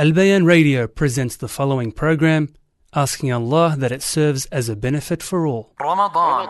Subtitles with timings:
[0.00, 2.52] Al Bayan Radio presents the following program,
[2.94, 5.72] asking Allah that it serves as a benefit for all.
[5.80, 6.48] Ramadan.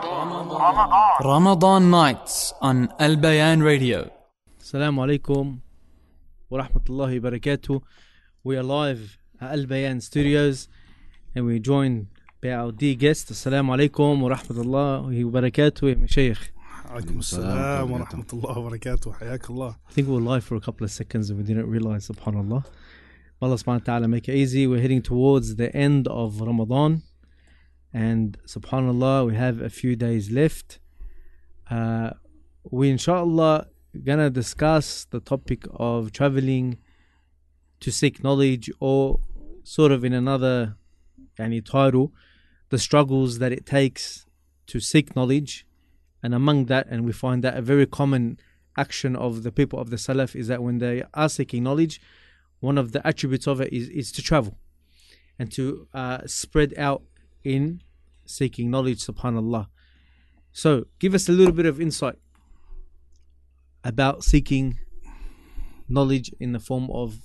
[1.23, 4.11] Ramadan nights on Al Bayan Radio.
[4.61, 5.59] Assalamu alaikum
[6.49, 7.81] wa rahmatullahi wa barakatuh.
[8.43, 10.67] We are live at Al Bayan Studios
[11.33, 12.07] and we're joined
[12.41, 13.31] by our dear guest.
[13.31, 16.49] Assalamu alaikum wa rahmatullahi wa barakatuh, Mashaykh.
[16.87, 20.85] عليكم السلام ورحمة الله وبركاته حياك الله I think we were live for a couple
[20.85, 22.63] of seconds and we didn't realize, subhanAllah.
[23.42, 24.68] Allah subhanahu wa ta'ala make it easy.
[24.68, 27.02] We're heading towards the end of Ramadan
[27.92, 30.78] and subhanAllah, we have a few days left.
[31.68, 32.10] Uh,
[32.70, 33.66] we inshallah
[34.04, 36.78] gonna discuss the topic of traveling
[37.80, 39.18] to seek knowledge or
[39.64, 40.76] sort of in another
[41.36, 42.12] yani, title,
[42.70, 44.24] the struggles that it takes
[44.68, 45.66] to seek knowledge.
[46.22, 48.38] And among that, and we find that a very common
[48.78, 52.00] action of the people of the Salaf is that when they are seeking knowledge,
[52.61, 54.57] one of the attributes of it is, is to travel
[55.39, 57.03] and to uh, spread out
[57.43, 57.81] in
[58.25, 59.67] seeking knowledge, subhanAllah.
[60.51, 62.17] So, give us a little bit of insight
[63.83, 64.79] about seeking
[65.87, 67.15] knowledge in the form of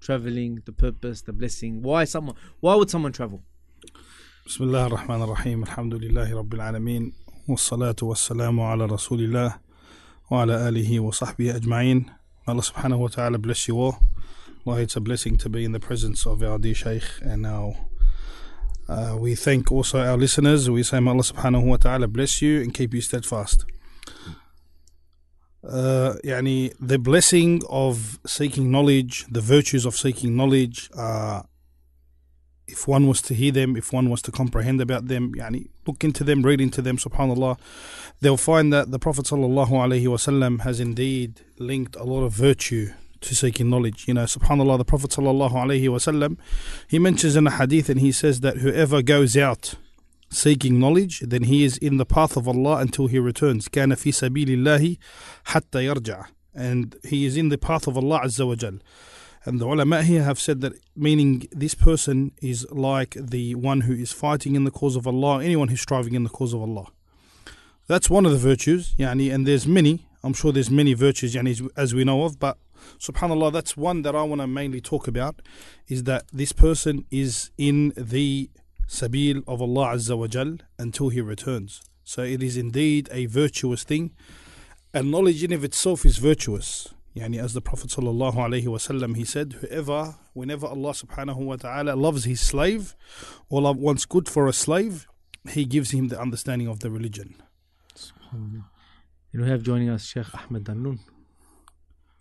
[0.00, 1.82] traveling, the purpose, the blessing.
[1.82, 2.36] Why someone?
[2.60, 3.42] Why would someone travel?
[4.46, 7.12] بسم الله الرحمن الرحيم الحمد لله رب العالمين
[7.48, 9.54] والصلاة والسلام على رسول الله
[10.30, 12.06] وعلى آله وصحبه أجمعين
[12.48, 13.96] Allah subhanahu wa ta'ala bless you all
[14.65, 17.75] well, it's a blessing to be in the presence of our dear Shaykh and our.
[18.89, 20.67] Uh, we thank also our listeners.
[20.71, 23.63] We say, May Allah subhanahu wa ta'ala bless you and keep you steadfast.
[25.63, 31.43] Uh, yani the blessing of seeking knowledge, the virtues of seeking knowledge, uh,
[32.67, 36.03] if one was to hear them, if one was to comprehend about them, yani look
[36.03, 37.59] into them, read into them, subhanAllah,
[38.21, 42.93] they'll find that the Prophet sallallahu alaihi wasallam has indeed linked a lot of virtue
[43.24, 44.08] to seeking knowledge.
[44.08, 46.38] You know, subhanAllah, the Prophet sallallahu alaihi wasallam,
[46.88, 49.74] he mentions in a hadith and he says that whoever goes out
[50.30, 53.68] seeking knowledge, then he is in the path of Allah until he returns.
[53.68, 54.96] كان في سبيل الله
[55.46, 56.26] حتى يرجع.
[56.54, 58.78] And he is in the path of Allah Azza wa Jal.
[59.44, 63.94] And the ulama here have said that meaning this person is like the one who
[63.94, 66.88] is fighting in the cause of Allah, anyone who's striving in the cause of Allah.
[67.86, 70.06] That's one of the virtues, yani, and there's many.
[70.22, 72.58] I'm sure there's many virtues, yani, as we know of, but
[72.99, 75.41] subhanallah, that's one that I want to mainly talk about
[75.87, 78.49] is that this person is in the
[78.87, 81.81] sabil of Allah Azza wa Jal until he returns.
[82.03, 84.11] So it is indeed a virtuous thing,
[84.93, 86.89] and knowledge in of itself is virtuous.
[87.15, 91.99] Yani as the Prophet sallallahu alaihi wasallam he said, whoever, whenever Allah subhanahu wa taala
[91.99, 92.95] loves his slave,
[93.49, 95.07] or love wants good for a slave,
[95.49, 97.41] he gives him the understanding of the religion.
[98.31, 98.63] And
[99.33, 100.65] we have joining us Sheikh Ahmad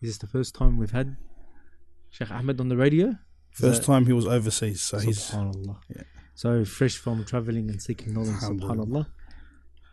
[0.04, 1.16] Is this the first time we've had
[2.10, 3.16] Sheikh Ahmad on the radio?
[3.52, 6.02] First time he was overseas, so he's yeah.
[6.34, 9.06] So fresh from traveling and seeking knowledge, subhanallah.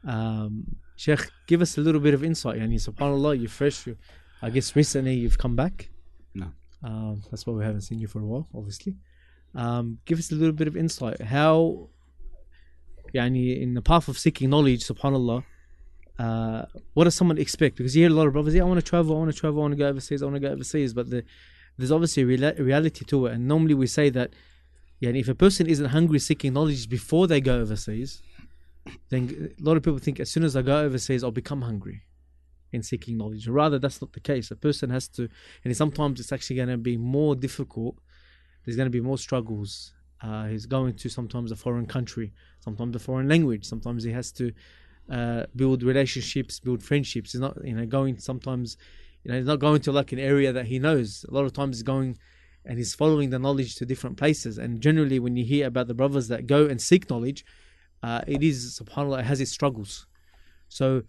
[0.04, 2.60] Um, Sheikh, give us a little bit of insight.
[2.60, 3.88] Yani, subhanallah, you're fresh.
[3.88, 3.96] You,
[4.42, 5.90] I guess recently you've come back.
[6.36, 6.48] No.
[6.84, 8.98] Um, that's why we haven't seen you for a while, obviously.
[9.56, 11.22] Um, give us a little bit of insight.
[11.22, 11.88] How,
[13.16, 15.46] yani, in the path of seeking knowledge, subhanallah,
[16.20, 17.78] uh, what does someone expect?
[17.78, 19.40] Because you hear a lot of brothers, yeah, I want to travel, I want to
[19.40, 20.94] travel, I want to go overseas, I want to go overseas.
[20.94, 21.24] But the,
[21.78, 23.34] there's obviously a reality to it.
[23.34, 24.32] And normally we say that
[25.02, 28.22] yeah, if a person isn't hungry seeking knowledge before they go overseas,
[29.10, 32.04] then a lot of people think as soon as I go overseas, I'll become hungry
[32.72, 33.48] in seeking knowledge.
[33.48, 34.52] Rather, that's not the case.
[34.52, 35.28] A person has to,
[35.66, 37.98] and sometimes it's actually going to be more difficult.
[38.64, 39.92] There's going to be more struggles.
[40.22, 43.66] Uh, he's going to sometimes a foreign country, sometimes a foreign language.
[43.66, 44.54] Sometimes he has to
[45.10, 47.34] uh, build relationships, build friendships.
[47.34, 48.78] He's not, you know, going sometimes,
[49.24, 51.26] you know, he's not going to like an area that he knows.
[51.30, 52.18] A lot of times he's going
[52.66, 54.58] and he's following the knowledge to different places.
[54.58, 57.44] And generally, when you hear about the brothers that go and seek knowledge,
[58.04, 60.06] uh, it is subhanallah, it has its struggles.
[60.70, 61.04] So,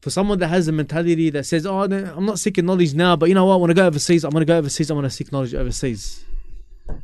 [0.00, 3.28] for someone that has a mentality that says, "Oh, I'm not seeking knowledge now, but
[3.28, 3.54] you know what?
[3.54, 4.24] I want to go overseas.
[4.24, 4.90] I'm going to go overseas.
[4.90, 6.24] I want to seek knowledge overseas."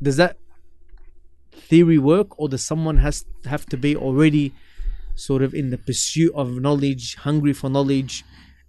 [0.03, 0.37] Does that
[1.53, 4.53] theory work, or does someone has have to be already
[5.16, 8.24] sort of in the pursuit of knowledge, hungry for knowledge,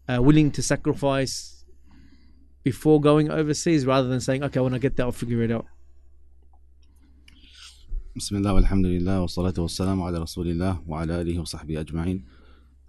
[0.09, 1.65] uh, willing to sacrifice
[2.65, 5.67] before going overseas, rather than saying, "Okay, when I get there, I'll figure it out."
[8.17, 12.25] بسم الله والحمد لله والصلاة والسلام على رسول الله وعلى آله وصحبه أجمعين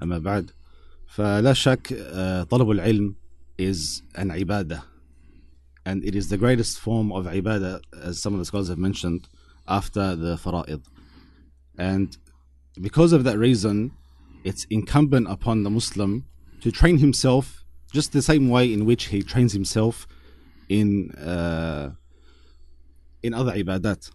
[0.01, 0.51] أما بعد
[1.07, 3.15] فلا شك آه، طلب العلم
[3.59, 4.81] is an ibadah
[5.85, 9.27] and it is the greatest form of ibadah as some of the scholars have mentioned
[9.67, 10.81] after the fara'id
[11.77, 12.17] and
[12.80, 13.92] because of that reason
[14.44, 16.26] it's incumbent upon the Muslim
[16.60, 20.06] to train himself just the same way in which he trains himself
[20.68, 21.92] in uh,
[23.22, 24.10] in other ibadat.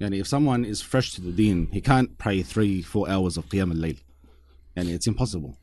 [0.00, 3.46] Yani if someone is fresh to the deen, he can't pray three, four hours of
[3.46, 3.98] Qiyam al-Layl.
[4.76, 5.58] And it's impossible.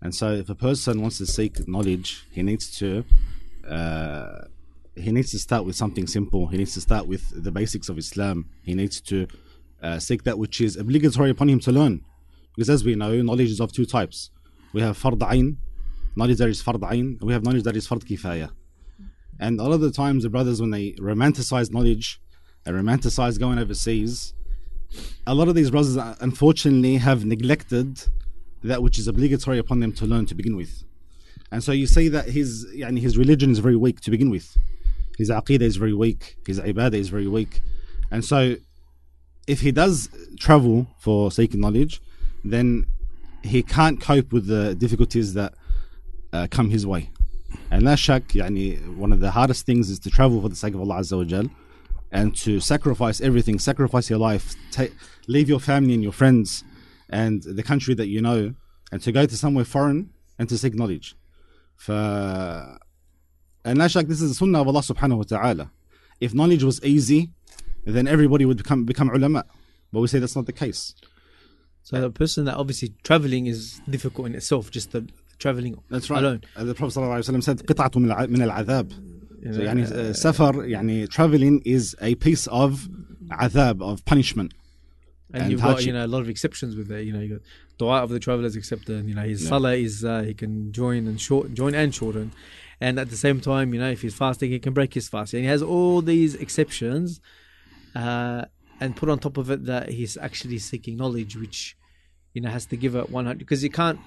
[0.00, 3.04] And so if a person wants to seek knowledge, he needs to
[3.68, 4.44] uh,
[4.94, 6.46] he needs to start with something simple.
[6.46, 8.48] He needs to start with the basics of Islam.
[8.62, 9.26] He needs to
[9.84, 12.04] uh, seek that which is obligatory upon him to learn.
[12.56, 14.30] Because as we know, knowledge is of two types.
[14.72, 15.56] We have fard ayn,
[16.16, 18.50] knowledge that is fard ayn, and we have knowledge that is fard kifaya.
[19.38, 22.20] And a lot of the times, the brothers, when they romanticize knowledge
[22.64, 24.32] and romanticize going overseas,
[25.26, 28.00] a lot of these brothers, uh, unfortunately, have neglected
[28.62, 30.84] that which is obligatory upon them to learn to begin with.
[31.52, 34.56] And so you see that his, yani his religion is very weak to begin with.
[35.18, 36.36] His aqidah is very weak.
[36.46, 37.60] His ibadah is very weak.
[38.10, 38.56] And so
[39.46, 40.08] if he does
[40.38, 42.00] travel for seeking knowledge,
[42.44, 42.86] then
[43.42, 45.54] he can't cope with the difficulties that
[46.32, 47.10] uh, come his way.
[47.70, 50.74] And la shak, yani, one of the hardest things is to travel for the sake
[50.74, 51.50] of Allah Azza wa Jal
[52.10, 54.54] and to sacrifice everything, sacrifice your life,
[55.26, 56.64] leave your family and your friends
[57.10, 58.54] and the country that you know,
[58.90, 61.16] and to go to somewhere foreign and to seek knowledge.
[61.76, 61.90] ف
[63.66, 65.70] and la shak, this is the sunnah of Allah subhanahu wa ta'ala.
[66.20, 67.32] If knowledge was easy,
[67.84, 69.44] then everybody would become become ulama.
[69.92, 70.94] But we say that's not the case.
[71.82, 75.06] So a person that obviously traveling is difficult in itself, just the
[75.38, 76.22] traveling that's right.
[76.22, 76.42] alone.
[76.56, 78.92] As the Prophet ﷺ said, قطعة من العذاب.
[79.44, 82.88] So, يعني, uh, uh يعني, traveling is a piece of
[83.28, 84.54] adhab, of punishment.
[85.34, 87.04] And, and you've got you know a lot of exceptions with that.
[87.04, 87.42] You know, you got
[87.76, 89.06] dua of the travelers accepted.
[89.06, 89.48] You know, his yeah.
[89.50, 92.32] salah is uh, he can join and short join and shorten,
[92.80, 95.34] and at the same time, you know, if he's fasting, he can break his fast.
[95.34, 97.20] And he has all these exceptions
[97.94, 98.44] uh,
[98.80, 101.76] and put on top of it that he's actually seeking knowledge, which
[102.32, 103.98] you know has to give it one hundred because you can't.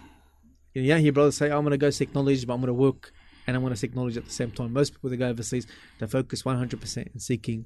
[0.74, 2.68] You know, yeah, hear brothers say, "I'm going to go seek knowledge, but I'm going
[2.68, 3.12] to work."
[3.48, 4.74] And I'm going to seek knowledge at the same time.
[4.74, 5.66] Most people that go overseas,
[6.00, 7.66] they focus 100% in seeking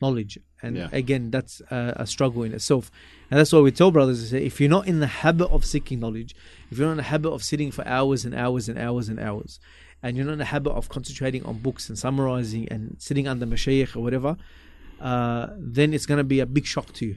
[0.00, 0.38] knowledge.
[0.62, 0.88] And Yeah.
[0.92, 2.90] again, that's a, a struggle in itself.
[3.30, 6.34] And that's why we tell brothers if you're not in the habit of seeking knowledge,
[6.70, 9.20] if you're not in the habit of sitting for hours and hours and hours and
[9.20, 9.60] hours,
[10.02, 13.44] and you're not in the habit of concentrating on books and summarizing and sitting under
[13.46, 14.38] mashayikh or whatever,
[15.00, 17.16] uh, then it's going to be a big shock to you.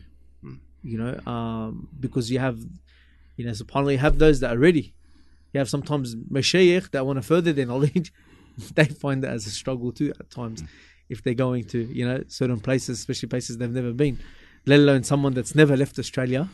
[0.86, 2.60] You know, um, because you have,
[3.38, 4.94] you know, subhanAllah, you have those that are ready.
[5.54, 8.12] You have sometimes mashayikh that want to further their knowledge.
[8.76, 10.64] they find that as a struggle too at times
[11.10, 14.20] if they're going to, you know, certain places, especially places they've never been,
[14.66, 16.50] let alone someone that's never left Australia.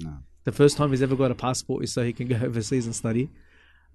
[0.00, 0.18] No.
[0.44, 2.94] The first time he's ever got a passport is so he can go overseas and
[2.94, 3.30] study.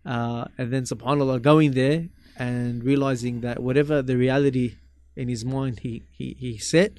[0.06, 2.08] Uh, and then, subhanAllah, going there
[2.38, 4.76] and realizing that whatever the reality
[5.20, 6.92] in his mind he he, he set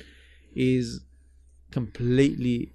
[0.54, 1.00] is
[1.70, 2.72] completely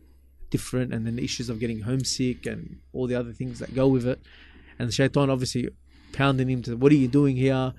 [0.50, 0.94] different.
[0.94, 4.06] And then the issues of getting homesick and all the other things that go with
[4.08, 4.20] it.
[4.80, 5.70] And shaitan obviously
[6.14, 7.74] pounding him to what are you doing here?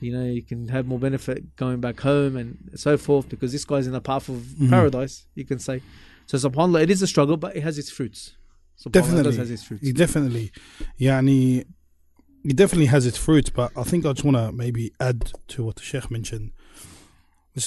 [0.00, 3.64] You know you can have more benefit going back home and so forth because this
[3.64, 4.70] guy's in the path of mm-hmm.
[4.70, 5.82] paradise you can say.
[6.26, 8.36] So subhanallah it is a struggle but it has its fruits.
[8.90, 9.36] Definitely.
[9.36, 9.86] has its fruits.
[9.88, 10.52] It definitely.
[10.96, 11.64] Yeah and he,
[12.44, 15.64] it definitely has its fruits but i think i just want to maybe add to
[15.64, 16.50] what the sheikh mentioned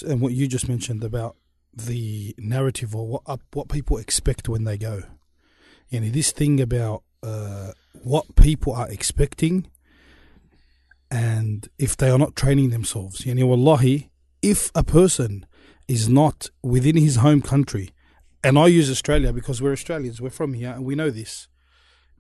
[0.06, 1.36] and what you just mentioned about
[1.74, 5.04] the narrative or what up, what people expect when they go.
[5.90, 9.70] You know, this thing about uh, what people are expecting,
[11.10, 13.26] and if they are not training themselves.
[13.26, 14.12] You know, wallahi,
[14.42, 15.46] if a person
[15.88, 17.92] is not within his home country,
[18.44, 21.48] and I use Australia because we're Australians, we're from here, and we know this.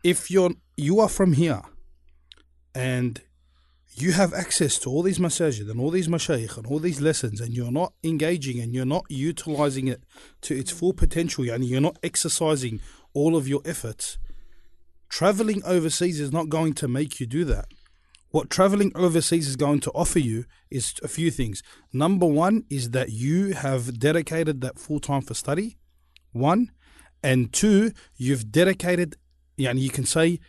[0.04, 1.62] If you're you are from here,
[2.74, 3.22] and
[4.00, 7.42] you have access to all these masajid and all these mashayikh and all these lessons,
[7.42, 10.04] and you're not engaging and you're not utilizing it
[10.42, 12.80] to its full potential, and you're not exercising
[13.14, 14.20] all of your efforts,
[15.10, 17.66] traveling overseas is not going to make you do that.
[18.30, 21.64] What traveling overseas is going to offer you is a few things.
[21.92, 25.78] Number one is that you have dedicated that full time for study,
[26.34, 26.72] one,
[27.24, 29.16] and two, you've dedicated,
[29.58, 30.40] yani you can say,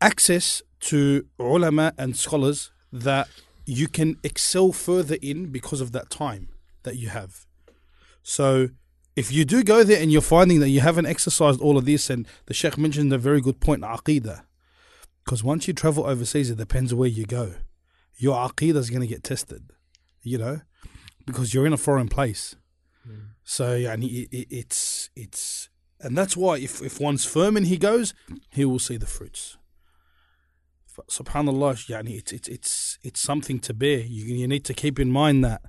[0.00, 3.28] access to ulama and scholars that
[3.64, 6.48] you can excel further in because of that time
[6.84, 7.46] that you have.
[8.22, 8.70] So,
[9.16, 12.08] if you do go there and you're finding that you haven't exercised all of this,
[12.10, 14.42] and the Sheikh mentioned a very good point, aqidah.
[15.24, 17.54] Because once you travel overseas, it depends where you go.
[18.16, 19.70] Your aqidah is going to get tested,
[20.22, 20.60] you know,
[21.26, 22.54] because you're in a foreign place.
[23.04, 23.30] Hmm.
[23.42, 25.68] So, yeah, and it, it, it's it's
[26.00, 28.14] and that's why if if one's firm and he goes,
[28.50, 29.56] he will see the fruits.
[31.08, 34.00] Subhanallah, yani it's it's it's it's something to bear.
[34.00, 35.62] You you need to keep in mind that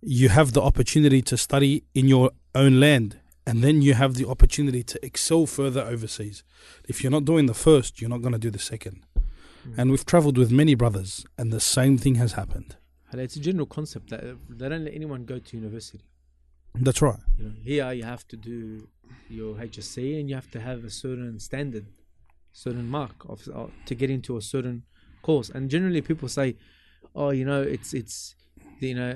[0.00, 4.28] you have the opportunity to study in your own land, and then you have the
[4.28, 6.42] opportunity to excel further overseas.
[6.88, 9.04] If you're not doing the first, you're not going to do the second.
[9.14, 9.80] Hmm.
[9.80, 12.76] And we've traveled with many brothers, and the same thing has happened.
[13.10, 16.04] And it's a general concept that uh, they don't let anyone go to university.
[16.74, 17.18] That's right.
[17.38, 18.88] You know, here you have to do
[19.28, 21.86] your HSC and you have to have a certain standard,
[22.64, 24.76] certain mark of uh, to get into a certain
[25.22, 25.48] course.
[25.54, 26.56] And generally, people say,
[27.14, 28.34] "Oh, you know, it's it's
[28.80, 29.12] you know,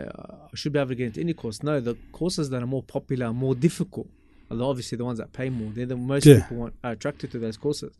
[0.52, 2.82] I should be able to get into any course." No, the courses that are more
[2.97, 4.09] popular are more difficult.
[4.50, 6.40] Although obviously the ones that pay more, they're the most Yeah.
[6.40, 7.92] people want, are attracted to those courses.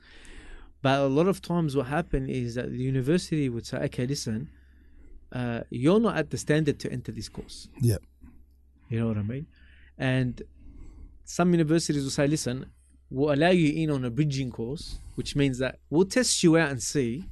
[0.82, 4.49] But a lot of times, what happened is that the university would say, "Okay, listen,
[5.32, 7.99] uh, you're not at the standard to enter this course." Yeah.
[8.90, 9.47] You know what I mean?
[9.97, 10.42] And
[11.25, 12.66] some universities will say, listen,
[13.11, 16.71] we'll allow you in on a bridging course, which means that we'll test you out
[16.71, 17.25] and see.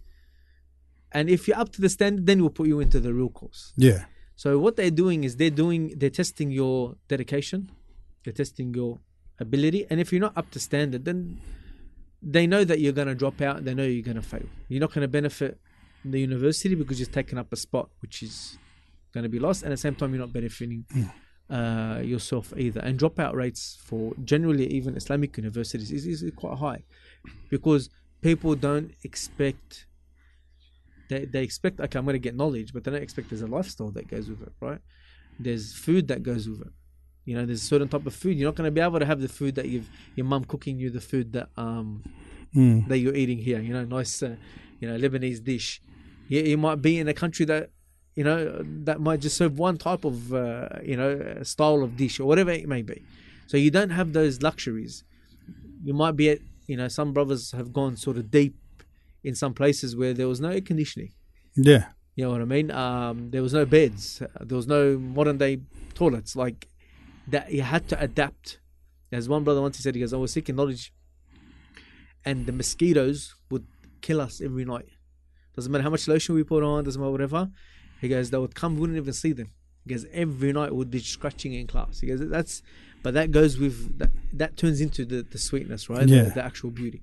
[1.12, 3.72] And if you're up to the standard, then we'll put you into the real course.
[3.76, 4.04] Yeah.
[4.36, 7.70] So what they're doing is they're doing they're testing your dedication,
[8.24, 9.00] they're testing your
[9.40, 11.40] ability, and if you're not up to standard, then
[12.22, 13.64] they know that you're going to drop out.
[13.64, 14.46] They know you're going to fail.
[14.68, 15.58] You're not going to benefit
[16.04, 18.58] the university because you're taking up a spot which is
[19.12, 21.10] going to be lost, and at the same time you're not benefiting mm.
[21.50, 22.80] Uh, yourself either.
[22.80, 26.82] And dropout rates for generally even Islamic universities is, is quite high
[27.50, 27.90] because
[28.20, 29.86] people don't expect.
[31.08, 33.46] They, they expect okay I'm going to get knowledge but they don't expect there's a
[33.46, 34.78] lifestyle that goes with it right
[35.40, 36.72] there's food that goes with it
[37.24, 39.06] you know there's a certain type of food you're not going to be able to
[39.06, 42.02] have the food that you've your mum cooking you the food that um
[42.54, 42.88] Mm.
[42.88, 44.34] that you're eating here you know nice uh,
[44.80, 45.82] you know Lebanese dish
[46.28, 47.70] you, you might be in a country that
[48.18, 48.38] you know
[48.88, 51.12] that might just serve one type of uh, you know
[51.54, 52.98] style of dish or whatever it may be
[53.50, 54.94] so you don't have those luxuries
[55.88, 58.56] you might be at you know some brothers have gone sort of deep
[59.28, 61.12] in some places where there was no air conditioning
[61.68, 61.84] Yeah.
[62.16, 62.68] you know what I mean?
[62.84, 64.02] Um, there was no beds.
[64.48, 64.82] There was no
[65.18, 65.54] modern day
[66.00, 66.32] toilets.
[66.44, 66.60] Like
[67.32, 68.46] that, you had to adapt.
[69.18, 70.84] As one brother once he said, he goes, "I was seeking knowledge,
[72.28, 73.18] and the mosquitoes
[73.50, 73.66] would
[74.06, 74.88] kill us every night.
[75.56, 77.42] Doesn't matter how much lotion we put on, doesn't matter whatever.
[78.00, 79.50] He goes, they would come, we wouldn't even see them.
[79.84, 82.00] He goes, every night would be scratching in class.
[82.00, 82.62] He goes, that's,
[83.02, 84.10] but that goes with that.
[84.32, 86.06] That turns into the the sweetness, right?
[86.08, 86.24] Yeah.
[86.24, 87.00] The, the actual beauty.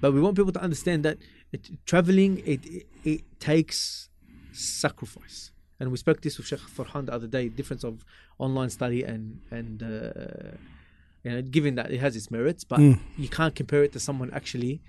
[0.00, 1.18] But we want people to understand that
[1.52, 4.08] it, traveling it, it it takes
[4.52, 5.50] sacrifice.
[5.80, 7.48] And we spoke this with Sheikh Farhan the other day.
[7.48, 8.04] Difference of
[8.38, 10.56] online study and and uh,
[11.24, 12.98] you know, given that it has its merits, but Mm.
[13.16, 14.80] you can't compare it to someone actually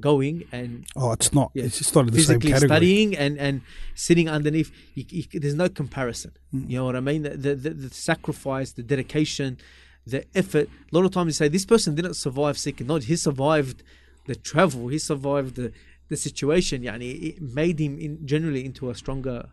[0.00, 1.50] going and Oh, it's not.
[1.54, 1.64] Yeah.
[1.64, 2.68] It's not in the same physically category.
[2.68, 3.60] studying and and
[3.94, 4.70] sitting underneath.
[4.94, 6.32] You, you, there's no comparison.
[6.54, 6.70] Mm.
[6.70, 7.22] You know what I mean?
[7.22, 9.58] The, the, the, the sacrifice, the dedication,
[10.06, 10.68] the effort.
[10.90, 13.06] A lot of times you say this person didn't survive seeking knowledge.
[13.06, 13.82] He survived
[14.26, 14.88] the travel.
[14.88, 15.72] He survived the
[16.08, 16.82] the situation.
[16.82, 19.48] Yani it made him in, generally into a stronger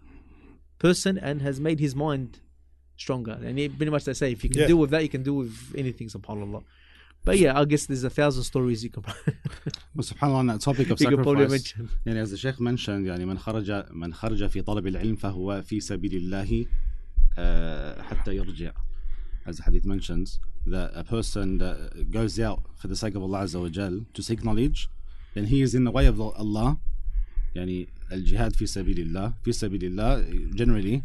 [0.80, 2.40] person and has made his mind
[2.98, 3.38] stronger.
[3.44, 4.68] And it, pretty much they say if you can Yeah.
[4.68, 6.08] deal with that, you can deal with anything.
[6.10, 6.64] Subhanallah.
[7.25, 9.03] But yeah, I guess there's a thousand stories you can
[9.95, 11.89] Well, subhanallah, on that topic of you can probably sacrifice, mention.
[12.07, 15.81] يعني as the Sheikh mentioned يعني من خرج من خرج في طلب العلم فهو في
[15.81, 16.67] سبيل الله
[17.37, 18.73] uh, حتى يرجع
[19.47, 23.41] as the hadith mentions that a person that goes out for the sake of Allah
[23.45, 24.89] Azza wa Jal to seek knowledge
[25.35, 26.77] then he is in the way of Allah
[27.57, 31.03] يعني الجهاد في سبيل الله في سبيل الله generally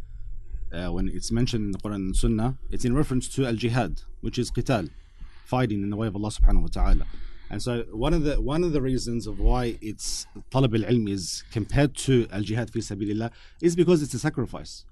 [0.74, 4.38] uh, when it's mentioned in the Quran and Sunnah it's in reference to al-jihad which
[4.38, 4.89] is qital
[5.46, 7.05] fighting in the way of Allah subhanahu wa ta'ala
[7.50, 11.43] and so one of the one of the reasons of why it's talab al-ilm is
[11.51, 13.31] compared to al-jihad fi sabilillah
[13.62, 14.86] is because it's a sacrifice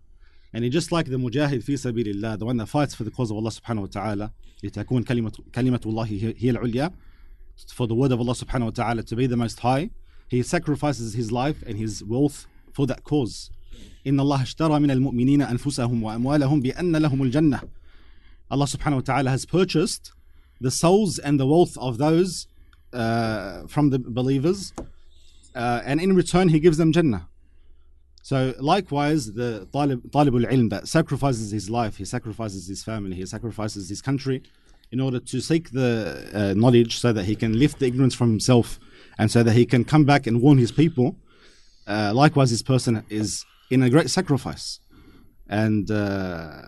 [0.53, 3.29] and it's just like the mujahid fi sabilillah the one that fights for the cause
[3.31, 4.31] of Allah subhanahu wa ta'ala
[4.63, 6.91] لتكون كلمة كلمة الله هي هي العليا
[7.73, 9.89] for the word of Allah subhanahu wa ta'ala to be the most high
[10.27, 13.51] he sacrifices his life and his wealth for that cause
[14.07, 17.61] إن الله اشترى من المؤمنين أنفسهم وأموالهم بأن لهم الجنة
[18.49, 20.13] Allah subhanahu wa ta'ala has purchased
[20.62, 22.46] the souls and the wealth of those
[22.92, 24.72] uh, from the believers
[25.54, 27.28] uh, and in return he gives them Jannah.
[28.22, 33.26] So likewise the talib, talibul ilm that sacrifices his life he sacrifices his family he
[33.26, 34.42] sacrifices his country
[34.92, 38.30] in order to seek the uh, knowledge so that he can lift the ignorance from
[38.30, 38.78] himself
[39.18, 41.16] and so that he can come back and warn his people.
[41.86, 44.80] Uh, likewise this person is in a great sacrifice.
[45.48, 46.62] And uh,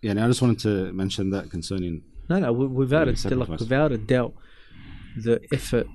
[0.00, 3.48] yeah I just wanted to mention that concerning No, no, wi- without a Yeah, like,
[3.48, 4.34] without a doubt,
[5.16, 5.86] the effort.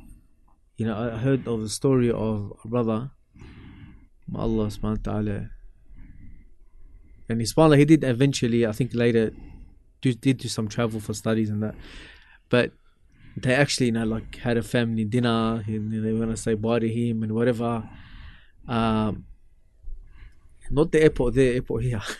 [0.78, 3.12] You know, I heard of the story of a brother.
[4.34, 5.50] Allah subhanahu wa ta'ala.
[7.30, 9.32] And he subhanAllah, he did eventually, I think later,
[10.02, 11.76] do, did do some travel for studies and that.
[12.50, 12.72] But
[13.38, 15.64] they actually, you know, like had a family dinner.
[15.66, 17.88] He, they were going to say bye to him and whatever.
[18.68, 19.26] Um,
[20.70, 22.02] not the airport there, airport here.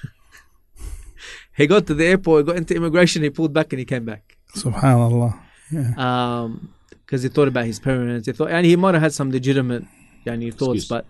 [1.56, 4.06] he got to the airport, he got into immigration, he pulled back and he came
[4.06, 4.38] back.
[4.56, 5.40] Subhanallah.
[5.72, 5.94] Yeah.
[5.98, 6.74] Um,
[7.06, 8.26] because he thought about his parents.
[8.26, 9.84] He thought, and he might have had some legitimate,
[10.26, 10.88] yani, thoughts, Excuse.
[10.88, 11.06] but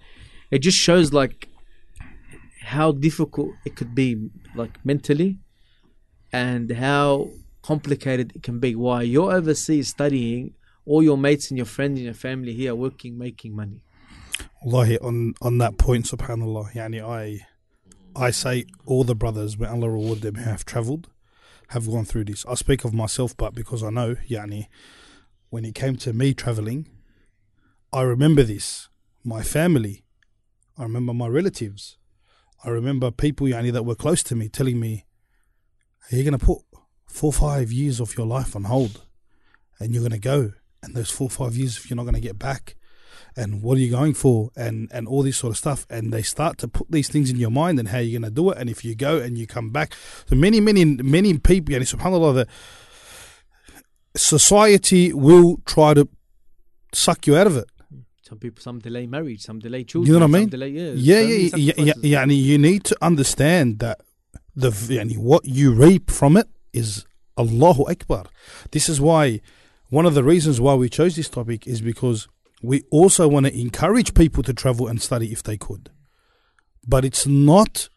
[0.50, 1.48] it just shows like
[2.64, 5.38] how difficult it could be, like mentally,
[6.34, 7.30] and how
[7.62, 8.76] complicated it can be.
[8.76, 10.56] Why you're overseas studying,
[10.88, 13.84] all your mates and your friends and your family here working, making money.
[14.64, 17.46] Wallahi, on, on that point, subhanAllah, yani I,
[18.15, 21.10] I say all the brothers, may Allah reward them, have travelled,
[21.70, 22.46] have gone through this.
[22.46, 24.68] I speak of myself, but because I know, yani,
[25.50, 26.88] when it came to me travelling,
[27.94, 28.89] I remember this.
[29.24, 30.03] My family,
[30.77, 31.98] I remember my relatives,
[32.63, 35.06] I remember people yani, that were close to me telling me,
[36.12, 36.62] "Are you going to put
[37.06, 39.06] four, five years of your life on hold,
[39.80, 40.53] and you're going to go,
[40.84, 42.75] and those four, five years, if you're not going to get back."
[43.36, 45.86] And what are you going for and and all this sort of stuff.
[45.90, 48.36] And they start to put these things in your mind and how you're going to
[48.36, 49.96] do it and if you go and you come back.
[50.28, 52.48] So many many many people and subhanallah the
[54.16, 56.08] society will try to
[56.94, 57.70] suck you out of it.
[58.22, 60.08] Some people, some delay marriage, some delay children.
[60.14, 60.50] you know what I mean?
[60.50, 64.00] Delay, yeah, yeah so yeah, yeah, yeah, yeah you need to understand that
[64.56, 67.06] the yani, what you reap from it is
[67.38, 68.26] Allahu Akbar.
[68.72, 69.42] This is why
[69.90, 72.28] one of the reasons why we chose this topic is because
[72.62, 75.89] we also want to encourage people to travel and study if they could.
[76.88, 77.89] But it's not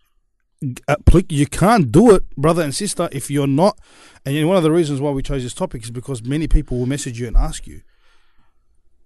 [0.89, 0.97] uh,
[1.29, 3.79] you can't do it, brother and sister, if you're not.
[4.25, 6.87] And one of the reasons why we chose this topic is because many people will
[6.87, 7.83] message you and ask you,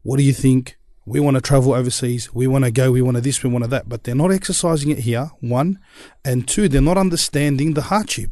[0.02, 0.76] "What do you think?
[1.04, 2.32] We want to travel overseas.
[2.34, 2.92] We want to go.
[2.92, 3.42] We want to this.
[3.42, 5.30] We want to that." But they're not exercising it here.
[5.40, 5.78] One,
[6.24, 8.30] and two, they're not understanding the hardship.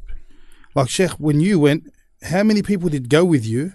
[0.74, 1.90] Like Sheikh, when you went,
[2.22, 3.72] how many people did go with you,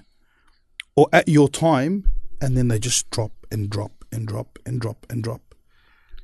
[0.96, 2.05] or at your time,
[2.39, 5.55] and then they just drop and drop and drop and drop and drop.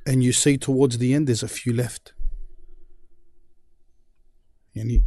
[0.06, 2.12] And you see towards the end there's a few left.
[4.74, 5.02] And you,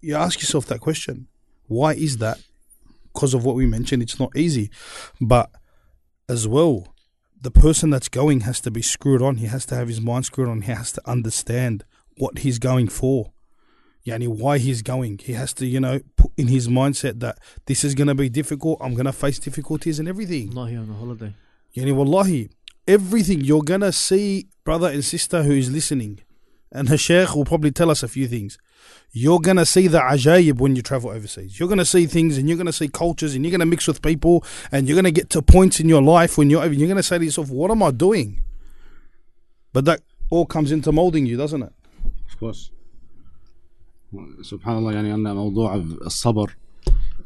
[0.00, 1.28] you ask yourself that question.
[1.66, 2.38] Why is that?
[3.12, 4.70] Because of what we mentioned, it's not easy.
[5.20, 5.50] But
[6.28, 6.94] as well,
[7.40, 9.36] the person that's going has to be screwed on.
[9.36, 10.62] He has to have his mind screwed on.
[10.62, 11.84] He has to understand
[12.16, 13.32] what he's going for.
[14.06, 15.18] Yani why he's going.
[15.18, 18.28] He has to, you know, put in his mindset that this is going to be
[18.28, 18.78] difficult.
[18.80, 20.50] I'm going to face difficulties and everything.
[20.50, 21.34] Not here on a holiday.
[21.76, 22.50] Yani wallahi,
[22.86, 26.20] everything you're going to see, brother and sister who is listening,
[26.72, 28.58] and her sheikh will probably tell us a few things.
[29.12, 31.60] You're going to see the ajayib when you travel overseas.
[31.60, 33.66] You're going to see things and you're going to see cultures and you're going to
[33.66, 36.62] mix with people and you're going to get to points in your life when you're
[36.62, 36.72] over.
[36.72, 38.42] You're going to say to yourself, what am I doing?
[39.72, 41.72] But that all comes into molding you, doesn't it?
[42.30, 42.70] Of course.
[44.41, 46.55] سبحان الله يعني عندنا موضوع الصبر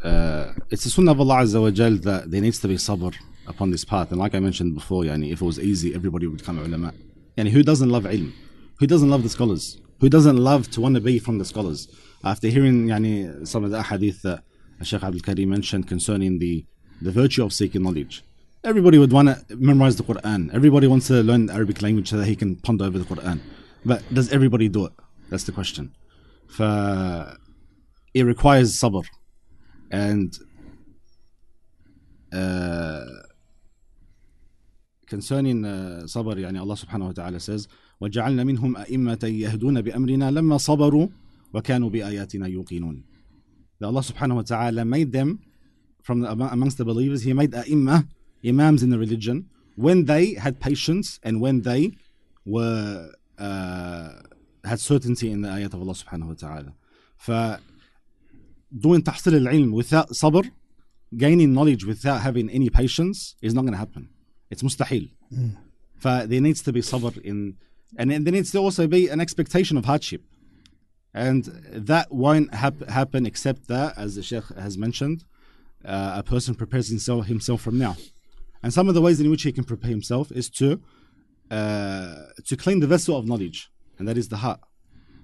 [0.03, 3.13] uh, it's the sunnah of Allah Azza wa Jal that there needs to be sabr
[3.47, 6.37] upon this path and like I mentioned before يعني if it was easy everybody would
[6.39, 6.91] become ulama
[7.37, 8.31] يعني who doesn't love ilm
[8.79, 11.87] who doesn't love the scholars who doesn't love to want to be from the scholars
[12.23, 14.41] after hearing يعني some of the hadith that
[14.81, 16.65] Sheikh Abdul Karim mentioned concerning the
[17.01, 18.23] the virtue of seeking knowledge
[18.63, 22.25] everybody would want to memorize the Quran everybody wants to learn Arabic language so that
[22.25, 23.39] he can ponder over the Quran
[23.85, 24.93] but does everybody do it
[25.29, 25.91] that's the question
[26.48, 26.62] ف
[28.14, 29.04] it requires sabr
[29.90, 30.38] and
[32.32, 33.04] uh,
[35.06, 37.68] concerning uh, صبر يعني subhanahu wa ta'ala says
[38.00, 41.08] وجعلنا منهم أئمة يهدون بأمرنا لما صبروا
[41.54, 43.04] وكانوا بآياتنا يوقنون
[43.78, 45.40] that Allah subhanahu wa ta'ala made them
[46.02, 48.06] from the, amongst the believers he made أئمة
[48.44, 51.92] imams in the religion when they had patience and when they
[52.44, 54.12] were uh,
[54.66, 56.72] had certainty in the ayat of Allah subhanahu wa ta'ala.
[57.16, 57.58] For
[58.76, 60.50] doing tahsil al-ilm without sabr,
[61.16, 64.08] gaining knowledge without having any patience is not going to happen.
[64.50, 65.10] It's mustahil.
[65.32, 65.56] Mm.
[66.28, 67.56] There needs to be sabr in,
[67.96, 70.22] and, and there needs to also be an expectation of hardship.
[71.14, 75.24] And that won't hap- happen except that, as the Sheikh has mentioned,
[75.84, 77.96] uh, a person prepares himself, himself from now.
[78.62, 80.80] And some of the ways in which he can prepare himself is to
[81.50, 84.60] uh, to clean the vessel of knowledge and that is the heart.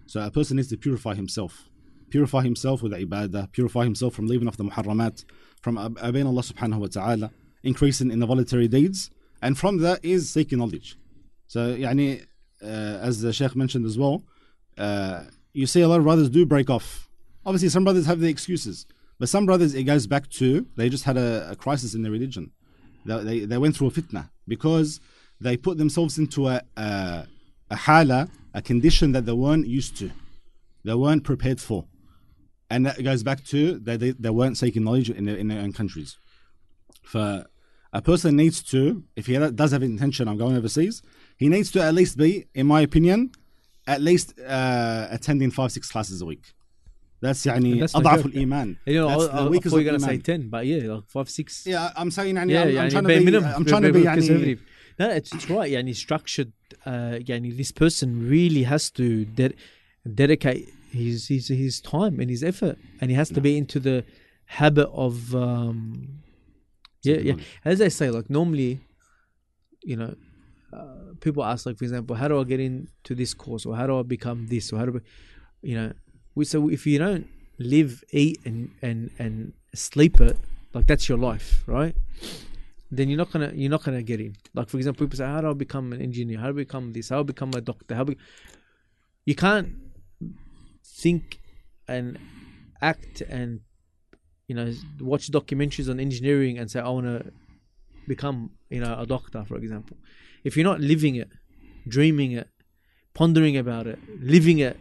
[0.06, 1.68] So a person needs to purify himself,
[2.10, 5.24] purify himself with ibadah, purify himself from leaving off the muharramat,
[5.60, 7.30] from obeying Allah subhanahu wa ta'ala,
[7.62, 10.96] increasing in the voluntary deeds, and from that is seeking knowledge.
[11.46, 12.26] So, يعني
[12.62, 14.22] uh, as the Sheikh mentioned as well,
[14.78, 17.08] uh, you see a lot of brothers do break off.
[17.44, 18.86] Obviously, some brothers have the excuses,
[19.18, 22.12] but some brothers it goes back to they just had a, a crisis in their
[22.12, 22.52] religion.
[23.04, 25.00] They, they, they, went through a fitna because
[25.40, 27.26] they put themselves into a, a,
[27.70, 30.11] a hala a condition that they weren't used to,
[30.83, 31.85] they weren't prepared for.
[32.69, 35.61] And that goes back to that they, they weren't seeking knowledge in their, in their
[35.61, 36.17] own countries.
[37.03, 37.45] For
[37.93, 41.01] a person needs to, if he does have intention of going overseas,
[41.37, 43.31] he needs to at least be, in my opinion,
[43.87, 46.53] at least uh, attending five, six classes a week.
[47.21, 48.31] That's يعني That's my أضعف joke.
[48.33, 48.75] الإيمان.
[48.85, 50.33] You know, That's I, the I, I weakest thought you were of going to say
[50.35, 50.41] iman.
[50.41, 51.65] 10, but yeah, like 5, 6.
[51.65, 53.53] Yeah, I'm saying يعني yeah, I'm, yeah I'm trying to bare be minimum.
[53.55, 54.59] I'm trying to very be يعني
[54.98, 55.70] no, it's, it's right.
[55.70, 56.52] Yani structured.
[56.84, 59.54] Uh, this person really has to de-
[60.14, 64.04] dedicate his, his his time and his effort, and he has to be into the
[64.46, 65.34] habit of.
[65.34, 66.22] Um,
[67.02, 67.34] yeah, yeah.
[67.64, 68.80] As I say, like normally,
[69.82, 70.14] you know,
[70.72, 73.86] uh, people ask, like for example, how do I get into this course, or how
[73.86, 75.00] do I become this, or how do, I,
[75.62, 75.92] you know,
[76.34, 77.26] we so if you don't
[77.58, 80.36] live, eat, and and and sleep it,
[80.74, 81.96] like that's your life, right?
[82.94, 84.36] Then you're not gonna you're not gonna get in.
[84.54, 86.38] Like for example, people say, how do I become an engineer?
[86.38, 87.08] How do I become this?
[87.08, 87.94] How do I become a doctor?
[87.94, 88.14] How do
[89.24, 89.70] you can't
[90.84, 91.40] think
[91.88, 92.18] and
[92.80, 93.60] act and
[94.46, 97.32] you know watch documentaries on engineering and say I want to
[98.06, 99.96] become you know a doctor, for example.
[100.44, 101.30] If you're not living it,
[101.88, 102.48] dreaming it,
[103.14, 104.76] pondering about it, living it,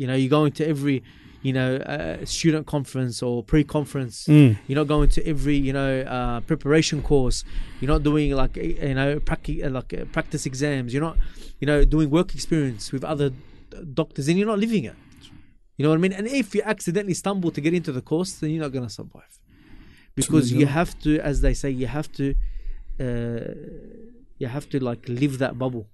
[0.00, 1.02] you know, you're going to every
[1.42, 4.26] you know uh, student conference or pre-conference.
[4.26, 4.58] Mm.
[4.66, 7.44] you're not going to every you know uh, preparation course.
[7.80, 10.92] You're not doing like eh, you know practice like uh, practice exams.
[10.92, 11.16] You're not
[11.60, 13.30] you know doing work experience with other
[13.94, 14.96] doctors and you're not living it.
[15.76, 16.12] You know what i mean?
[16.12, 18.92] And if you accidentally stumble to get into the course then you're not going to
[18.92, 19.38] survive.
[20.14, 22.34] Because you have to as they say you have to
[23.00, 23.54] uh,
[24.38, 25.86] you have to like live that bubble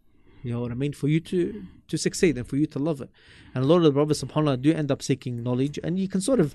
[0.43, 0.93] you know what i mean?
[0.93, 3.11] For you to to succeed and for you to love it.
[3.55, 5.79] And a lot of the brothers subhanallah do end up seeking knowledge.
[5.85, 6.55] And you can sort of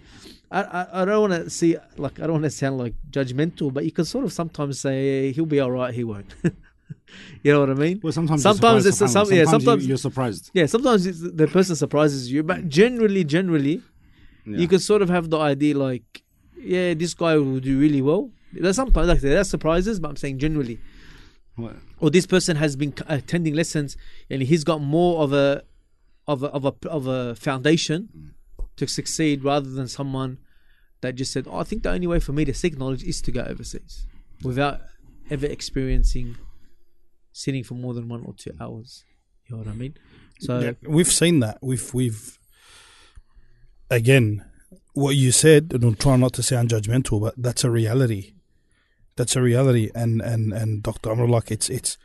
[0.52, 3.74] i i, I don't want to see like i don't want to sound like judgmental
[3.74, 6.34] but you can sort of sometimes say he'll be all right he won't.
[7.44, 8.00] You know what i mean?
[8.04, 10.44] Well, sometimes Sometimes it's- some- yeah, sometimes- you, you're surprised.
[10.54, 13.82] yeah sometimes it's, the person surprises you but generally generally
[14.46, 14.58] Yeah.
[14.62, 16.08] you can sort of have the idea like
[16.76, 18.24] yeah this guy will do really well.
[18.54, 20.78] There's sometimes like there's surprises but i'm saying generally
[21.62, 23.98] Well, or this person has been attending lessons
[24.30, 25.64] and he's got more of a
[26.28, 28.66] of a of a of a foundation mm.
[28.78, 30.40] to succeed rather than someone
[31.02, 33.22] that just said, oh, I think the only way for me to seek knowledge is
[33.24, 34.08] to go overseas
[34.44, 34.82] without
[35.30, 36.38] ever experiencing
[37.34, 39.04] sitting for more than one or two hours.
[39.48, 39.96] You know what I mean?
[40.40, 41.60] So Yeah, we've seen that.
[41.62, 42.38] We've we've
[43.90, 44.46] again
[44.94, 48.34] what you said, and I'm trying not to sound judgmental, but that's a reality.
[49.16, 51.98] That's a reality, and and and Doctor Amrullah, it's it's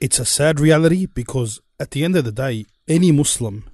[0.00, 3.68] it's a sad reality because at the end of the day, any Muslim,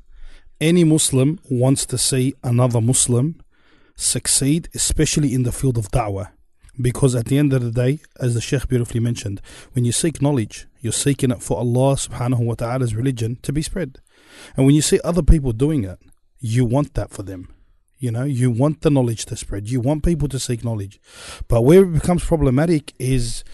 [0.61, 3.43] any Muslim wants to see another Muslim
[3.97, 6.31] succeed, especially in the field of da'wah.
[6.81, 9.41] Because at the end of the day, as the Sheikh beautifully mentioned,
[9.73, 13.63] when you seek knowledge, you're seeking it for Allah subhanahu wa ta'ala's religion to be
[13.63, 14.01] spread.
[14.57, 15.99] And when you see other people doing it,
[16.41, 17.54] you want that for them.
[17.99, 19.71] You know, you want the knowledge to spread.
[19.71, 21.01] You want people to seek knowledge.
[21.49, 23.45] But where it becomes problematic is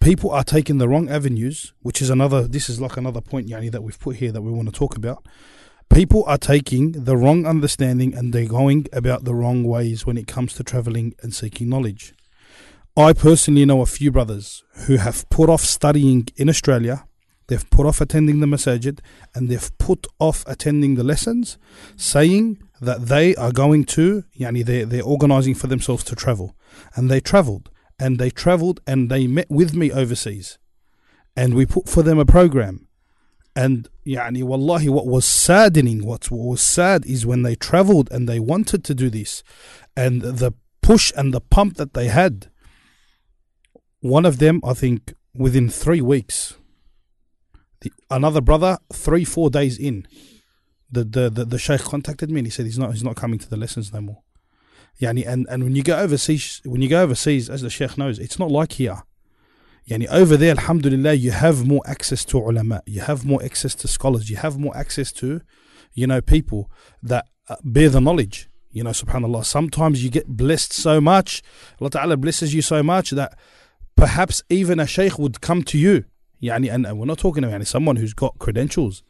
[0.00, 3.70] people are taking the wrong avenues, which is another, this is like another point, Yani,
[3.70, 5.26] that we've put here that we want to talk about.
[5.92, 10.26] People are taking the wrong understanding and they're going about the wrong ways when it
[10.26, 12.14] comes to traveling and seeking knowledge.
[12.96, 17.06] I personally know a few brothers who have put off studying in Australia,
[17.46, 19.00] they've put off attending the masajid,
[19.34, 21.58] and they've put off attending the lessons,
[21.96, 26.56] saying that they are going to, yani they're, they're organizing for themselves to travel.
[26.96, 30.58] And they traveled, and they traveled, and they met with me overseas.
[31.36, 32.88] And we put for them a program.
[33.54, 38.40] And yani wallahi, what was saddening, what was sad is when they traveled and they
[38.40, 39.44] wanted to do this,
[39.96, 42.50] and the push and the pump that they had.
[44.00, 46.56] One of them, I think, within three weeks.
[47.82, 50.08] The, another brother, three four days in,
[50.92, 53.38] the, the the the sheikh contacted me and he said he's not he's not coming
[53.38, 54.22] to the lessons no more.
[55.00, 58.18] Yani, and and when you go overseas, when you go overseas, as the sheikh knows,
[58.18, 59.02] it's not like here.
[59.88, 63.88] Yani over there, alhamdulillah, you have more access to ulama, you have more access to
[63.88, 65.40] scholars, you have more access to,
[65.94, 66.70] you know, people
[67.02, 68.48] that uh, bear the knowledge.
[68.70, 69.44] You know, subhanallah.
[69.44, 71.42] Sometimes you get blessed so much,
[71.80, 73.36] Allah Ta'ala blesses you so much that
[73.96, 76.04] perhaps even a sheikh would come to you.
[76.42, 79.02] Yani, and, and we're not talking about yani, someone who's got credentials.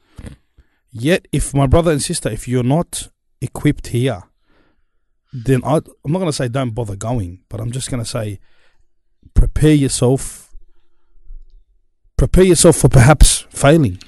[0.92, 3.08] Yet, if my brother and sister, if you're not
[3.40, 4.24] equipped here,
[5.32, 8.08] then I, I'm not going to say don't bother going, but I'm just going to
[8.08, 8.38] say
[9.32, 10.54] prepare yourself.
[12.18, 13.98] Prepare yourself for perhaps failing.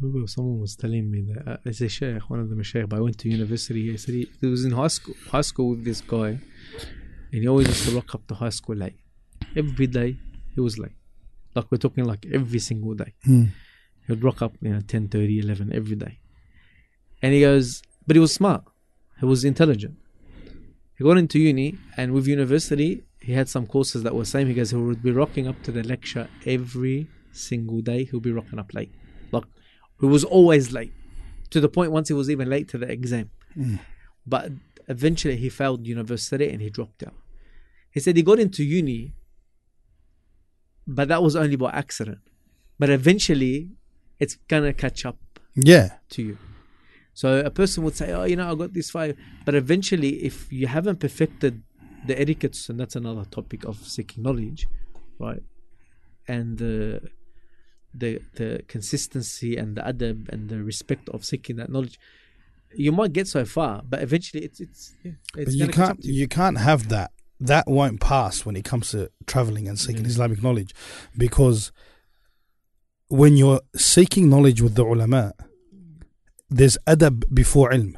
[0.00, 3.00] remember someone was telling me that uh, it's a sheikh, one of sheikh, but I
[3.00, 3.90] went to university.
[3.90, 7.48] He said he, he was in high school, high school with this guy, and he
[7.48, 8.94] always used to rock up to high school late.
[9.56, 10.16] Every day
[10.54, 10.92] he was late.
[11.54, 13.12] Like we're talking like every single day.
[13.26, 13.50] Mm.
[14.08, 16.18] He would rock up, you know, 10, 11 every day.
[17.22, 18.64] And he goes, but he was smart.
[19.20, 19.96] He was intelligent.
[20.96, 24.48] He got into uni, and with university, he had some courses that were same.
[24.48, 28.04] He goes, he would be rocking up to the lecture every single day.
[28.04, 28.90] He'll be rocking up late.
[29.30, 29.44] Like,
[30.00, 30.92] he was always late.
[31.50, 33.30] To the point once he was even late to the exam.
[33.54, 33.76] Hmm.
[34.26, 34.52] But
[34.88, 37.14] eventually he failed university and he dropped out.
[37.90, 39.14] He said he got into uni
[40.88, 42.18] but that was only by accident.
[42.78, 43.68] But eventually,
[44.20, 45.18] it's gonna catch up
[45.54, 45.96] Yeah.
[46.10, 46.38] to you.
[47.14, 50.52] So a person would say, "Oh, you know, I got this fire," but eventually, if
[50.52, 51.62] you haven't perfected
[52.06, 54.68] the etiquettes, and that's another topic of seeking knowledge,
[55.18, 55.42] right?
[56.28, 57.10] And the
[57.94, 61.98] the the consistency and the adab and the respect of seeking that knowledge,
[62.76, 65.80] you might get so far, but eventually, it's it's yeah, it's But you gonna catch
[65.90, 66.12] up can't you.
[66.14, 67.10] you can't have that.
[67.40, 70.08] That won't pass when it comes to traveling and seeking Yeah.
[70.10, 70.72] Islamic knowledge,
[71.16, 71.72] because
[73.08, 75.32] when you're seeking knowledge with the ulama,
[76.50, 77.96] there's adab before ilm.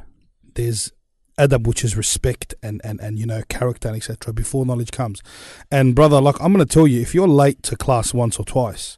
[0.55, 0.91] There's
[1.37, 4.33] adab which is respect and, and, and you know character and etc.
[4.33, 5.21] before knowledge comes.
[5.69, 8.97] And brother, like I'm gonna tell you, if you're late to class once or twice,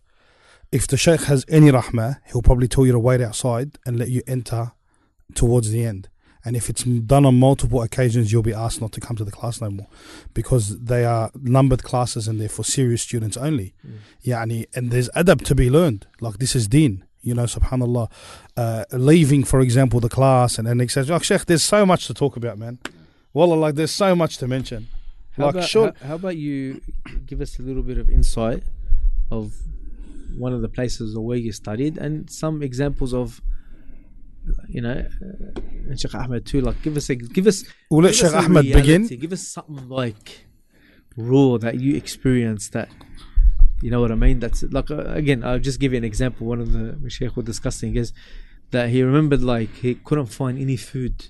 [0.71, 4.09] if the sheikh has any rahmah, he'll probably tell you to wait outside and let
[4.09, 4.71] you enter
[5.35, 6.09] towards the end.
[6.45, 9.31] And if it's done on multiple occasions, you'll be asked not to come to the
[9.31, 9.87] class no more
[10.33, 13.73] because they are numbered classes and they're for serious students only.
[14.21, 16.05] Yeah, and and there's adab to be learned.
[16.19, 17.05] Like this is deen.
[17.21, 18.11] You know, subhanAllah.
[18.57, 21.15] Uh, leaving, for example, the class and then etc.
[21.15, 22.79] Like, Sheikh, there's so much to talk about, man.
[23.33, 24.87] Wallah, like there's so much to mention.
[25.37, 25.93] How like, about, sure.
[26.01, 26.81] how, how about you
[27.25, 28.63] give us a little bit of insight
[29.31, 29.53] of
[30.37, 33.41] one of the places or where you studied and some examples of,
[34.67, 36.61] you know, uh, and Sheikh Ahmad too.
[36.61, 37.63] Like, give us a give us.
[37.89, 39.07] We'll let Sheikh Ahmad begin.
[39.07, 40.45] Give us something like
[41.15, 42.89] raw that you experienced that.
[43.81, 44.39] You know what I mean?
[44.39, 45.43] That's like uh, again.
[45.43, 46.47] I'll just give you an example.
[46.47, 48.13] One of the Sheikh was discussing is
[48.71, 51.27] that he remembered like he couldn't find any food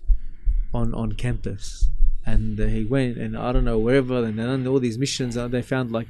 [0.73, 1.89] on on campus,
[2.25, 5.53] and uh, he went and I don't know wherever, and then all these missions, and
[5.53, 6.07] they found like,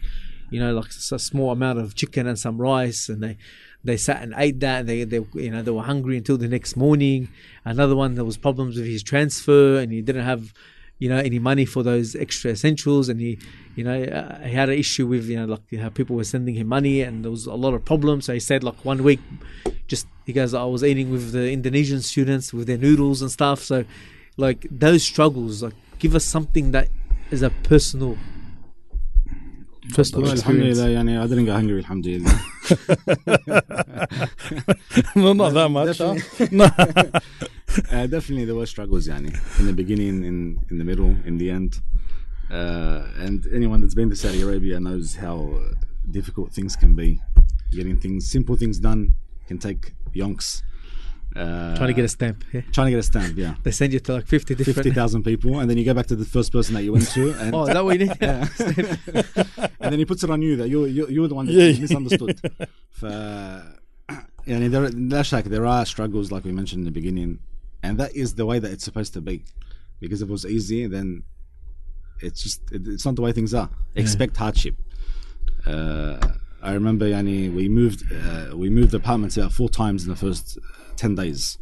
[0.49, 3.37] you know, like a small amount of chicken and some rice, and they
[3.83, 6.47] they sat and ate that, and they they you know they were hungry until the
[6.47, 7.29] next morning.
[7.65, 10.53] Another one there was problems with his transfer, and he didn't have.
[10.99, 13.37] You know, any money for those extra essentials, and he,
[13.75, 16.55] you know, uh, he had an issue with you know like how people were sending
[16.55, 18.25] him money, and there was a lot of problems.
[18.25, 19.19] So he said like one week,
[19.87, 23.63] just he goes, I was eating with the Indonesian students with their noodles and stuff.
[23.63, 23.83] So,
[24.37, 26.87] like those struggles, like give us something that
[27.31, 28.17] is a personal,
[29.91, 30.41] Well, experience.
[30.43, 32.39] alhamdulillah, yani, I didn't get hungry, alhamdulillah.
[35.15, 35.99] no, not that much.
[37.91, 41.49] uh, definitely there were struggles yani in the beginning in in the middle in the
[41.49, 41.81] end
[42.51, 45.73] uh, and anyone that's been to Saudi Arabia knows how uh,
[46.11, 47.19] difficult things can be
[47.71, 49.13] getting things simple things done
[49.47, 50.61] can take yonks
[51.35, 52.43] uh, trying to get a stamp.
[52.53, 52.61] Yeah.
[52.71, 53.37] Trying to get a stamp.
[53.37, 53.55] Yeah.
[53.63, 56.05] they send you to like fifty different fifty thousand people, and then you go back
[56.07, 57.33] to the first person that you went to.
[57.39, 58.15] And oh, that we need.
[58.21, 58.47] Yeah.
[59.79, 61.79] and then he puts it on you that you you you're the one that yeah.
[61.79, 62.39] misunderstood.
[62.91, 63.63] For,
[64.45, 67.39] you know, there, that's like there are struggles, like we mentioned in the beginning,
[67.81, 69.43] and that is the way that it's supposed to be,
[69.99, 71.23] because if it was easy, then
[72.21, 73.69] it's just it, it's not the way things are.
[73.95, 74.01] Yeah.
[74.03, 74.75] Expect hardship.
[75.65, 76.19] Uh,
[76.61, 80.59] I remember, Yanni, we moved uh, we moved apartments about four times in the first
[80.96, 81.58] 10 days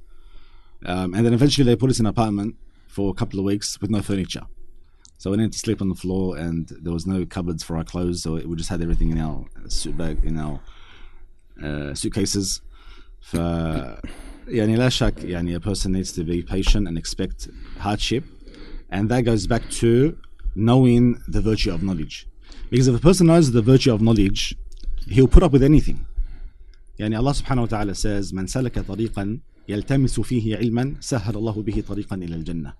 [0.84, 3.80] um, and then eventually they put us in an apartment for a couple of weeks
[3.80, 4.46] with no furniture
[5.18, 7.84] so we needed to sleep on the floor, and there was no cupboards for our
[7.84, 10.60] clothes, so we just had everything in our suit bag, in our
[11.62, 12.60] uh, suitcases.
[13.20, 13.34] ف
[14.48, 18.24] يعني لا شك يعني a person needs to be patient and expect hardship,
[18.90, 20.16] and that goes back to
[20.54, 22.28] knowing the virtue of knowledge.
[22.70, 24.54] Because if a person knows the virtue of knowledge,
[25.08, 26.06] he'll put up with anything.
[27.00, 29.38] يعني Allah subhanahu wa ta'ala says من سلك طريقا
[29.68, 32.72] يلتمس فيه علما سهل الله به طريقا إلى الجنة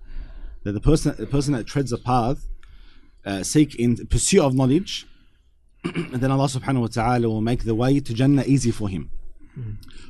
[0.63, 2.47] that the person the person that treads a path
[3.25, 5.07] uh, seek in pursuit of knowledge
[5.83, 9.11] and then Allah subhanahu wa ta'ala will make the way to Jannah easy for him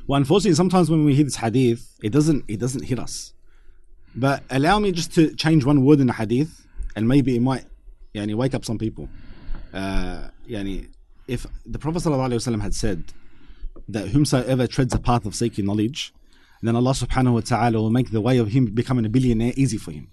[0.06, 3.34] well unfortunately sometimes when we hear this hadith it doesn't it doesn't hit us
[4.14, 7.64] but allow me just to change one word in the hadith and maybe it might
[8.14, 9.08] يعني, wake up some people
[9.72, 10.88] uh, يعني,
[11.26, 13.04] if the Prophet sallallahu alaihi wasallam had said
[13.87, 16.13] that whomsoever treads the path of seeking knowledge
[16.61, 19.77] then Allah subhanahu wa ta'ala will make the way of him becoming a billionaire easy
[19.77, 20.07] for him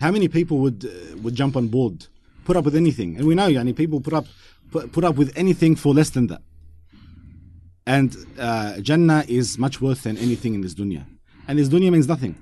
[0.00, 2.06] how many people would uh, would jump on board,
[2.44, 3.16] put up with anything?
[3.16, 4.26] And we know, yani, people put up
[4.70, 6.42] put, put up with anything for less than that.
[7.86, 11.04] And uh, Jannah is much worth than anything in this dunya.
[11.46, 12.34] And this dunya means nothing.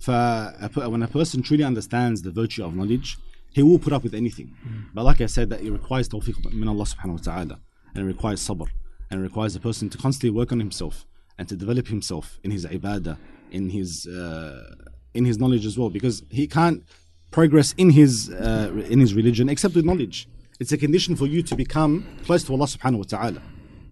[0.00, 3.18] For a, when a person truly understands the virtue of knowledge,
[3.52, 4.54] he will put up with anything.
[4.94, 7.60] But like I said, that it requires tawfiq min Allah subhanahu wa ta'ala.
[7.94, 8.68] And it requires sabr
[9.09, 11.05] And it requires a person to constantly work on himself
[11.37, 13.17] and to develop himself in his ibadah,
[13.51, 14.75] in his uh,
[15.13, 16.83] in his knowledge as well, because he can't
[17.31, 20.27] progress in his uh, in his religion except with knowledge.
[20.59, 23.41] It's a condition for you to become close to Allah subhanahu wa ta'ala.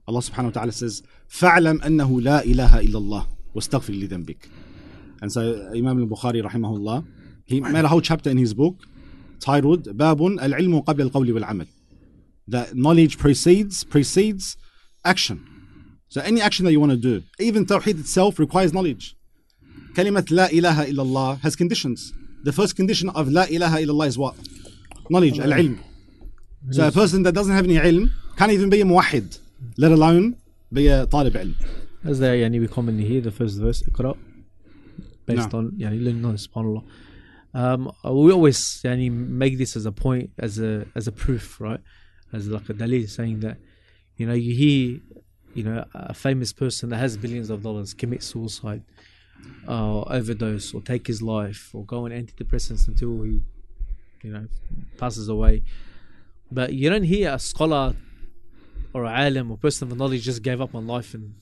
[0.07, 4.49] Allah subhanahu wa ta'ala says, فَاعْلَمْ أَنَّهُ لَا إِلَهَ إِلَّا اللَّهِ وَاسْتَغْفِرْ لِذَنْبِكَ
[5.21, 7.05] And so Imam al-Bukhari rahimahullah,
[7.45, 8.75] he made a whole chapter in his book
[9.39, 11.67] titled باب العلم قبل القول والعمل
[12.47, 14.57] that knowledge precedes precedes
[15.06, 15.46] action.
[16.08, 19.16] So any action that you want to do, even Tawheed itself requires knowledge.
[19.94, 22.12] Kalimat La ilaha illallah has conditions.
[22.44, 24.34] The first condition of La ilaha illallah is what?
[25.10, 25.78] Knowledge, al ilm.
[26.70, 29.38] So a person that doesn't have any ilm can't even be a muwahid,
[29.78, 30.36] let alone
[30.72, 31.54] be a talib ilm.
[32.04, 34.16] As there, yani we commonly hear the first verse, Iqra,
[35.26, 35.58] based no.
[35.58, 36.84] on yani learning knowledge, subhanAllah.
[37.54, 41.80] Um, we always yani, make this as a point, as a as a proof, right?
[42.32, 43.56] As like a dalil saying that
[44.16, 45.00] you know, you hear,
[45.54, 48.82] you know, a famous person that has billions of dollars commit suicide,
[49.68, 53.40] or overdose, or take his life, or go on antidepressants until he,
[54.22, 54.46] you know,
[54.98, 55.62] passes away.
[56.50, 57.94] But you don't hear a scholar
[58.92, 61.34] or a alim or person of knowledge just gave up on life and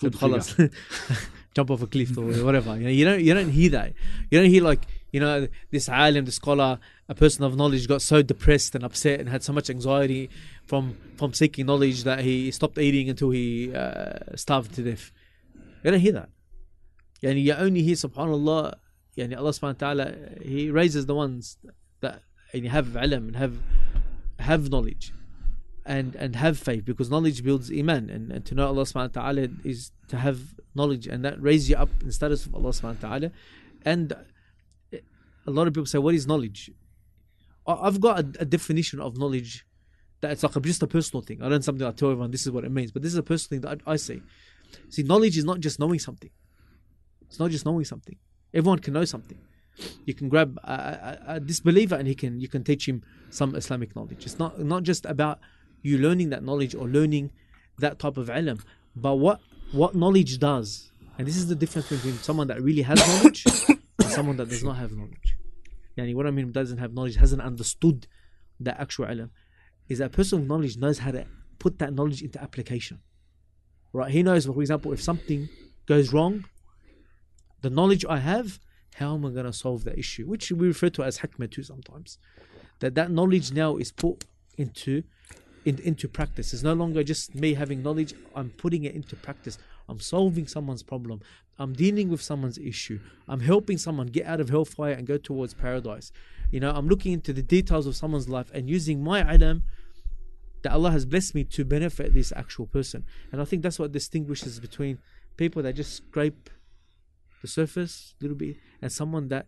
[0.00, 0.38] said, Food figure.
[0.38, 0.72] "Khalas."
[1.54, 2.76] jump off a cliff or whatever.
[2.76, 3.92] You know, you don't you don't hear that.
[4.30, 6.78] You don't hear like you know this alim, the scholar,
[7.08, 10.30] a person of knowledge got so depressed and upset and had so much anxiety
[10.66, 15.10] from from seeking knowledge that he stopped eating until he uh, starved to death.
[15.82, 16.30] You don't hear that.
[17.22, 18.74] Yani you only hear Subhanallah.
[19.16, 21.56] Yani Allah Subhanahu wa Taala He raises the ones
[22.00, 22.22] that
[22.52, 23.58] yani, have ilm and have
[24.40, 25.12] have knowledge
[25.86, 29.22] and and have faith because knowledge builds iman and, and to know Allah subhanahu wa
[29.22, 30.40] ta'ala is to have
[30.74, 33.30] knowledge and that raises you up in status of Allah subhanahu wa ta'ala
[33.84, 34.12] and
[35.46, 36.70] a lot of people say what is knowledge
[37.66, 39.66] I've got a, a definition of knowledge
[40.20, 41.42] that it's like a, just a personal thing.
[41.42, 42.92] I don't something I tell everyone this is what it means.
[42.92, 44.22] But this is a personal thing that I, I say
[44.88, 46.30] see knowledge is not just knowing something.
[47.28, 48.16] It's not just knowing something.
[48.52, 49.38] Everyone can know something.
[50.04, 53.54] You can grab a, a, a disbeliever and he can you can teach him some
[53.54, 54.24] Islamic knowledge.
[54.24, 55.40] It's not not just about
[55.82, 57.32] you learning that knowledge or learning
[57.78, 58.60] that type of ilm,
[58.94, 59.40] but what
[59.72, 60.90] what knowledge does.
[61.18, 64.64] And this is the difference between someone that really has knowledge and someone that does
[64.64, 65.36] not have knowledge.
[65.96, 68.06] Yani what I mean doesn't have knowledge, hasn't understood
[68.58, 69.30] the actual ilm,
[69.88, 71.26] is that a person with knowledge knows how to
[71.58, 73.00] put that knowledge into application.
[73.92, 74.10] Right?
[74.10, 75.48] He knows, for example, if something
[75.86, 76.44] goes wrong,
[77.62, 78.58] the knowledge I have,
[78.96, 80.26] how am I going to solve that issue?
[80.26, 82.18] Which we refer to as hikmah too sometimes.
[82.80, 84.24] That that knowledge now is put
[84.56, 85.04] into
[85.64, 86.52] in, into practice.
[86.52, 88.14] It's no longer just me having knowledge.
[88.34, 89.58] I'm putting it into practice.
[89.88, 91.20] I'm solving someone's problem.
[91.58, 93.00] I'm dealing with someone's issue.
[93.28, 96.10] I'm helping someone get out of hellfire and go towards paradise.
[96.50, 99.62] You know, I'm looking into the details of someone's life and using my ilm
[100.62, 103.04] that Allah has blessed me to benefit this actual person.
[103.30, 104.98] And I think that's what distinguishes between
[105.36, 106.50] people that just scrape
[107.42, 109.46] the surface a little bit and someone that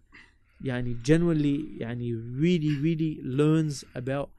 [0.62, 4.30] yani genuinely yani really really learns about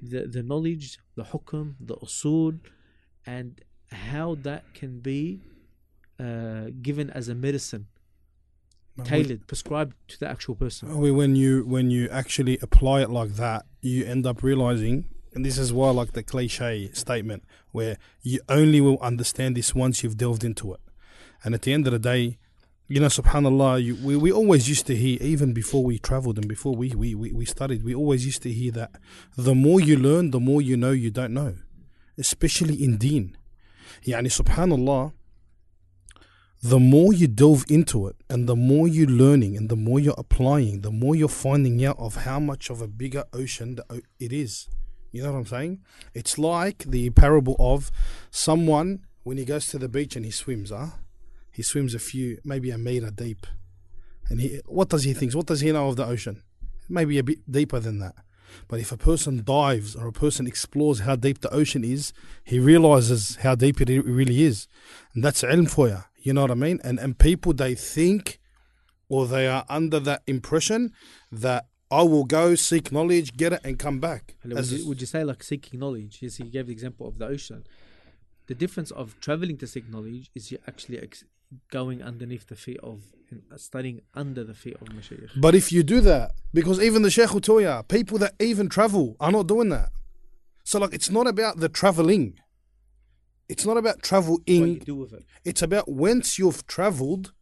[0.00, 2.58] the, the knowledge the hukm the usul
[3.26, 3.60] and
[3.92, 5.40] how that can be
[6.18, 7.86] uh, given as a medicine
[9.04, 13.64] tailored prescribed to the actual person When you when you actually apply it like that,
[13.80, 18.40] you end up realizing, and this is why I like the cliche statement, where you
[18.48, 20.80] only will understand this once you've delved into it.
[21.42, 22.38] And at the end of the day,
[22.86, 26.46] you know, subhanallah, you, we, we always used to hear, even before we traveled and
[26.46, 28.90] before we, we, we, we studied, we always used to hear that
[29.36, 31.54] the more you learn, the more you know you don't know,
[32.18, 33.36] especially in deen.
[34.04, 35.12] Yani, subhanallah,
[36.62, 40.14] the more you delve into it and the more you're learning and the more you're
[40.16, 43.78] applying, the more you're finding out of how much of a bigger ocean
[44.20, 44.68] it is.
[45.10, 45.80] You know what I'm saying?
[46.14, 47.90] It's like the parable of
[48.30, 50.86] someone when he goes to the beach and he swims, huh?
[51.50, 53.46] He swims a few, maybe a meter deep.
[54.30, 55.34] And he, what does he think?
[55.34, 56.42] What does he know of the ocean?
[56.88, 58.14] Maybe a bit deeper than that.
[58.68, 62.12] But if a person dives or a person explores how deep the ocean is,
[62.44, 64.68] he realizes how deep it really is.
[65.14, 66.04] And that's ilm for you.
[66.18, 66.80] You know what I mean?
[66.84, 68.38] And and people they think
[69.08, 70.92] or they are under that impression
[71.30, 74.36] that I will go seek knowledge, get it, and come back.
[74.42, 76.20] Would you, would you say like seeking knowledge?
[76.22, 77.66] Yes, he gave the example of the ocean.
[78.46, 81.24] The difference of traveling to seek knowledge is you're actually ex-
[81.70, 83.02] going underneath the feet of
[83.56, 85.30] studying under the feet of Mashaykh.
[85.40, 89.32] but if you do that, because even the Sheikh you, people that even travel are
[89.32, 89.90] not doing that.
[90.64, 92.38] So like, it's not about the traveling.
[93.48, 94.42] It's not about What traveling.
[94.46, 95.24] you do with it?
[95.44, 97.32] It's about once you've traveled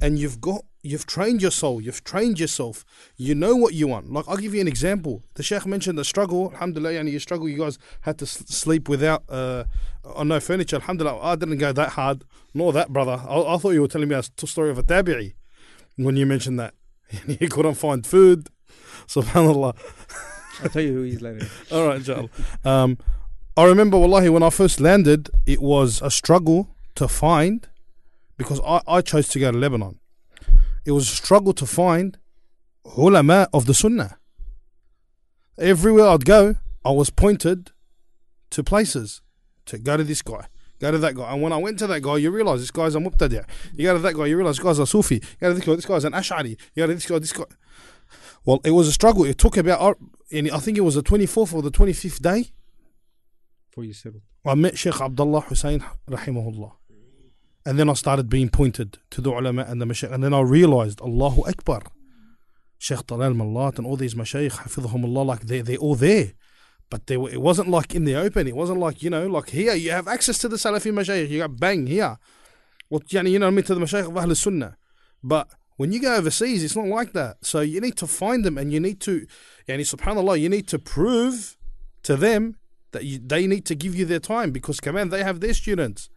[0.00, 2.84] and you've got you've trained your soul, you've trained yourself,
[3.16, 4.12] you know what you want.
[4.12, 5.22] Like I'll give you an example.
[5.34, 9.24] The Sheikh mentioned the struggle, alhamdulillah, and you struggle, you guys had to sleep without
[9.28, 9.64] uh
[10.04, 10.76] on no furniture.
[10.76, 12.24] Alhamdulillah, I didn't go that hard,
[12.54, 13.20] nor that brother.
[13.28, 15.34] I, I thought you were telling me a story of a tabi'i
[15.96, 16.74] when you mentioned that.
[17.26, 18.48] he couldn't find food.
[19.06, 19.76] Subhanallah.
[20.62, 21.46] I'll tell you who he's later.
[21.70, 22.30] All right, inshallah.
[22.64, 22.98] Um,
[23.56, 27.66] I remember, wallahi, when I first landed, it was a struggle to find,
[28.36, 29.98] because I, I chose to go to Lebanon.
[30.88, 32.16] It was a struggle to find
[32.96, 34.16] ulama of the Sunnah.
[35.58, 37.72] Everywhere I'd go, I was pointed
[38.48, 39.20] to places
[39.66, 40.46] to go to this guy,
[40.78, 41.30] go to that guy.
[41.30, 43.44] And when I went to that guy, you realize this guy's a mubtadi'.
[43.74, 45.16] You go to that guy, you realize this guy's a Sufi.
[45.16, 46.56] You go to this guy, this guy's an Ash'ari.
[46.74, 47.44] You go to this guy, this guy.
[48.46, 49.24] Well, it was a struggle.
[49.26, 49.94] It took about, uh,
[50.32, 52.46] and I think it was the 24th or the 25th day.
[53.68, 54.22] Before you settle.
[54.42, 56.77] I met Sheikh Abdullah Hussein, rahimahullah.
[57.66, 60.12] And then I started being pointed to the ulama and the mashayikh.
[60.12, 61.82] And then I realized, Allahu Akbar.
[62.78, 66.34] Sheikh Talal Mallat and all these mashayikh, hafidhahumullah, like they're, they're all there.
[66.90, 68.46] But they, were- it wasn't like in the open.
[68.46, 71.28] It wasn't like, you know, like here you have access to the Salafi mashayikh.
[71.28, 72.16] You got bang here.
[72.88, 74.76] Well, you know what I mean, to the mashayikh of Ahl Sunnah.
[75.22, 77.44] But when you go overseas, it's not like that.
[77.44, 79.26] So you need to find them and you need to,
[79.68, 81.56] yani, subhanAllah, you need to prove
[82.04, 82.56] to them
[82.92, 85.52] that you, they need to give you their time because, come on, they have their
[85.52, 86.08] students.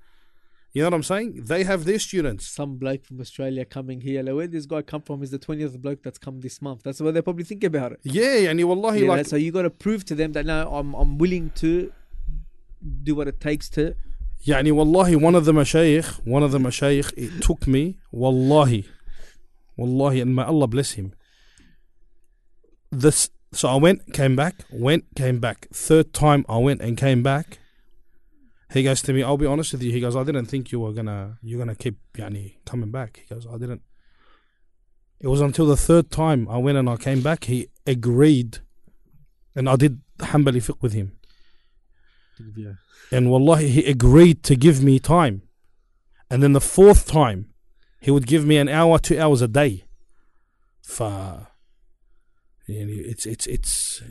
[0.73, 1.45] You know what I'm saying?
[1.45, 2.47] They have their students.
[2.47, 4.23] Some bloke from Australia coming here.
[4.23, 5.23] Like, where this guy come from?
[5.23, 6.83] Is the twentieth bloke that's come this month.
[6.83, 8.01] That's what they probably think about it.
[8.03, 10.45] Yeah, and you wallahi You know, like so you got to prove to them that
[10.45, 11.91] no, I'm I'm willing to
[13.03, 13.95] do what it takes to.
[14.47, 18.87] يعني والله one of the mashayikh, one of the mashayikh, it took me, wallahi,
[19.77, 21.14] wallahi, and may Allah bless him.
[22.93, 25.69] This, so I went, came back, went, came back.
[25.73, 27.59] Third time I went and came back.
[28.72, 29.92] he goes to me, I'll be honest with you.
[29.92, 33.22] He goes, I didn't think you were gonna, you're gonna keep, yani, coming back.
[33.28, 33.82] He goes, I didn't.
[35.20, 37.44] It was until the third time I went and I came back.
[37.44, 38.60] He agreed,
[39.56, 41.18] and I did Hanbali fiqh with him.
[43.12, 45.44] And wallahi, he agreed to give me time.
[46.30, 47.50] And then the fourth time,
[48.00, 49.84] he would give me an hour, two hours a day.
[50.82, 51.48] For
[52.68, 54.02] it's it's it's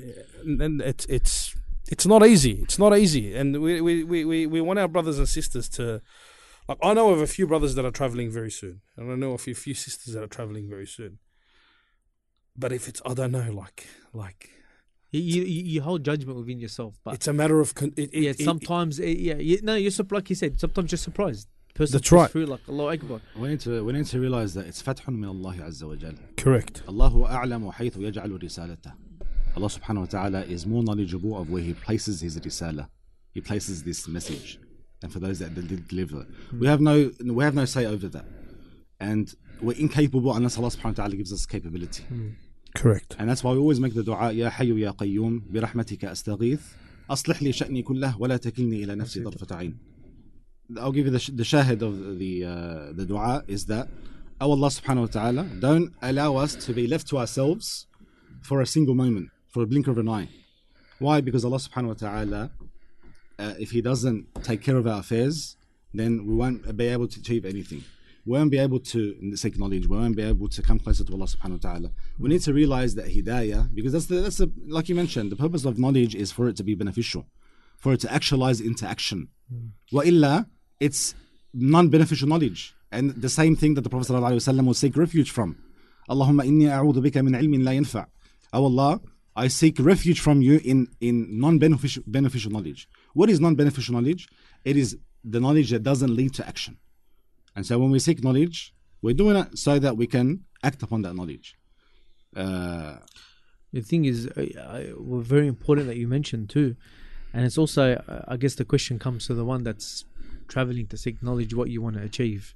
[0.45, 1.57] and it's it's
[1.91, 2.53] it's not easy.
[2.62, 6.01] It's not easy, and we we, we, we want our brothers and sisters to.
[6.68, 9.32] Like I know of a few brothers that are traveling very soon, and I know
[9.32, 11.18] of a few sisters that are traveling very soon.
[12.57, 14.51] But if it's, I don't know, like like
[15.11, 18.22] you, you, you hold judgment within yourself, but it's a matter of con- it, it,
[18.22, 18.30] yeah.
[18.30, 19.91] It, sometimes, eh, yeah, you, no, you're.
[20.11, 21.49] Like you said, sometimes you're surprised.
[21.74, 22.30] Person That's right.
[22.30, 23.20] Through like Allah Akbar.
[23.36, 26.14] We need to we need to realize that it's fathun min Allah Azza wa Jal.
[26.36, 26.82] Correct.
[26.88, 28.93] Allahu a'lamu haythu yaj'alu risalata.
[29.56, 32.89] Allah subhanahu wa ta'ala is more knowledgeable of where He places His risala.
[33.34, 34.60] He places this message,
[35.01, 36.28] and for those that did deliver it,
[36.60, 38.26] we have no we have no say over that,
[38.99, 42.03] and we're incapable unless Allah subhanahu wa ta'ala gives us capability.
[42.76, 43.16] Correct.
[43.18, 46.62] And that's why we always make the dua يا حي يا قيوم برحمتك أستغيث
[47.10, 49.78] أصلح لي شأني كله ولا تكلني إلى نفسي طرفة عين.
[50.78, 53.88] I'll give you the, sh- the shahid of the uh, the dua is that
[54.41, 57.86] oh Allah subhanahu wa ta'ala don't allow us to be left to ourselves
[58.41, 60.28] for a single moment for a blink of an eye.
[60.98, 61.20] Why?
[61.20, 62.51] Because Allah subhanahu wa ta'ala,
[63.38, 65.57] uh, if He doesn't take care of our affairs,
[65.92, 67.84] then we won't be able to achieve anything.
[68.26, 71.12] We won't be able to, seek knowledge, we won't be able to come closer to
[71.12, 71.90] Allah subhanahu wa ta'ala.
[72.18, 75.36] We need to realize that hidayah, because that's the, that's the, like you mentioned, the
[75.36, 77.26] purpose of knowledge is for it to be beneficial,
[77.78, 79.28] for it to actualize into action.
[79.51, 79.68] Hmm.
[79.90, 80.46] Wa illa
[80.80, 81.14] it's
[81.55, 82.74] non beneficial knowledge.
[82.90, 85.57] And the same thing that the Prophet ﷺ will seek refuge from.
[86.09, 88.07] Allahumma inni a'udhu bika min ilmin la yinfa.
[88.53, 89.01] Oh Allah,
[89.37, 92.89] I seek refuge from you in, in non-beneficial beneficial knowledge.
[93.14, 94.28] What is non-beneficial knowledge?
[94.64, 96.78] It is the knowledge that doesn't lead to action.
[97.55, 101.01] And so when we seek knowledge we're doing it so that we can act upon
[101.03, 101.57] that knowledge.
[102.37, 102.99] Uh,
[103.72, 104.43] The thing is, uh,
[104.78, 104.93] I,
[105.35, 106.76] very important that you mentioned too,
[107.33, 110.05] and it's also, uh, I guess, the question comes to the one that's
[110.49, 112.55] traveling to seek knowledge, what you want to achieve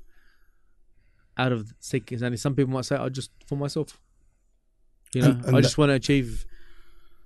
[1.39, 2.22] out of seeking.
[2.22, 4.01] And some people might say, "I just for myself,"
[5.14, 6.45] you know, And- and I just want to achieve,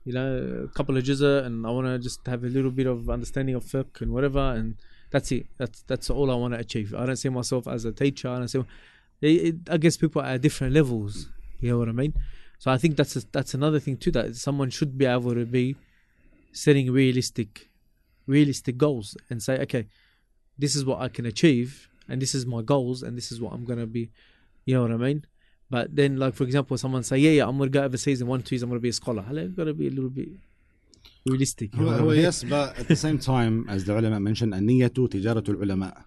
[0.09, 2.86] you know, a couple of jizza, and I want to just have a little bit
[2.86, 4.76] of understanding of fiqh and whatever, and
[5.11, 5.44] that's it.
[5.59, 6.94] That's that's all I want to achieve.
[6.94, 8.30] I don't see myself as a teacher.
[8.30, 8.64] I don't see.
[9.20, 11.28] It, I guess people are at different levels.
[11.61, 12.14] You know what I mean?
[12.59, 15.44] So I think that's a, that's another thing too that someone should be able to
[15.44, 15.76] be
[16.52, 17.68] setting realistic,
[18.26, 19.88] realistic goals and say, okay,
[20.56, 23.52] this is what I can achieve, and this is my goals, and this is what
[23.52, 24.09] I'm gonna be.
[24.64, 25.26] You know what I mean?
[25.69, 28.41] But then, like for example, someone say, yeah, yeah, I'm gonna go overseas in one
[28.43, 29.24] two years, I'm gonna be a scholar.
[29.24, 30.30] Hello, you've got to be a little bit
[31.26, 31.74] realistic.
[31.74, 32.21] you know what I Well, mean?
[32.21, 36.03] yes, but at the same time, as the ulama mentioned, النية تجارة العلماء.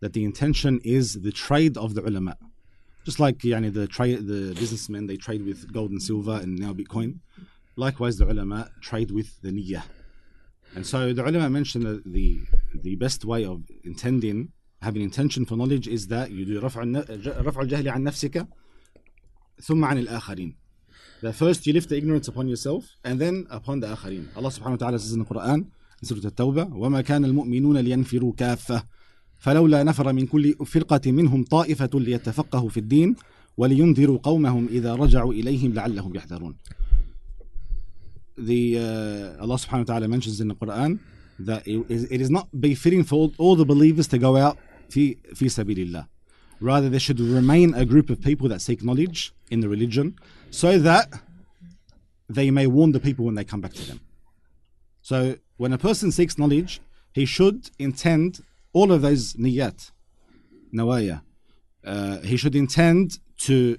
[0.00, 2.36] That the intention is the trade of the ulama.
[3.04, 6.72] Just like يعني, the trade, the businessmen, they trade with gold and silver and now
[6.72, 7.18] Bitcoin.
[7.76, 9.82] Likewise, the ulama trade with the niyyah.
[10.76, 12.40] And so the ulama mentioned that the,
[12.82, 17.04] the best way of intending, having intention for knowledge is that you do رفع, الن-
[17.46, 18.46] رفع الجهل عن نفسك
[19.61, 20.55] ثم عن الآخرين.
[21.21, 24.27] That first you lift the ignorance upon yourself and then upon the آخرين.
[24.35, 25.65] Subhanahu wa ta'ala says in the Quran,
[26.01, 28.83] in Surah At-Tawbah, وَمَا كَانَ الْمُؤْمِنُونَ لِيَنْفِرُوا كَافَّةً
[29.39, 33.15] فلولا نفر من كل فرقة منهم طائفة ليتفقهوا في الدين
[33.57, 36.55] ولينذروا قومهم إذا رجعوا إليهم لعلهم يحذرون.
[38.37, 40.99] the uh, Allah Subhanahu wa Taala mentions in the Quran
[41.39, 44.57] that it is, it is not befitting for all, all the believers to go out
[44.89, 46.07] fi fi sabilillah.
[46.59, 50.15] Rather, there should remain a group of people that seek knowledge in the religion,
[50.49, 51.07] so that
[52.29, 53.99] they may warn the people when they come back to them.
[55.01, 56.81] So, when a person seeks knowledge,
[57.13, 58.41] he should intend
[58.73, 59.91] all of those niyat,
[60.73, 61.21] nawaya.
[61.85, 63.77] Uh, he should intend to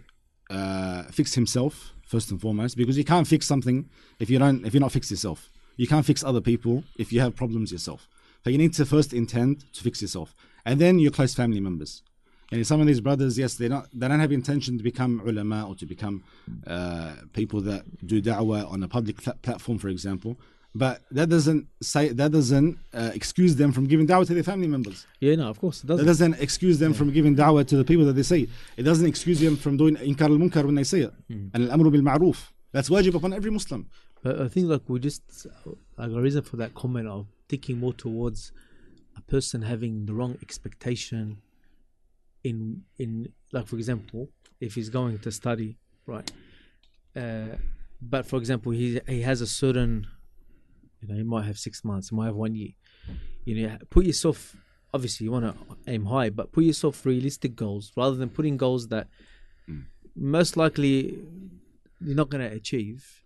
[0.51, 4.72] uh, fix himself first and foremost, because you can't fix something if you don't if
[4.72, 5.51] you're not fixed yourself.
[5.76, 8.09] You can't fix other people if you have problems yourself.
[8.43, 12.03] So you need to first intend to fix yourself, and then your close family members.
[12.51, 15.66] And some of these brothers, yes, they not they don't have intention to become ulama
[15.68, 16.24] or to become
[16.66, 20.38] uh, people that do da'wah on a public pla- platform, for example.
[20.74, 24.68] But that doesn't say that doesn't uh, excuse them from giving da'wah to their family
[24.68, 25.07] members.
[25.20, 26.05] Yeah, no, of course it doesn't.
[26.05, 28.49] That doesn't excuse them from giving da'wah to the people that they see.
[28.78, 31.12] It doesn't excuse them from doing inkar al munkar when they see it.
[31.28, 32.49] And al amru bil ma'roof.
[32.72, 33.88] That's wajib upon every Muslim.
[34.22, 35.46] But I think like we just
[35.96, 38.53] like a reason for that comment of thinking more towards
[39.16, 41.38] a person having the wrong expectation
[42.49, 44.28] in in like for example
[44.61, 46.30] if he's going to study right
[47.16, 47.57] uh,
[48.01, 50.07] but for example he he has a certain
[51.01, 52.72] you know he might have six months he might have one year.
[53.44, 54.57] You know put yourself
[54.94, 55.55] obviously you want to
[55.86, 59.09] aim high but put yourself realistic goals rather than putting goals that
[60.16, 61.18] most likely
[62.01, 63.22] you're not going to achieve.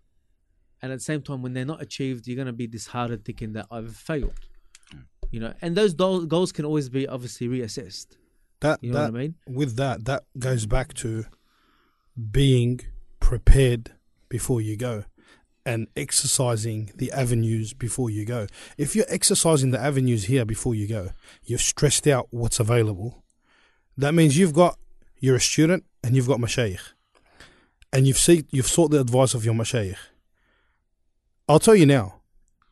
[0.81, 3.53] And at the same time when they're not achieved you're going to be disheartened thinking
[3.53, 4.41] that i've failed.
[5.31, 8.17] You know and those do- goals can always be obviously reassessed
[8.63, 11.25] That you know that what i mean with that that goes back to
[12.31, 12.79] being
[13.19, 13.91] prepared
[14.29, 15.05] before you go
[15.65, 18.47] and exercising the avenues before you go.
[18.77, 21.11] If you're exercising the avenues here before you go,
[21.45, 23.23] you've stressed out what's available.
[23.97, 24.77] That means you've got
[25.19, 26.93] you're a student and you've got mashayikh.
[27.93, 29.95] And you've seek, you've sought the advice of your mashayikh.
[31.47, 32.21] I'll tell you now,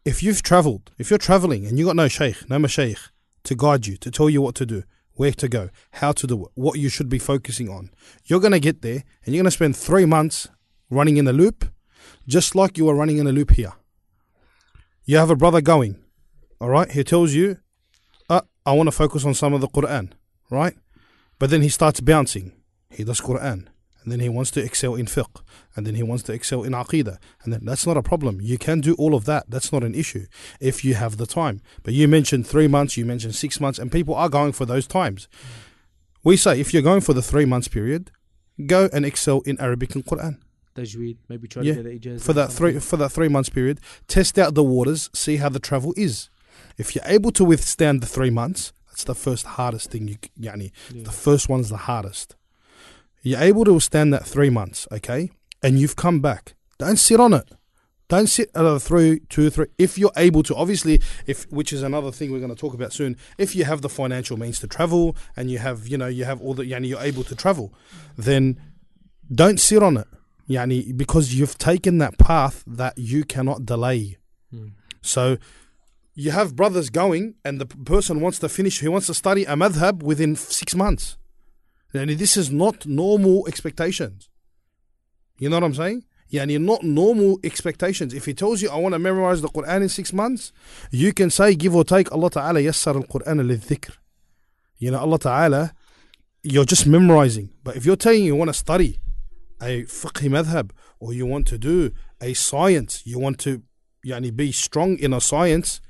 [0.03, 3.09] if you've traveled, if you're traveling and you got no sheikh, no mashayikh
[3.43, 4.83] to guide you, to tell you what to do,
[5.15, 7.89] where to go, how to do it, what you should be focusing on,
[8.25, 10.47] you're going to get there and you're going to spend three months
[10.89, 11.65] running in a loop,
[12.27, 13.73] just like you were running in a loop here.
[15.05, 15.97] You have a brother going,
[16.59, 16.89] all right?
[16.91, 17.57] He tells you,
[18.29, 20.11] uh, I want to focus on some of the Quran,
[20.49, 20.75] right?
[21.39, 22.53] But then he starts bouncing.
[22.89, 23.67] He does Quran.
[24.03, 25.41] And then he wants to excel in fiqh.
[25.75, 27.17] And then he wants to excel in aqidah.
[27.43, 28.41] And then that's not a problem.
[28.41, 29.45] You can do all of that.
[29.49, 30.25] That's not an issue
[30.59, 31.61] if you have the time.
[31.83, 34.87] But you mentioned three months, you mentioned six months, and people are going for those
[34.87, 35.27] times.
[35.31, 35.47] Mm.
[36.23, 38.11] We say if you're going for the three months period,
[38.65, 40.37] go and excel in Arabic and Quran
[40.75, 43.49] tajweed maybe try Yeah, to get the ijaz for that three for that three months
[43.49, 43.79] period.
[44.07, 46.29] Test out the waters, see how the travel is.
[46.77, 50.07] If you're able to withstand the three months, that's the first hardest thing.
[50.07, 51.03] You yani, Yeah.
[51.03, 52.35] the first one's the hardest.
[53.21, 56.55] You're able to withstand that three months, okay, and you've come back.
[56.79, 57.51] Don't sit on it.
[58.09, 59.67] Don't sit another three, two, three.
[59.77, 62.91] If you're able to, obviously, if which is another thing we're going to talk about
[62.91, 63.15] soon.
[63.37, 66.41] If you have the financial means to travel and you have, you know, you have
[66.41, 67.73] all the, yani, you're able to travel,
[68.17, 68.59] then
[69.33, 70.07] don't sit on it.
[70.49, 74.17] Yani, because you've taken that path that you cannot delay.
[74.53, 74.69] Hmm.
[75.01, 75.37] So
[76.13, 79.55] you have brothers going, and the person wants to finish, he wants to study a
[79.55, 81.17] madhab within six months.
[81.93, 84.29] And this is not normal expectations.
[85.39, 86.05] You know what I'm saying?
[86.31, 88.13] Yani, not normal expectations.
[88.13, 90.53] If he tells you, I want to memorize the Quran in six months,
[90.89, 93.91] you can say, give or take, Allah Ta'ala yassar al Quran al dhikr.
[94.77, 95.73] You know, Allah Ta'ala,
[96.41, 97.49] you're just memorizing.
[97.63, 98.99] But if you're telling you want to study,
[99.61, 103.63] a fiqh madhab or you want to do a science, you want to
[104.05, 105.81] yani, be strong in a science,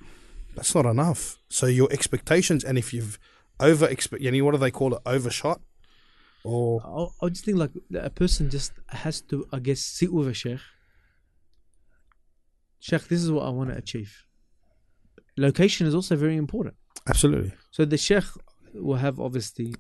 [0.56, 1.38] that's not enough.
[1.49, 3.20] So your expectations, and if you've
[3.60, 5.62] over expect, yani, what do they call it, overshot,
[6.44, 6.82] or
[7.22, 10.34] I, I just think like a person just has to, I guess, sit with a
[10.34, 10.60] sheikh.
[12.80, 14.26] Sheikh, this is what I want to achieve.
[15.38, 16.76] Location is also very important.
[17.08, 18.24] absolutely, So the sheikh
[18.74, 19.76] will have obviously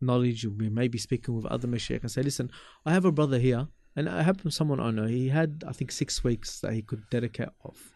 [0.00, 0.46] knowledge.
[0.46, 2.50] We may be speaking with other mashaykh and say, listen,
[2.86, 5.06] I have a brother here, and I have someone I know.
[5.06, 7.92] He had, I think, six weeks that he could dedicate off,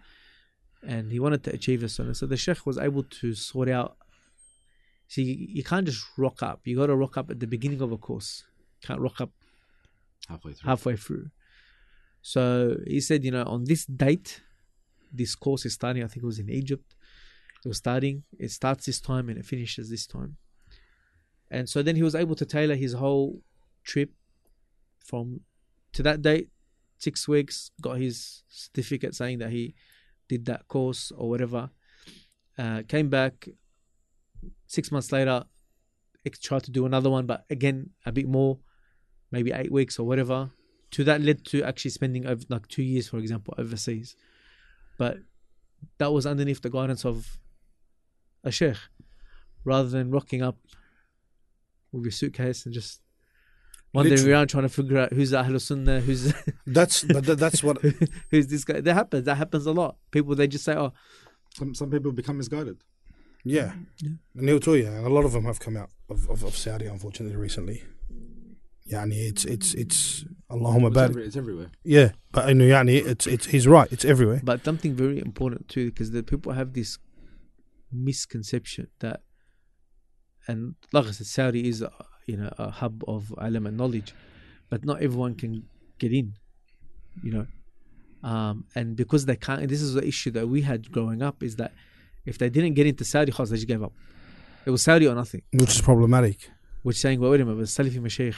[0.86, 1.98] and he wanted to achieve this.
[1.98, 3.96] And so the sheikh was able to sort out.
[5.08, 6.60] See, you, you can't just rock up.
[6.64, 8.44] You got to rock up at the beginning of a course.
[8.82, 9.30] Can't rock up
[10.28, 10.68] Halfway through.
[10.68, 11.26] halfway through.
[12.22, 14.40] So he said, you know, on this date,
[15.12, 16.02] this course is starting.
[16.02, 16.94] I think it was in Egypt.
[17.64, 18.24] It was starting.
[18.38, 20.36] It starts this time and it finishes this time.
[21.50, 23.42] And so then he was able to tailor his whole
[23.84, 24.10] trip
[25.04, 25.40] from
[25.92, 26.48] to that date,
[26.98, 29.74] six weeks, got his certificate saying that he
[30.28, 31.70] did that course or whatever.
[32.58, 33.48] Uh, came back
[34.66, 35.44] six months later,
[36.40, 38.58] tried to do another one, but again, a bit more,
[39.30, 40.50] maybe eight weeks or whatever.
[40.92, 44.16] to that led to actually spending over like two years, for example, overseas.
[44.96, 45.18] But
[45.98, 47.38] that was underneath the guidance of
[48.42, 48.76] a sheikh,
[49.64, 50.56] rather than rocking up
[51.92, 53.00] with your suitcase and just
[53.92, 54.32] wandering Literally.
[54.32, 56.32] around trying to figure out who's Ahlul Sunnah, who's
[56.66, 57.78] That's but that's what
[58.30, 58.80] who's this guy.
[58.80, 59.24] That happens.
[59.26, 59.96] That happens a lot.
[60.10, 60.92] People they just say, "Oh,
[61.56, 62.78] Some, some people become misguided.
[63.44, 63.72] Yeah.
[64.34, 66.56] And he'll tell you, and a lot of them have come out of, of, of
[66.56, 67.82] Saudi, unfortunately, recently.
[68.90, 71.70] Yani it's it's it's Allahumma It's, every, it's everywhere.
[71.84, 73.90] Yeah, but you know, yani it's it's he's right.
[73.90, 74.40] It's everywhere.
[74.44, 76.98] But something very important too, because the people have this
[77.90, 79.22] misconception that,
[80.46, 81.90] and like I said, Saudi is a,
[82.26, 84.14] you know a hub of alim and knowledge,
[84.68, 85.64] but not everyone can
[85.98, 86.34] get in,
[87.22, 87.46] you know,
[88.28, 89.62] um, and because they can't.
[89.62, 91.72] And this is the issue that we had growing up is that
[92.24, 93.92] if they didn't get into Saudi, khas, they just gave up.
[94.66, 95.42] It was Saudi or nothing.
[95.52, 96.50] which is problematic.
[96.82, 98.34] Which saying, well, wait a minute, but Salafi Mashaykh,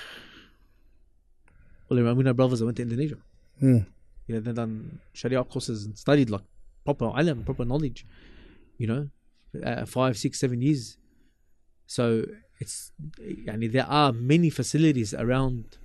[1.89, 3.17] well, Ramuna brothers that went to Indonesia.
[3.63, 3.87] Mm.
[4.27, 6.43] You know, they done Sharia courses and studied like
[6.85, 8.07] proper alim, proper knowledge.
[8.79, 9.09] You know,
[9.65, 10.99] uh, five, six, seven years.
[11.87, 12.25] So
[12.59, 12.93] it's,
[13.51, 15.79] I mean, there are many facilities around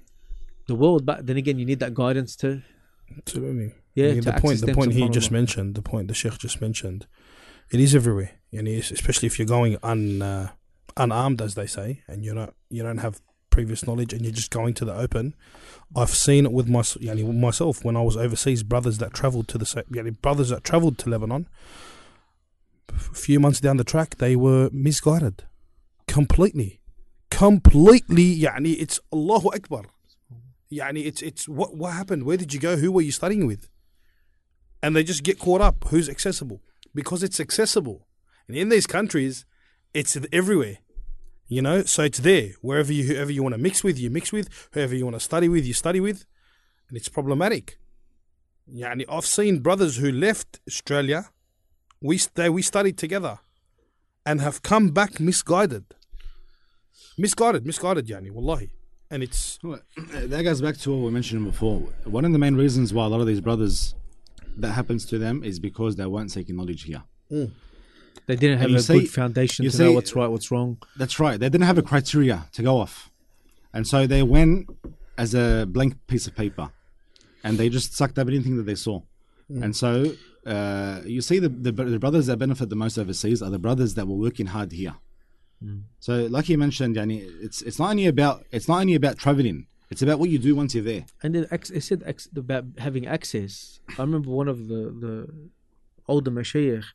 [0.67, 2.61] the world, but then again, you need that guidance to,
[3.17, 3.73] Absolutely.
[3.93, 6.61] yeah, Yeah, to the point the point he just mentioned, the point the Sheikh just
[6.61, 7.07] mentioned,
[7.71, 8.31] it is everywhere.
[8.51, 10.49] And especially if you're going un uh,
[10.97, 14.51] unarmed, as they say, and you're not you don't have previous knowledge, and you're just
[14.51, 15.35] going to the open.
[15.95, 18.63] I've seen it with my yani, with myself when I was overseas.
[18.63, 21.47] Brothers that travelled to the sa- yani, brothers that travelled to Lebanon.
[22.89, 25.45] A few months down the track, they were misguided,
[26.07, 26.81] completely,
[27.29, 28.37] completely.
[28.37, 29.83] Yani, it's Allahu Akbar.
[30.69, 32.23] Yani, it's it's what what happened?
[32.23, 32.75] Where did you go?
[32.75, 33.69] Who were you studying with?
[34.81, 36.61] and they just get caught up who's accessible
[36.93, 38.07] because it's accessible.
[38.47, 39.45] And in these countries,
[39.93, 40.77] it's everywhere.
[41.47, 42.51] You know, so it's there.
[42.61, 44.47] Wherever you, whoever you want to mix with, you mix with.
[44.71, 46.25] Whoever you want to study with, you study with.
[46.87, 47.77] And it's problematic.
[48.67, 51.29] Yeah, and I've seen brothers who left Australia,
[52.01, 53.39] we, they, we studied together,
[54.25, 55.83] and have come back misguided.
[57.17, 58.71] Misguided, misguided, Yani, wallahi.
[59.09, 59.59] And it's.
[60.13, 61.79] That goes back to what we mentioned before.
[62.05, 63.93] One of the main reasons why a lot of these brothers
[64.57, 67.03] that happens to them is because they weren't seeking knowledge here.
[67.31, 67.51] Mm.
[68.27, 70.77] They didn't have you a see- good foundation you to know what's right, what's wrong.
[70.97, 71.39] That's right.
[71.39, 73.09] They didn't have a criteria to go off.
[73.73, 74.69] And so they went
[75.17, 76.71] as a blank piece of paper
[77.43, 79.01] and they just sucked up anything that they saw.
[79.49, 79.63] Mm.
[79.63, 80.13] And so
[80.45, 83.95] uh, you see the, the, the brothers that benefit the most overseas are the brothers
[83.95, 84.95] that were working hard here.
[85.63, 85.83] Mm.
[85.99, 89.67] So like you mentioned, Yani, it's it's not only about it's not only about traveling.
[89.91, 91.05] It's about what you do once you're there.
[91.21, 92.01] And then it said
[92.35, 93.81] about having access.
[93.99, 95.49] I remember one of the, the
[96.07, 96.85] older mashayikh,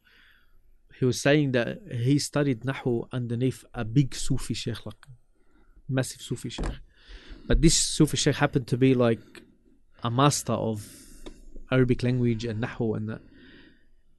[0.99, 5.07] he was saying that he studied Nahu underneath a big Sufi sheikh, like
[5.87, 6.81] massive Sufi sheikh.
[7.47, 9.43] But this Sufi sheikh happened to be like
[10.03, 10.89] a master of
[11.71, 13.21] Arabic language and Nahu and that.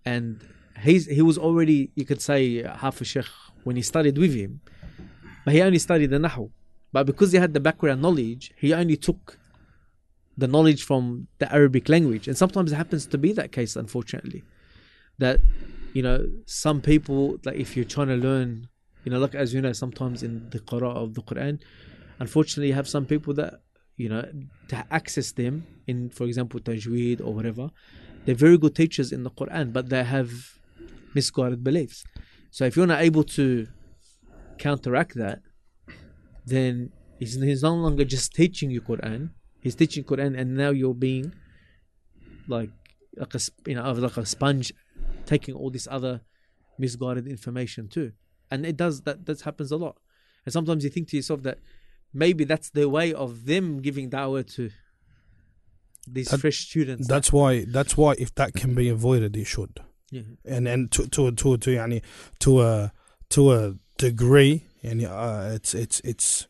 [0.05, 0.39] And
[0.79, 3.25] he's, he was already, you could say, half a sheikh
[3.63, 4.61] when he studied with him.
[5.43, 6.51] But he only studied the Nahu.
[6.97, 9.37] But because he had the background knowledge, he only took
[10.35, 12.27] the knowledge from the Arabic language.
[12.27, 14.43] And sometimes it happens to be that case, unfortunately.
[15.19, 15.39] That,
[15.93, 18.69] you know, some people, like if you're trying to learn,
[19.03, 21.59] you know, like as you know, sometimes in the Qur'an of the Quran,
[22.17, 23.61] unfortunately, you have some people that,
[23.95, 24.27] you know,
[24.69, 27.69] to access them in, for example, Tajweed or whatever,
[28.25, 30.31] they're very good teachers in the Quran, but they have
[31.13, 32.03] misguided beliefs.
[32.49, 33.67] So if you're not able to
[34.57, 35.41] counteract that,
[36.47, 39.31] then he's, he's no longer just teaching you Quran.
[39.61, 41.33] He's teaching Quran, and now you're being
[42.47, 42.69] like
[43.17, 44.71] like a you know like a sponge,
[45.25, 46.21] taking all this other
[46.77, 48.13] misguided information too.
[48.49, 49.25] And it does that.
[49.25, 49.97] That happens a lot.
[50.45, 51.57] And sometimes you think to yourself that
[52.13, 54.69] maybe that's the way of them giving da'wah to
[56.07, 57.07] these that, fresh students.
[57.07, 57.65] That's why.
[57.67, 59.81] That's why if that can be avoided, it should.
[60.11, 60.21] Yeah.
[60.45, 62.01] And and to to to to
[62.39, 62.93] to a
[63.31, 66.47] to a degree and uh, it's it's it's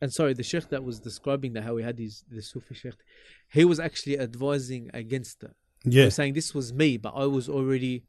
[0.00, 2.94] And sorry, the sheikh that was describing that how he had his the Sufi sheikh,
[3.52, 5.54] he was actually advising against it.
[5.84, 8.04] He yeah saying this was me, but I was already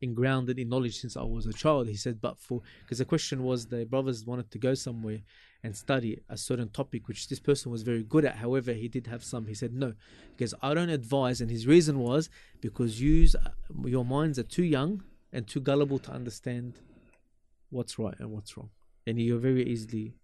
[0.00, 1.88] in grounded in knowledge since I was a child.
[1.88, 5.20] He said, but for because the question was the brothers wanted to go somewhere
[5.64, 8.36] and study a certain topic which this person was very good at.
[8.36, 9.46] However, he did have some.
[9.46, 9.94] He said no,
[10.36, 13.34] because I don't advise, and his reason was because yous
[13.84, 16.80] your minds are too young and too gullible to understand
[17.72, 18.70] what's right and what's wrong,
[19.06, 20.14] and you're very easily.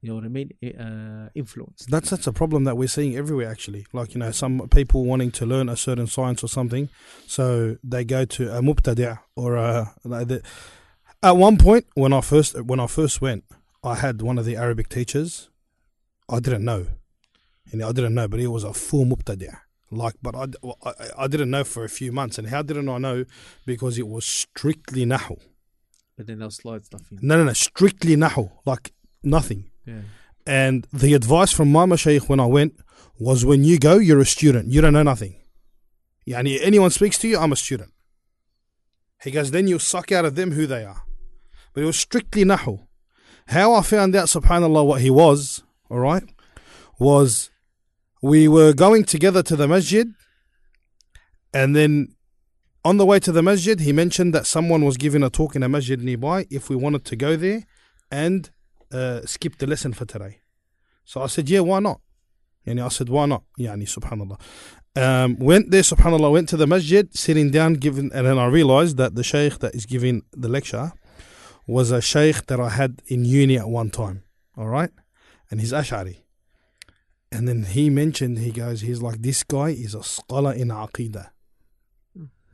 [0.00, 0.52] You know what I mean?
[0.62, 1.90] Uh, influenced.
[1.90, 5.32] that's that's a problem that we're seeing everywhere actually like you know some people wanting
[5.32, 6.88] to learn a certain science or something
[7.26, 10.40] so they go to a mubtadi' or a like the,
[11.20, 13.42] at one point when I first when I first went
[13.82, 15.50] I had one of the Arabic teachers
[16.28, 16.86] I didn't know
[17.72, 19.56] And I didn't know, but he was a full mubtadi'.
[19.90, 20.44] Like, but I,
[20.84, 20.92] I,
[21.24, 22.38] I didn't know for a few months.
[22.38, 23.24] And how didn't I know?
[23.66, 25.38] Because it was strictly nahu.
[26.18, 27.20] But then they'll slide stuff in.
[27.22, 28.50] No, no, no, strictly nahu.
[28.66, 28.92] Like
[29.22, 29.70] nothing.
[29.86, 30.00] Yeah.
[30.44, 32.74] And the advice from my mashaykh when I went
[33.20, 34.72] was when you go, you're a student.
[34.72, 35.40] You don't know nothing.
[36.28, 37.92] Yani anyone speaks to you, I'm a student.
[39.22, 41.04] He goes, then you'll suck out of them who they are.
[41.72, 42.86] But it was strictly nahu.
[43.46, 46.24] How I found out, subhanAllah, what he was, all right,
[46.98, 47.50] was
[48.20, 50.08] we were going together to the masjid,
[51.54, 52.14] and then
[52.84, 55.62] on the way to the masjid, he mentioned that someone was giving a talk in
[55.62, 57.64] a masjid nearby if we wanted to go there
[58.10, 58.50] and
[58.92, 60.40] uh, skip the lesson for today.
[61.04, 62.00] So I said, yeah, why not?
[62.66, 63.42] Yani I said, why not?
[63.58, 64.40] Yani, subhanAllah.
[64.96, 68.96] Um, went there, subhanAllah, went to the masjid, sitting down, giving, and then I realized
[68.96, 70.92] that the shaykh that is giving the lecture
[71.66, 74.22] was a shaykh that I had in uni at one time.
[74.56, 74.90] All right?
[75.50, 76.18] And he's Ash'ari.
[77.30, 81.28] And then he mentioned, he goes, he's like, this guy is a scholar in Aqidah.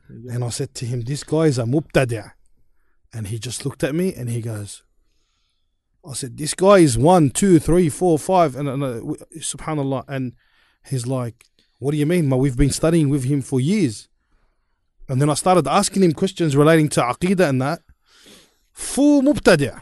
[0.07, 2.31] And I said to him, this guy is a mubtadi'.
[3.13, 4.83] And he just looked at me and he goes,
[6.07, 8.99] I said, this guy is one, two, three, four, five, and, and uh,
[9.37, 10.03] subhanallah.
[10.07, 10.33] And
[10.87, 11.45] he's like,
[11.79, 12.27] what do you mean?
[12.27, 14.07] Ma, we've been studying with him for years.
[15.07, 17.81] And then I started asking him questions relating to aqidah and that.
[18.73, 19.81] Full mubtadi'.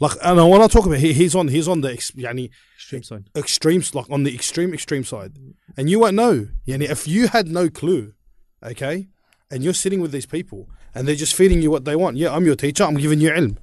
[0.00, 3.30] Like, and I talk about, he, he's on, he's on the, ex, yani, Extreme side.
[3.36, 5.36] extremes, like on the extreme, extreme side.
[5.76, 6.48] And you won't know.
[6.66, 8.14] Yani, if you had no clue,
[8.62, 9.08] okay,
[9.50, 12.16] and you're sitting with these people and they're just feeding you what they want.
[12.16, 12.84] Yeah, I'm your teacher.
[12.84, 13.56] I'm giving you ilm.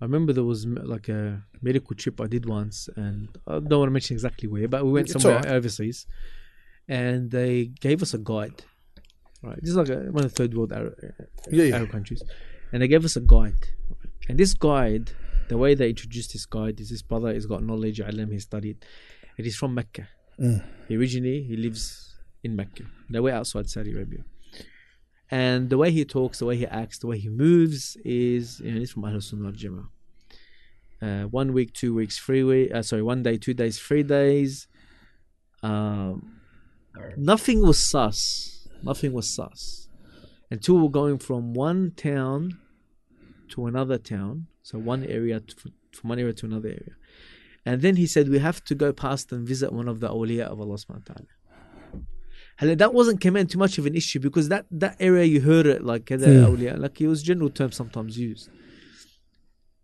[0.00, 3.88] I remember there was like a medical trip I did once, and I don't want
[3.88, 5.52] to mention exactly where, but we went It's somewhere alright.
[5.52, 6.06] overseas,
[6.88, 8.64] and they gave us a guide.
[9.42, 10.94] Right, this is like a, one of the third world Arab,
[11.50, 11.76] Yeah, yeah.
[11.76, 12.22] Arab countries,
[12.72, 13.68] and they gave us a guide.
[14.28, 15.12] And this guide,
[15.48, 18.84] the way they introduced this guide is this brother has got knowledge, ilm, he studied,
[19.36, 20.08] and he's from Mecca.
[20.40, 20.64] Mm.
[20.88, 22.05] He originally he lives
[22.46, 22.84] in Mecca.
[23.10, 24.22] They were outside Saudi Arabia.
[25.30, 28.72] And the way he talks, the way he acts, the way he moves is, you
[28.72, 29.88] know, he's from Ahlul Sunnah Jama'ah.
[31.06, 32.70] Uh, one week, two weeks, three week.
[32.72, 34.68] Uh, sorry, one day, two days, three days.
[35.62, 36.40] Um,
[37.16, 38.20] nothing was sus.
[38.82, 39.86] Nothing was sus
[40.50, 42.58] until we're going from one town
[43.50, 44.46] to another town.
[44.62, 45.54] So one area to,
[45.92, 46.96] from one area to another area,
[47.64, 50.44] and then he said we have to go past and visit one of the awliya
[50.52, 51.35] of Allah subhanahu wa ta'ala
[52.58, 55.84] that wasn't coming too much of an issue because that, that area you heard it
[55.84, 56.74] like yeah.
[56.76, 58.48] like it was general term sometimes used.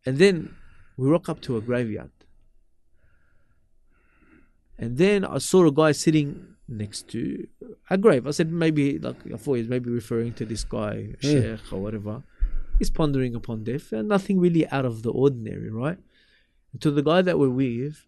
[0.06, 0.54] And then
[0.96, 2.10] we rock up to a graveyard.
[4.78, 7.46] And then I saw a guy sitting next to
[7.90, 8.26] a grave.
[8.26, 11.56] I said, maybe, like, I thought he's maybe referring to this guy, yeah.
[11.56, 12.22] Sheikh or whatever.
[12.78, 15.98] He's pondering upon death and nothing really out of the ordinary, right?
[16.80, 18.06] To the guy that we're with,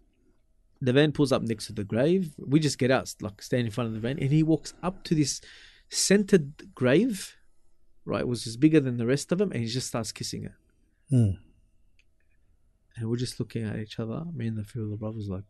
[0.81, 2.33] the van pulls up next to the grave.
[2.37, 5.03] We just get out, like stand in front of the van, and he walks up
[5.05, 5.41] to this
[5.89, 7.35] centered grave,
[8.05, 8.27] right?
[8.27, 10.53] Which is bigger than the rest of them, and he just starts kissing it.
[11.11, 11.37] Mm.
[12.97, 14.23] And we're just looking at each other.
[14.33, 15.43] Me and the few of the brothers, like,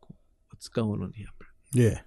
[0.50, 1.48] what's going on here, bro?
[1.72, 2.00] Yeah.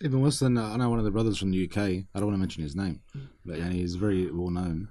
[0.00, 1.78] Even worse than uh, I know one of the brothers from the UK.
[1.78, 3.00] I don't want to mention his name,
[3.44, 4.88] but yani, he's very well known.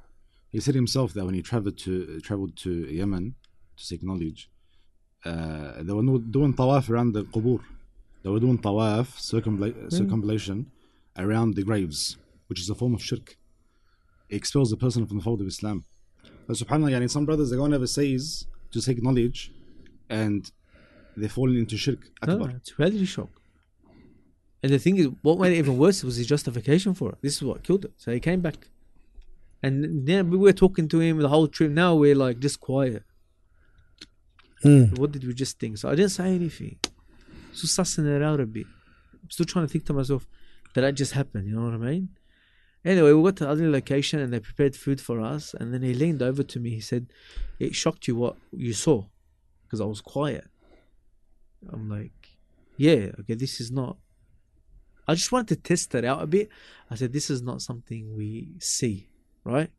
[0.49, 3.35] He said himself that when he traveled to traveled to Yemen
[3.77, 4.49] to seek knowledge,
[5.27, 6.03] uh, they were
[6.37, 7.59] doing tawaf around the qubur.
[8.23, 10.57] They were doing tawaf circumla- circumambulation
[11.23, 11.99] around the graves,
[12.47, 13.27] which is a form of shirk.
[14.29, 15.77] It expels the person from the fold of Islam.
[16.45, 19.39] But subhanallah, yani, some brothers they go overseas to seek knowledge,
[20.09, 20.41] and
[21.17, 22.01] they're falling into shirk.
[22.25, 22.49] No, Akbar.
[22.57, 23.29] it's reality shock.
[24.63, 27.17] And the thing is, what made it even worse was his justification for it.
[27.21, 27.93] This is what killed it.
[27.97, 28.69] So he came back.
[29.61, 31.71] And then we were talking to him the whole trip.
[31.71, 33.03] Now we're like just quiet.
[34.63, 34.97] Mm.
[34.97, 35.77] What did we just think?
[35.77, 36.79] So I didn't say anything.
[37.53, 38.65] So sussing it out a bit.
[39.23, 40.27] I'm still trying to think to myself,
[40.73, 41.45] did that just happen?
[41.45, 42.09] You know what I mean?
[42.85, 45.53] Anyway, we got to the other location and they prepared food for us.
[45.53, 46.71] And then he leaned over to me.
[46.71, 47.07] He said,
[47.59, 49.05] It shocked you what you saw
[49.63, 50.47] because I was quiet.
[51.71, 52.37] I'm like,
[52.77, 53.97] Yeah, okay, this is not.
[55.07, 56.49] I just wanted to test that out a bit.
[56.89, 59.09] I said, This is not something we see,
[59.43, 59.71] right?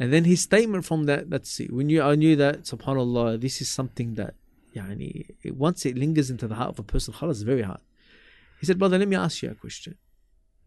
[0.00, 1.70] And then his statement from that, that's it.
[1.70, 4.32] We knew, I knew that, subhanAllah, this is something that,
[4.74, 7.82] yani, once it lingers into the heart of a person, khalas, it's very hard.
[8.60, 9.96] He said, brother, let me ask you a question.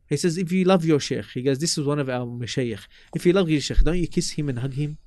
[0.08, 2.86] He says, if you love your sheikh, he goes, this is one of our mashayikh.
[3.16, 5.00] If you love your sheikh, don't you kiss him and hug him?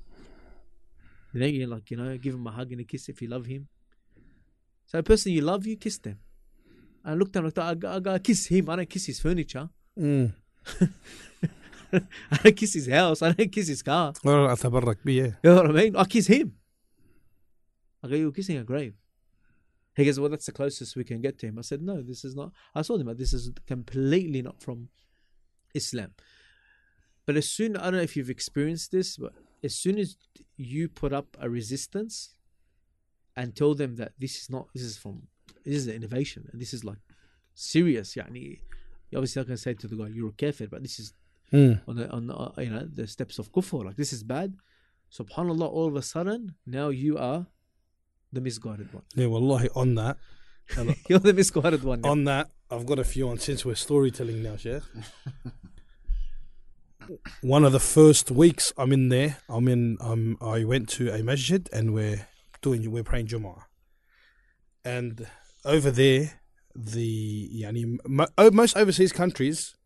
[1.33, 3.45] Don't you, like, you know, give him a hug and a kiss if you love
[3.45, 3.69] him?
[4.87, 6.19] So a person you love, you kiss them.
[7.05, 9.69] I looked at him, I, I, I kiss him, I don't kiss his furniture.
[9.97, 10.33] Mm.
[11.92, 14.12] I don't kiss his house, I don't kiss his car.
[14.24, 15.96] ولا أتبرك به You know what I mean?
[15.96, 16.52] I kiss him.
[18.02, 18.94] I go, you're kissing a grave.
[19.94, 21.58] He goes, well, that's the closest we can get to him.
[21.58, 22.52] I said, no, this is not.
[22.74, 24.88] I told him, this is completely not from
[25.74, 26.12] Islam.
[27.26, 30.16] But as soon, I don't know if you've experienced this, but as soon as
[30.56, 32.34] you put up a resistance
[33.36, 35.24] and tell them that this is not, this is from,
[35.64, 36.98] this is an innovation, and this is like
[37.54, 38.14] serious.
[38.14, 38.60] Yani,
[39.10, 41.12] you're obviously not going to say to the guy, you're a kafir, but this is
[41.53, 41.79] Mm.
[41.87, 43.85] on the, on the, uh, you know the steps of kufr.
[43.85, 44.55] Like this is bad.
[45.11, 47.47] Subhanallah, all of a sudden now you are
[48.33, 49.03] the misguided one.
[49.15, 50.17] Yeah, wallahi, on that,
[51.07, 52.01] You're the misguided one.
[52.01, 52.09] now.
[52.09, 54.83] on that, I've got a few on since we're storytelling now, Sheikh.
[57.41, 59.97] One of the first weeks I'm in there, I'm in.
[60.01, 62.27] Um, I went to a masjid and we're
[62.61, 63.61] doing we're praying Jumu'ah,
[64.83, 65.25] and
[65.63, 66.41] over there,
[66.75, 69.76] the yani, mo- most overseas countries,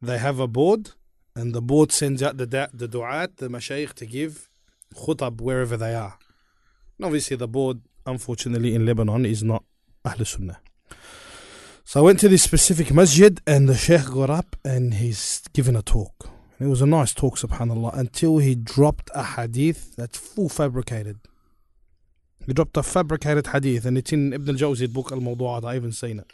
[0.00, 0.90] they have a board,
[1.34, 4.48] and the board sends out the da- the du'at, the mashayikh to give
[4.94, 6.18] khutab wherever they are.
[6.96, 9.64] And obviously, the board, unfortunately, in Lebanon is not
[10.04, 10.60] Ahl Sunnah.
[11.84, 15.74] So I went to this specific masjid and the sheikh got up and he's given
[15.74, 16.28] a talk.
[16.60, 21.18] It was a nice talk, subhanAllah, until he dropped a hadith that's full fabricated.
[22.46, 25.64] He dropped a fabricated hadith and it's in Ibn al-Jawzi's book Al-Mawdu'at.
[25.64, 26.30] I even seen it.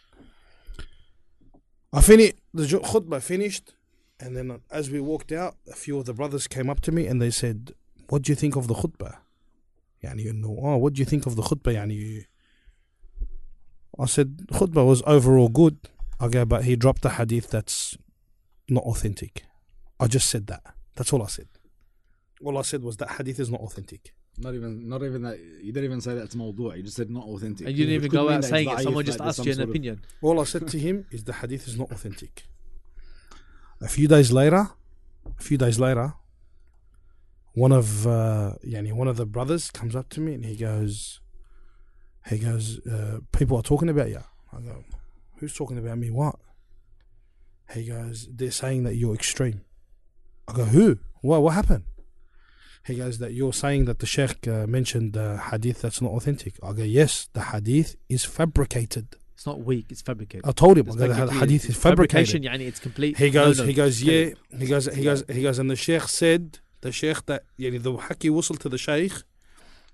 [1.93, 3.73] I finished, the ju- khutbah finished
[4.19, 7.07] and then as we walked out, a few of the brothers came up to me
[7.07, 7.71] and they said,
[8.09, 9.17] what do you think of the khutbah?
[10.03, 11.73] يعني you know, oh, what do you think of the khutbah?
[11.73, 12.25] يعني
[13.97, 15.77] I said khutbah was overall good.
[16.21, 17.97] Okay, but he dropped a hadith that's
[18.67, 19.43] not authentic.
[19.99, 20.63] I just said that.
[20.95, 21.47] That's all I said.
[22.43, 24.13] All I said was that hadith is not authentic.
[24.36, 25.38] Not even, not even that.
[25.38, 26.76] You didn't even say that's mawdu'.
[26.76, 27.66] You just said not authentic.
[27.68, 28.84] and you didn't even go out saying it's it.
[28.84, 30.00] Someone just asked you an sort of- opinion.
[30.22, 32.44] All I said to him is the hadith is not authentic.
[33.80, 34.70] A few days later,
[35.38, 36.14] a few days later,
[37.52, 41.20] one of uh, yani one of the brothers comes up to me and he goes,
[42.28, 44.22] he goes, uh, people are talking about you.
[44.52, 44.84] I go,
[45.38, 46.10] who's talking about me?
[46.10, 46.36] What?
[47.72, 49.60] He goes, they're saying that you're extreme.
[50.48, 50.98] I go, who?
[51.20, 51.42] What?
[51.42, 51.84] What happened?
[52.86, 56.54] He goes that you're saying that the sheikh uh, mentioned the hadith that's not authentic.
[56.62, 59.16] I go, yes, the hadith is fabricated.
[59.34, 59.86] It's not weak.
[59.88, 60.46] It's fabricated.
[60.46, 62.42] I told him I go, the hadith is It's fabrication.
[62.42, 62.66] fabricated.
[62.66, 63.16] Yani it's complete.
[63.16, 63.68] He goes, no, no.
[63.68, 64.30] he goes, yeah.
[64.58, 67.94] He goes, he goes, he goes, and the sheikh said, the sheikh that, yani the
[67.94, 69.12] haki whistle to the sheikh.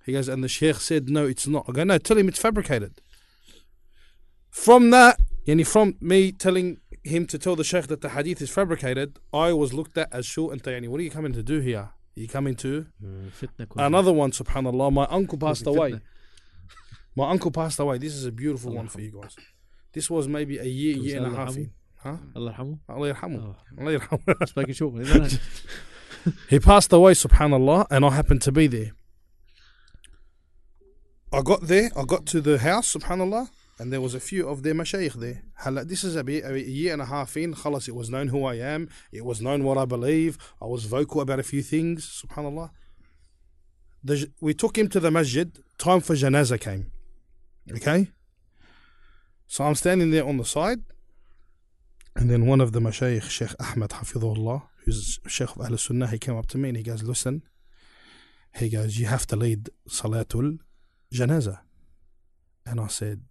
[0.05, 1.67] He goes, and the sheikh said, no, it's not.
[1.69, 3.01] I go, no, tell him it's fabricated.
[4.51, 8.51] From that, yani from me telling him to tell the sheikh that the hadith is
[8.51, 11.61] fabricated, I was looked at as short and yani, what are you coming to do
[11.61, 11.91] here?
[12.21, 13.31] You coming to Mm,
[13.77, 14.31] another one?
[14.33, 16.01] Subhanallah, my uncle passed away.
[17.17, 17.99] My uncle passed away.
[17.99, 19.35] This is a beautiful one for you guys.
[19.93, 21.57] This was maybe a year, year and a half
[22.03, 22.17] Huh?
[22.35, 22.79] Allah yarhamu.
[22.89, 23.39] Allah yarhamu.
[23.43, 24.39] Oh, Allah yarhamu.
[24.41, 25.01] just making sure.
[25.01, 25.41] isn't it?
[26.51, 28.93] He passed away, subhanAllah, and I happened to be there.
[31.33, 33.49] I got there, I got to the house, subhanAllah,
[33.81, 35.85] and there was a few of their mashayikh there.
[35.85, 38.45] This is a, bit, a year and a half in, khalas, it was known who
[38.45, 42.23] I am, it was known what I believe, I was vocal about a few things,
[42.23, 42.71] subhanAllah.
[44.05, 46.93] The, we took him to the masjid, time for janazah came.
[47.73, 48.11] Okay?
[49.47, 50.83] So I'm standing there on the side,
[52.15, 56.19] and then one of the mashayikh, Sheikh Ahmed Hafidhullah, who's Sheikh of Ahl Sunnah, he
[56.19, 57.45] came up to me and he goes, Listen,
[58.57, 60.59] he goes, You have to lead Salatul
[61.15, 61.61] Janazah.
[62.67, 63.23] And I said,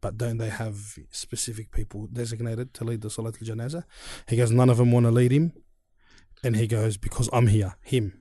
[0.00, 3.84] But don't they have specific people designated to lead the Salatul Janazah?
[4.28, 5.52] He goes, None of them want to lead him.
[6.42, 8.20] And he goes, Because I'm here, him.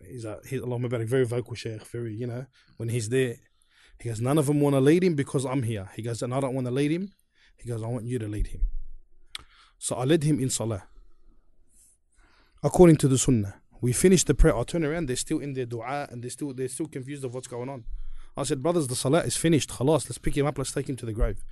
[0.00, 2.46] He's a, he's Allah Mubarak, very vocal Sheikh, very, you know,
[2.76, 3.36] when he's there.
[4.00, 5.90] He goes, None of them want to lead him because I'm here.
[5.96, 7.12] He goes, And I don't want to lead him.
[7.56, 8.62] He goes, I want you to lead him.
[9.78, 10.84] So I led him in Salah
[12.62, 13.54] according to the Sunnah.
[13.80, 14.56] We finished the prayer.
[14.56, 15.06] I turn around.
[15.06, 17.84] They're still in their du'a and they're still they're still confused of what's going on.
[18.34, 19.68] I said, brothers, the salah is finished.
[19.68, 20.56] Khalas, let's pick him up.
[20.56, 21.44] Let's take him to the grave.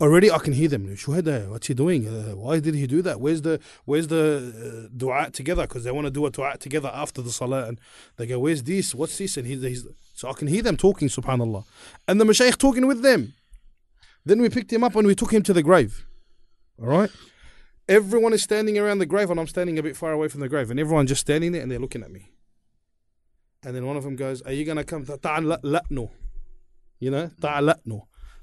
[0.00, 0.88] Already, I can hear them.
[0.96, 2.08] Shuhada, what's he doing?
[2.08, 3.20] Uh, why did he do that?
[3.20, 5.62] Where's the where's the uh, du'a together?
[5.62, 7.80] Because they want to do a du'a together after the salah, and
[8.16, 8.96] they go, "Where's this?
[8.96, 11.06] What's this?" And he's, he's so I can hear them talking.
[11.06, 11.64] Subhanallah,
[12.08, 13.34] and the mashaykh talking with them.
[14.24, 16.04] Then we picked him up and we took him to the grave.
[16.80, 17.10] All right.
[17.88, 20.48] Everyone is standing around the grave, and I'm standing a bit far away from the
[20.48, 22.30] grave, and everyone just standing there and they're looking at me.
[23.62, 25.06] And then one of them goes, "Are you gonna come?
[25.06, 26.10] Ta'al la- la'nu."
[26.99, 28.01] You know, ta'al la'nu.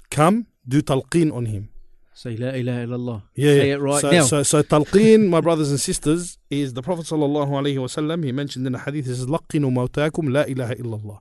[0.09, 1.69] Come, do talqeen on him.
[2.13, 3.21] Say la ilaha illallah.
[3.35, 3.73] Yeah, Say yeah.
[3.75, 4.23] it right so, now.
[4.23, 8.23] So, so talqeen, my brothers and sisters, is the Prophet sallallahu alaihi wasallam.
[8.23, 11.19] He mentioned in the hadith, he says, "Laqinu mawtakum la ilaha illallah."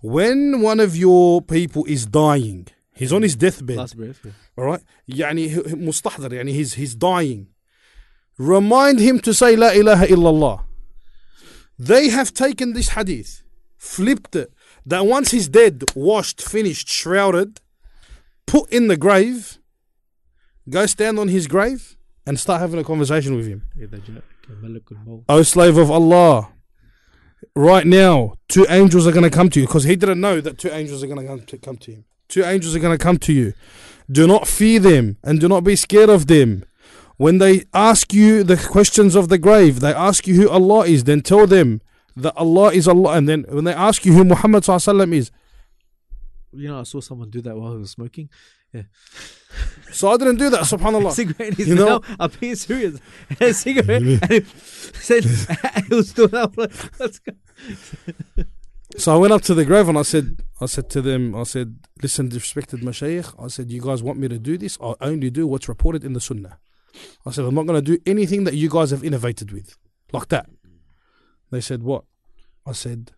[0.00, 3.76] When one of your people is dying, he's on his deathbed.
[3.76, 4.20] Last breath.
[4.24, 4.32] yeah.
[4.56, 4.80] All right.
[5.10, 7.48] يعني ه- ه- مستحضر يعني he's he's dying.
[8.38, 10.64] Remind him to say La ilaha illallah.
[11.78, 13.42] They have taken this hadith,
[13.76, 14.50] flipped it,
[14.85, 17.61] that once he's dead, washed, finished, shrouded,
[18.45, 19.57] put in the grave,
[20.69, 23.63] go stand on his grave and start having a conversation with him.
[25.27, 26.49] O oh, slave of Allah,
[27.55, 30.57] right now, two angels are going to come to you because he didn't know that
[30.57, 32.05] two angels are going to come to him.
[32.27, 33.53] Two angels are going to come to you.
[34.11, 36.63] Do not fear them and do not be scared of them.
[37.17, 41.05] When they ask you the questions of the grave, they ask you who Allah is,
[41.05, 41.81] then tell them
[42.17, 43.13] that Allah is Allah.
[43.17, 45.31] And then when they ask you who Muhammad is,
[46.53, 48.29] You know, I saw someone do that while he was smoking.
[48.73, 48.83] Yeah.
[49.91, 51.11] so I didn't do that, subhanAllah.
[51.11, 52.15] cigarette You know- mouth.
[52.19, 52.99] I'm being serious.
[53.39, 54.01] a cigarette.
[54.01, 54.41] and he
[55.07, 55.23] said,
[55.87, 56.57] he was doing that.
[56.57, 57.33] Like, Let's go.
[58.97, 61.43] So I went up to the grave and I said, I said to them, I
[61.43, 64.77] said, listen, respected Mashaykh, I said, you guys want me to do this?
[64.81, 66.59] I only do what's reported in the Sunnah.
[67.25, 69.75] I said, I'm not going to do anything that you guys have innovated with,
[70.13, 70.49] like that.
[71.55, 72.03] They said, what?
[72.65, 73.13] I said,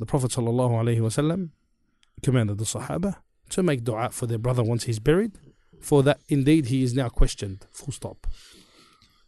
[0.00, 1.50] the Prophet wasallam
[2.20, 3.18] commanded the Sahaba
[3.50, 5.38] to make dua for their brother once he's buried,
[5.80, 7.64] for that indeed he is now questioned.
[7.70, 8.26] Full stop.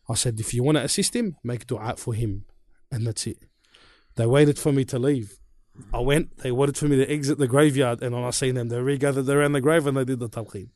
[0.08, 2.46] I said, if you want to assist him, make dua for him,
[2.90, 3.38] and that's it.
[4.16, 5.38] They waited for me to leave.
[5.92, 8.68] I went, they waited for me to exit the graveyard, and when I seen them,
[8.68, 10.70] they regathered around the grave and they did the talqeen.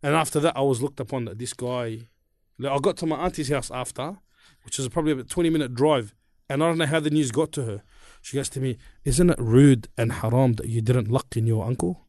[0.00, 2.06] And after that, I was looked upon that this guy.
[2.64, 4.18] I got to my auntie's house after,
[4.64, 6.14] which is probably about 20 minute drive,
[6.48, 7.82] and I don't know how the news got to her.
[8.22, 11.64] She goes to me, Isn't it rude and haram that you didn't luck in your
[11.64, 12.06] uncle?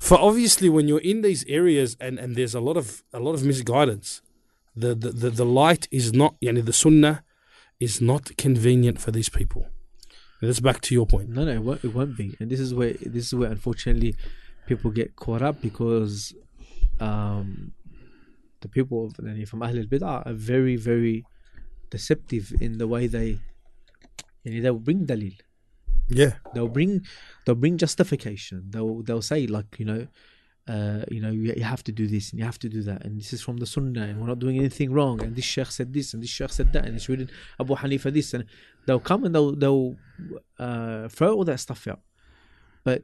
[0.00, 3.34] For obviously, when you're in these areas and, and there's a lot of a lot
[3.34, 4.20] of misguidance,
[4.76, 7.24] the, the, the, the light is not, yani the sunnah
[7.80, 9.66] is not convenient for these people.
[10.40, 11.30] And that's back to your point.
[11.30, 12.36] No, no, it won't, it won't be.
[12.38, 14.14] And this is where this is where unfortunately
[14.66, 16.34] people get caught up because
[17.00, 17.72] um,
[18.60, 21.24] the people of from Ahl al-Bid'ah are very, very
[21.96, 23.28] deceptive in the way they
[24.44, 25.36] yani, they'll bring dalil.
[26.20, 26.34] Yeah.
[26.52, 26.92] They'll bring
[27.44, 28.58] they'll bring justification.
[28.72, 30.02] They'll they'll say like you know.
[30.66, 33.04] Uh, you know, you, you have to do this and you have to do that,
[33.04, 35.16] and this is from the Sunnah, and we're not doing anything wrong.
[35.22, 37.28] And this Sheikh said this, and this Sheikh said that, and it's written
[37.60, 38.46] Abu Hanifa this, and
[38.86, 39.94] they'll come and they'll they'll
[40.66, 42.00] uh, throw all that stuff out.
[42.82, 43.00] But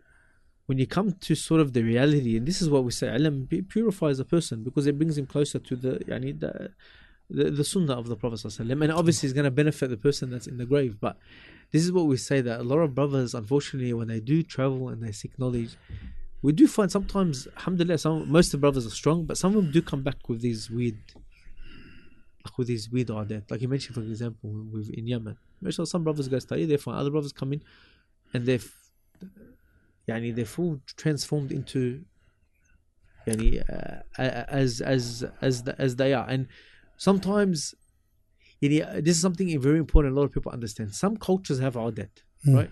[0.69, 3.37] when you come to sort of the reality, and this is what we say, ilm
[3.75, 6.53] purifies a person because it brings him closer to the yani the
[7.31, 10.47] the, the sunnah of the Prophet and obviously it's going to benefit the person that's
[10.47, 10.99] in the grave.
[11.01, 11.17] But
[11.71, 14.89] this is what we say that a lot of brothers, unfortunately, when they do travel
[14.89, 15.77] and they seek knowledge,
[16.43, 19.63] we do find sometimes, alhamdulillah, some most of the brothers are strong, but some of
[19.63, 20.99] them do come back with these weird,
[22.45, 23.51] like with these weird adat.
[23.51, 25.37] Like you mentioned, for example, with in Yemen,
[25.71, 26.97] some brothers go study, they're fine.
[26.97, 27.63] Other brothers come in,
[28.33, 28.59] and they're,
[30.09, 32.05] yani they're full transformed into,
[33.27, 36.49] yani, uh, as as as the, as they are, and
[37.09, 37.57] sometimes,
[38.61, 40.15] this is something very important.
[40.15, 40.89] A lot of people understand.
[41.05, 42.15] Some cultures have adat,
[42.47, 42.71] right?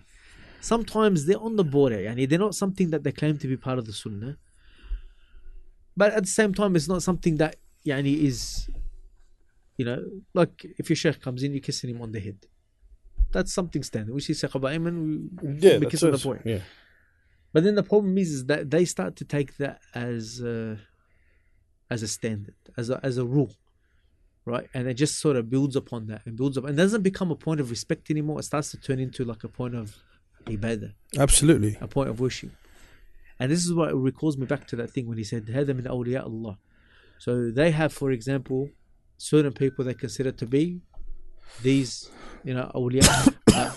[0.61, 3.79] Sometimes they're on the border, yani they're not something that they claim to be part
[3.81, 4.35] of the sunnah,
[6.01, 7.57] but at the same time, it's not something that
[7.91, 8.39] yani is,
[9.79, 10.01] you know,
[10.41, 12.41] like if your sheikh comes in, you're kissing him on the head.
[13.35, 14.15] That's something standard.
[14.15, 14.97] We see Saqaba Ayman,
[15.43, 16.43] we, we kiss on the point.
[16.45, 16.63] Yeah.
[17.53, 20.77] But then the problem is, is that they start to take that as uh,
[21.95, 23.55] as a standard, as a, as a rule,
[24.49, 24.69] right?
[24.75, 27.37] And it just sort of builds upon that and builds up, and doesn't become a
[27.37, 28.41] point of respect anymore.
[28.41, 29.97] It starts to turn into like a point of
[30.47, 31.77] ibadah, Absolutely.
[31.81, 32.51] a point of worship.
[33.39, 35.85] And this is what recalls me back to that thing when he said, "Hada min
[35.85, 36.59] awliya Allah."
[37.19, 38.71] So they have, for example,
[39.17, 40.81] certain people they consider to be
[41.63, 42.11] these,
[42.45, 43.35] you know, awliya.
[43.59, 43.75] Uh,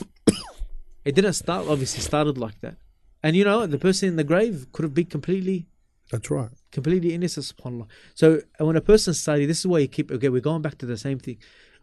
[1.03, 2.76] it didn't start obviously started like that,
[3.24, 5.65] and you know the person in the grave could have been completely
[6.12, 6.49] That's right.
[6.72, 7.88] completely innocent, subhanAllah.
[8.16, 10.86] So when a person studies, this is why you keep okay, we're going back to
[10.86, 11.38] the same thing.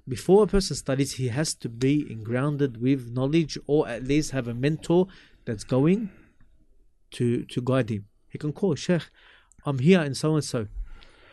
[0.06, 4.46] Before a person studies, he has to be grounded with knowledge or at least have
[4.48, 5.06] a mentor
[5.44, 6.10] that's going
[7.12, 8.06] to to guide him.
[8.28, 9.08] He can call Sheikh,
[9.64, 10.68] I'm here in so and so.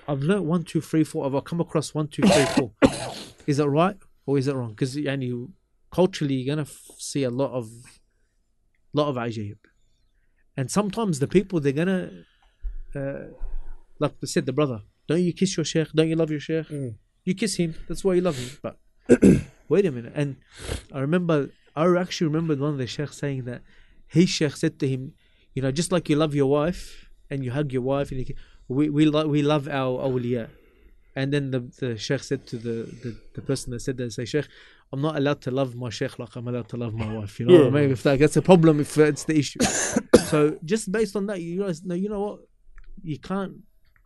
[0.07, 1.25] I've learned one, two, three, four.
[1.25, 2.71] I've come across one, two, three, four.
[3.47, 4.69] is that right or is it wrong?
[4.69, 5.53] Because you
[5.91, 7.69] culturally you're gonna f- see a lot of
[8.93, 9.57] lot of ajib.
[10.57, 12.25] And sometimes the people they're gonna
[12.95, 13.33] uh,
[13.99, 15.91] like I said, the brother, don't you kiss your sheikh?
[15.93, 16.69] Don't you love your sheikh?
[17.23, 17.75] You kiss him.
[17.87, 18.49] That's why you love him.
[18.61, 18.77] But
[19.69, 20.13] wait a minute.
[20.15, 20.37] And
[20.93, 23.61] I remember, I actually remembered one of the sheikhs saying that
[24.07, 25.13] his sheikh said to him,
[25.53, 28.35] you know, just like you love your wife and you hug your wife, and you,
[28.67, 30.49] we we lo- we love our awliya.
[31.15, 34.25] And then the, the sheikh said to the, the, the person that said that, say,
[34.25, 34.47] Sheikh,
[34.91, 37.39] I'm not allowed to love my sheikh like I'm allowed to love my wife.
[37.39, 37.91] You know what I mean?
[37.91, 39.59] If that, that's a problem, if that's the issue.
[40.29, 42.39] so just based on that, you realize, no, you know what?
[43.03, 43.57] You can't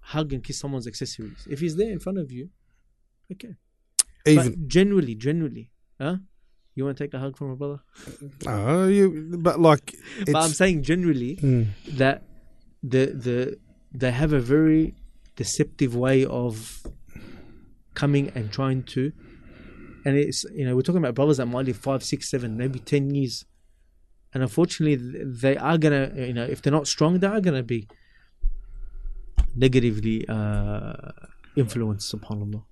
[0.02, 1.48] hug and kiss someone's accessories.
[1.50, 2.50] If he's there in front of you,
[3.32, 3.56] okay.
[4.26, 6.18] Even But generally, generally, huh?
[6.76, 7.80] You want to take a hug from a brother?
[8.48, 11.68] uh, you, but like but I'm saying generally Mm.
[11.98, 12.24] that
[12.84, 13.58] the the
[13.92, 14.96] they have a very
[15.36, 16.84] deceptive way of
[17.94, 19.12] coming and trying to
[20.06, 22.80] and it's you know we're talking about brothers that might live five six seven maybe
[22.80, 23.46] ten years
[24.34, 27.88] and unfortunately they are gonna you know if they're not strong they are gonna be
[29.66, 31.12] negatively uh
[31.56, 32.64] influenced subhanallah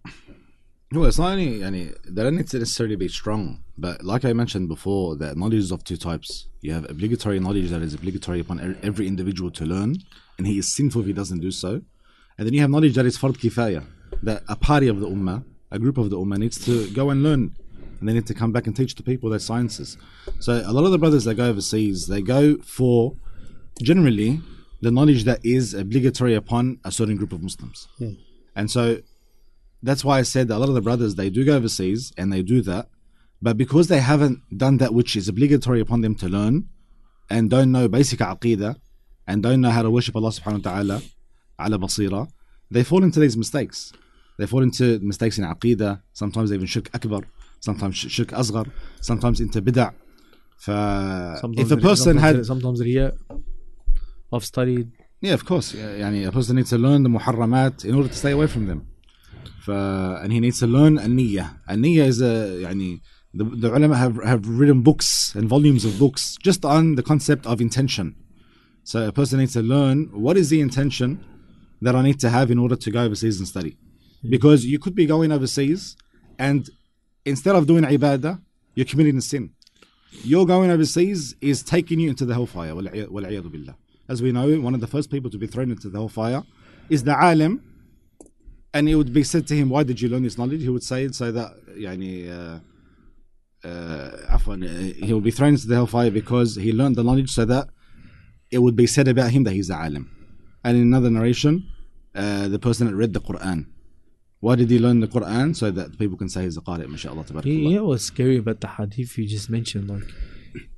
[0.94, 4.32] Well, it's not only, yani, they don't need to necessarily be strong, but like I
[4.32, 6.48] mentioned before, that knowledge is of two types.
[6.62, 9.98] You have obligatory knowledge that is obligatory upon every individual to learn,
[10.38, 11.82] and he is sinful if he doesn't do so.
[12.38, 13.86] And then you have knowledge that is fard kifaya,
[14.24, 17.22] that a party of the ummah, a group of the ummah needs to go and
[17.22, 17.54] learn,
[18.00, 19.98] and they need to come back and teach the people their sciences.
[20.40, 23.14] So a lot of the brothers that go overseas, they go for
[23.82, 24.40] generally
[24.82, 27.88] the knowledge that is obligatory upon a certain group of Muslims.
[28.56, 29.00] And so
[29.84, 32.32] that's why I said that a lot of the brothers they do go overseas and
[32.34, 32.88] they do that,
[33.42, 36.70] but because they haven't done that which is obligatory upon them to learn,
[37.30, 38.76] and don't know basic aqidah,
[39.28, 41.12] and don't know how to worship Allah Subhanahu wa Taala,
[41.60, 42.28] ala basira,
[42.72, 43.92] they fall into these mistakes.
[44.40, 46.02] They fall into mistakes in aqidah.
[46.14, 47.22] Sometimes even shirk akbar,
[47.60, 48.72] sometimes sh- shirk asghar,
[49.02, 49.94] sometimes into bid'ah.
[51.58, 53.12] if a person had sometimes yeah
[54.33, 54.91] I've studied
[55.23, 55.73] yeah, of course.
[55.73, 58.67] Yeah, يعني a person needs to learn the muharramat in order to stay away from
[58.67, 58.89] them.
[59.65, 61.61] ف, and he needs to learn النية.
[61.71, 63.01] النية is a يعني
[63.33, 67.47] the, the ulama have, have written books and volumes of books just on the concept
[67.47, 68.17] of intention.
[68.83, 71.25] So a person needs to learn what is the intention
[71.81, 73.77] that I need to have in order to go overseas and study.
[74.29, 75.97] Because you could be going overseas
[76.37, 76.69] and
[77.25, 78.41] instead of doing ibadah,
[78.75, 79.51] you're committing a sin.
[80.25, 82.75] Your going overseas is taking you into the hellfire.
[84.10, 86.44] as we know, one of the first people to be thrown into the hellfire,
[86.90, 87.64] is the alim.
[88.74, 90.62] And it would be said to him, Why did you learn this knowledge?
[90.62, 92.60] He would say it so that, yani, uh,
[93.68, 97.46] uh, uh he will be thrown into the hellfire because he learned the knowledge so
[97.46, 97.70] that
[98.52, 100.12] it would be said about him that he's the alim.
[100.64, 101.68] And in another narration,
[102.14, 103.68] uh, the person that read the Quran.
[104.40, 105.56] Why did he learn the Quran?
[105.56, 107.26] So that people can say he's a qari, mashallah.
[107.44, 109.90] Yeah, it was scary about the hadith you just mentioned.
[109.90, 110.04] Like,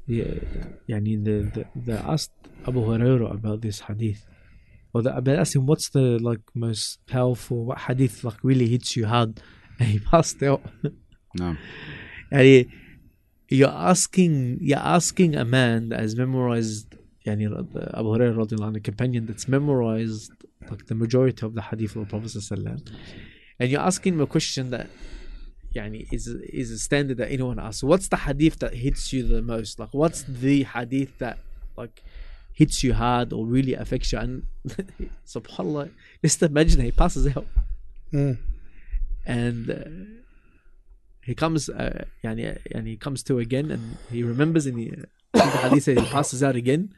[0.09, 2.33] يعني the, the, they asked
[2.67, 4.27] Abu Hurairah about this hadith.
[4.93, 8.97] Or they, they asked him, what's the like most powerful, what hadith like really hits
[8.97, 9.41] you hard?
[9.79, 10.63] And he passed out.
[11.37, 11.57] No.
[12.33, 12.71] يعني
[13.49, 16.95] you're asking, you're asking a man that has memorized,
[17.27, 20.31] يعني Abu Hurairah radiallahu anhu, a companion that's memorized
[20.71, 22.91] like the majority of the hadith of the Prophet sallallahu
[23.59, 24.89] and you're asking him a question that
[25.75, 27.83] يعني is is a standard that anyone asks.
[27.83, 29.79] What's the hadith that hits you the most?
[29.79, 31.39] Like what's the hadith that
[31.77, 32.03] like
[32.53, 34.19] hits you hard or really affects you?
[34.19, 34.47] And
[35.27, 35.91] subhanallah,
[36.23, 37.47] just imagine he passes out
[38.13, 38.39] Mm.
[39.27, 39.85] and uh,
[41.23, 44.93] he comes uh, يعني, يعني he comes to again and he remembers and he,
[45.33, 46.95] the hadith says he passes out again.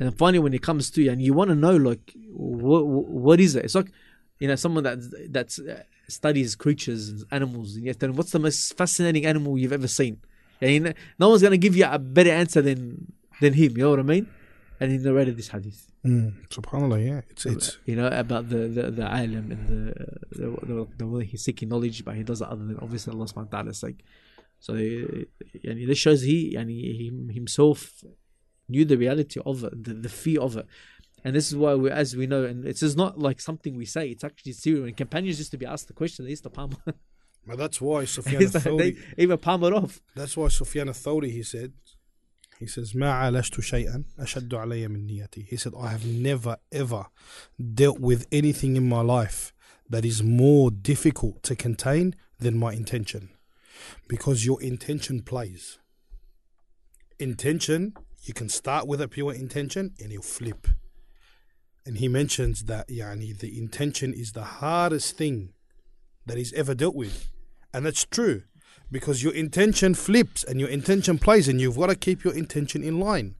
[0.00, 3.38] And then finally, when he comes to, and you want to know, like, what what
[3.38, 3.66] is it?
[3.66, 3.92] It's like,
[4.38, 4.98] you know, someone that
[5.30, 9.73] that's uh, studies creatures and animals, and you him, what's the most fascinating animal you've
[9.73, 10.21] ever seen?
[10.61, 13.77] And no one's gonna give you a better answer than than him.
[13.77, 14.27] You know what I mean?
[14.79, 16.47] And he narrated this hadith, Mm.
[16.49, 17.21] Subhanallah, yeah.
[17.31, 19.81] It's it's you know, about the the, the alim and the
[20.31, 23.25] the, the the way he's seeking knowledge, but he does it other than obviously Allah
[23.25, 24.05] Subhanahu wa Taala's sake.
[24.59, 25.25] So, uh,
[25.63, 28.03] and this shows he and he himself
[28.69, 30.67] knew the reality of it, the, the fear of it.
[31.24, 33.84] And this is why we, as we know, and it's just not like something we
[33.84, 34.84] say, it's actually serious.
[34.84, 36.76] When companions used to be asked the question, they used to palm,
[37.46, 40.00] but that's why Sufyan It's like they al-Thawri, even palm it off.
[40.14, 41.72] that's why Sufyan al-Thawri, he said,
[42.58, 45.46] he says, ما عالجت شيئا أشد علي من نيتي.
[45.46, 47.06] He said, I have never ever
[47.74, 49.52] dealt with anything in my life
[49.88, 53.30] that is more difficult to contain than my intention.
[54.08, 55.78] Because your intention plays.
[57.18, 60.66] Intention, you can start with a pure intention and you'll flip.
[61.85, 65.53] And he mentions that yani, the intention is the hardest thing
[66.25, 67.29] that he's ever dealt with.
[67.73, 68.43] And that's true
[68.91, 72.83] because your intention flips and your intention plays and you've got to keep your intention
[72.83, 73.35] in line.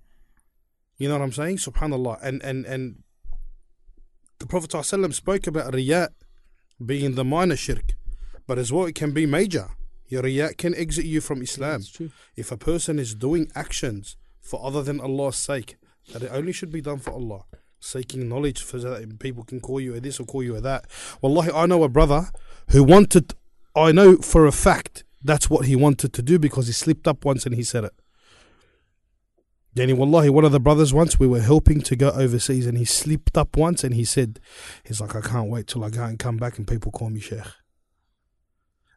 [0.97, 1.57] You know what I'm saying?
[1.57, 2.19] Subhanallah.
[2.21, 3.03] And and and
[4.39, 6.09] the Prophet ﷺ spoke about riyat
[6.85, 7.95] being the minor shirk,
[8.47, 9.69] but as well it can be major.
[10.07, 11.83] Your riyat can exit you from Islam.
[11.91, 12.11] True.
[12.35, 15.77] If a person is doing actions for other than Allah's sake,
[16.11, 17.45] that it only should be done for Allah.
[17.79, 20.85] Seeking knowledge for that people can call you a this or call you a that.
[21.21, 22.29] Wallahi, I know a brother
[22.69, 23.33] who wanted,
[23.75, 27.25] I know for a fact that's what he wanted to do because he slipped up
[27.25, 27.93] once and he said it.
[29.75, 32.85] Yani wallahi, one of the brothers once we were helping to go overseas and he
[32.85, 34.39] slipped up once and he said,
[34.85, 37.19] he's like, I can't wait till I go and come back and people call me
[37.19, 37.41] Sheikh.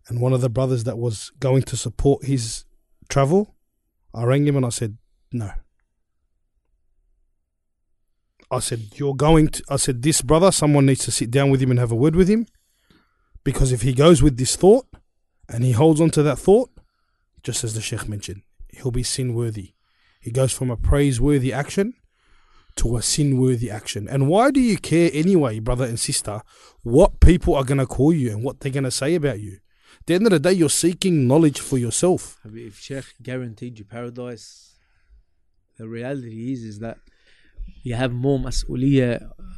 [0.07, 2.65] And one of the brothers that was going to support his
[3.09, 3.57] travel,
[4.15, 4.99] I rang him and I said,
[5.33, 5.51] no.
[8.51, 11.61] I said, You're going to, I said, this brother, someone needs to sit down with
[11.61, 12.47] him and have a word with him.
[13.45, 14.87] Because if he goes with this thought
[15.49, 16.71] and he holds on to that thought,
[17.43, 19.75] just as the Sheikh mentioned, he'll be sin worthy.
[20.21, 21.95] He goes from a praiseworthy action
[22.77, 24.09] to a sin worthy action.
[24.09, 26.43] And why do you care anyway, brother and sister,
[26.83, 29.59] what people are going to call you and what they're going to say about you?
[30.01, 32.39] At the end of the day, you're seeking knowledge for yourself.
[32.45, 34.77] If Sheikh guaranteed you paradise,
[35.77, 36.99] the reality is is that
[37.89, 39.15] you have more mas'uliyah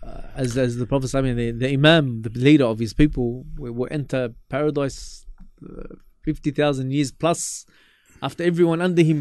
[0.09, 3.27] uh, as as the Prophet I mean, the, the Imam, the leader of his people,
[3.59, 4.99] will, will enter paradise
[5.69, 5.95] uh,
[6.29, 7.41] fifty thousand years plus
[8.23, 9.21] after everyone under him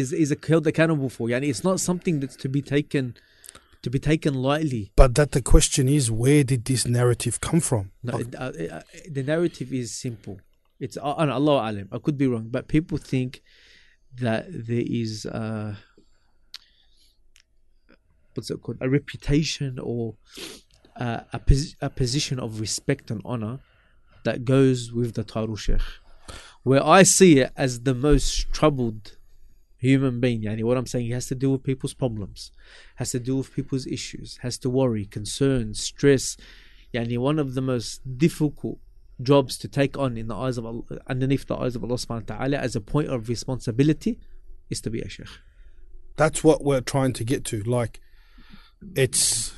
[0.00, 1.24] is is held accountable for.
[1.32, 3.04] Yani it's not something that's to be taken
[3.82, 4.84] to be taken lightly.
[4.96, 7.82] But that the question is, where did this narrative come from?
[8.02, 8.82] No, it- uh, uh,
[9.16, 10.36] the narrative is simple.
[10.84, 11.88] It's uh, uh, Allah alim.
[11.92, 13.30] I could be wrong, but people think
[14.24, 15.74] that there is uh,
[18.36, 20.14] what's it called a reputation or
[20.96, 23.60] uh, a pos- a position of respect and honor
[24.24, 25.80] that goes with the title sheikh.
[26.62, 29.16] Where I see it as the most troubled
[29.78, 30.42] human being.
[30.42, 32.50] Yani what I'm saying, he has to deal with people's problems,
[32.96, 36.36] has to deal with people's issues, has to worry, concern, stress.
[36.92, 38.78] Yani one of the most difficult
[39.22, 42.28] jobs to take on in the eyes of Allah, underneath the eyes of Allah subhanahu
[42.28, 44.18] wa ta'ala as a point of responsibility
[44.68, 45.28] is to be a sheikh.
[46.16, 47.62] that's what we're trying to get to.
[47.62, 48.00] Like,
[48.94, 49.52] it's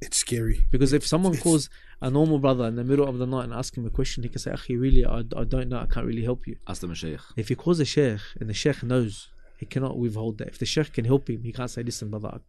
[0.00, 0.66] it's scary.
[0.70, 1.68] Because if someone It's- calls
[2.00, 4.30] a normal brother in the middle of the night and asks him a question, he
[4.30, 6.56] can say, Akhi, really, I, I don't know, I can't really help you.
[6.66, 7.20] Ask the Mashaykh.
[7.36, 10.48] If he calls a sheikh and the sheikh knows, he cannot withhold that.
[10.48, 12.40] If the sheikh can help him, he can't say, listen, brother,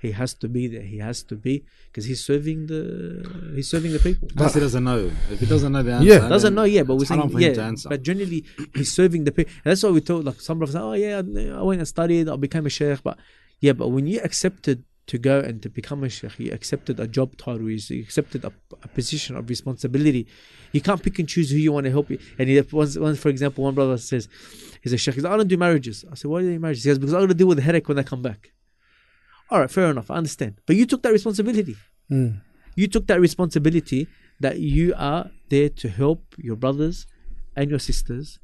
[0.00, 0.82] he has to be there.
[0.82, 4.28] He has to be because he's serving the he's serving the people.
[4.36, 5.10] Plus, he doesn't know.
[5.30, 6.28] If he doesn't know the answer, Yeah.
[6.28, 7.66] doesn't know yeah, but we're it's haram saying for him to yeah.
[7.66, 7.88] answer.
[7.88, 8.44] But generally,
[8.74, 9.52] he's serving the people.
[9.64, 11.22] And that's why we told like some brothers, say, oh yeah,
[11.58, 13.02] I went and studied, I became a sheikh.
[13.02, 13.18] But
[13.60, 17.06] yeah, but when you accepted to go and to become a sheikh, you accepted a
[17.06, 18.52] job title, you accepted a,
[18.82, 20.26] a position of responsibility.
[20.72, 22.18] You can't pick and choose who you want to help you.
[22.38, 24.28] And he, once, once, for example, one brother says,
[24.82, 25.14] he's a sheikh.
[25.14, 26.04] He's like, I don't do marriages.
[26.12, 26.84] I said, why do you do marriages?
[26.84, 28.52] He goes, because I'm going to deal with the headache when I come back.
[29.50, 30.10] All right, fair enough.
[30.10, 30.60] I understand.
[30.66, 31.76] But you took that responsibility
[32.10, 32.40] Mm.
[32.74, 34.08] you took that responsibility
[34.40, 37.06] that you are there to help your brothers
[37.54, 38.38] and your sisters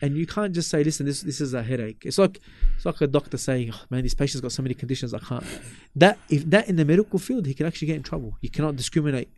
[0.00, 2.40] and you can't just say listen this this is a headache it's like
[2.80, 5.44] it's like a doctor saying oh, man this patient's got so many conditions i can't.
[5.94, 8.38] That if that in the medical field he can actually get in trouble.
[8.40, 9.28] You cannot discriminate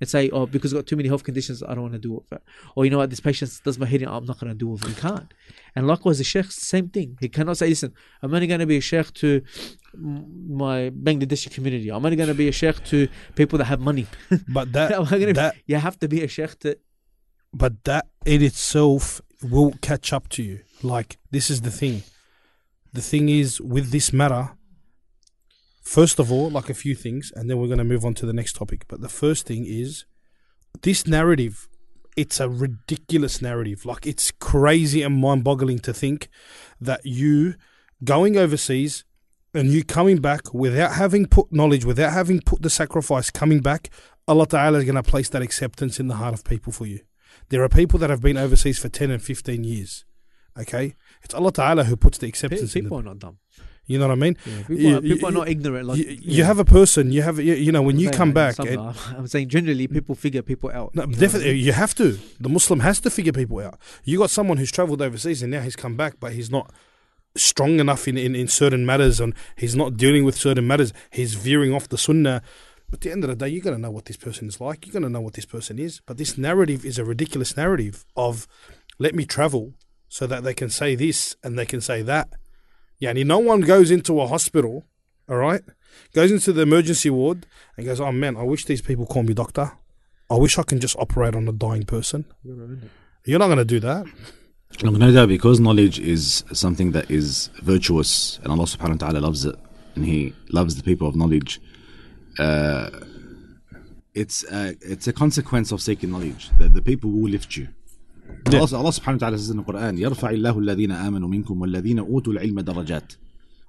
[0.00, 2.22] and say oh because i've got too many health conditions i don't want to do
[2.30, 2.42] it
[2.76, 3.10] or you know what?
[3.10, 4.88] This patient does my headache i'm not going to do it.
[4.88, 5.34] You can't.
[5.74, 7.18] And likewise the sheikh same thing.
[7.20, 9.42] He cannot say listen i'm only going to be a sheikh to
[9.94, 11.90] my bangladeshi community.
[11.90, 14.06] I'm only going to be a sheikh to people that have money.
[14.48, 14.90] But that
[15.34, 16.78] that you have to be a sheikh to
[17.52, 20.60] but that in itself will catch up to you.
[20.82, 22.04] Like this is the thing.
[22.92, 24.52] The thing is with this matter.
[25.82, 28.26] First of all, like a few things, and then we're going to move on to
[28.26, 28.84] the next topic.
[28.88, 30.04] But the first thing is
[30.82, 31.68] this narrative.
[32.16, 33.86] It's a ridiculous narrative.
[33.86, 36.28] Like it's crazy and mind-boggling to think
[36.80, 37.54] that you
[38.04, 39.04] going overseas
[39.54, 43.90] and you coming back without having put knowledge, without having put the sacrifice, coming back,
[44.28, 47.00] Allah Ta'ala is going to place that acceptance in the heart of people for you.
[47.48, 50.04] There are people that have been overseas for 10 and 15 years.
[50.58, 50.94] Okay?
[51.22, 53.38] It's Allah Ta'ala who puts the acceptance in people are not dumb
[53.86, 54.36] You know what I mean?
[54.46, 56.44] yeah, people, You- are, people are not ignorant like you, you yeah.
[56.44, 58.54] have a person, you have, you, you know, when I'm you saying, come back,
[59.18, 61.64] i'm saying generally people figure people out no, you know I definitely, mean?
[61.64, 62.18] you have to.
[62.40, 63.78] The Muslim has to figure people out.
[64.04, 66.70] You got someone who's traveled overseas and now he's come back, but he's not
[67.34, 70.92] strong enough in, in, in certain matters and he's not dealing with certain matters.
[71.10, 72.42] He's veering off the sunnah.
[72.90, 74.60] But at the end of the day, you're going to know what this person is
[74.60, 74.84] like.
[74.86, 76.02] You're going to know what this person is.
[76.04, 78.46] But this narrative is a ridiculous narrative of
[78.98, 79.72] let me travel
[80.12, 82.28] so that they can say this and they can say that.
[82.98, 84.84] Yeah, and no one goes into a hospital,
[85.26, 85.62] all right,
[86.12, 87.46] goes into the emergency ward
[87.78, 89.72] and goes, oh man, I wish these people call me doctor.
[90.30, 92.26] I wish I can just operate on a dying person.
[93.24, 94.04] You're not going to do that.
[94.82, 99.18] Look, no doubt because knowledge is something that is virtuous and Allah subhanahu wa ta'ala
[99.18, 99.56] loves it
[99.94, 101.58] and He loves the people of knowledge.
[102.38, 102.90] Uh,
[104.12, 107.68] it's, uh, it's a consequence of seeking knowledge that the people will lift you.
[108.46, 113.16] Wa ta'ala says in the Quran, يَرْفَعِ اللَّهُ الَّذِينَ آمَنُوا مِنكُمْ وَالَّذِينَ أُوتُوا الْعِلْمَ دَرَجَاتٍ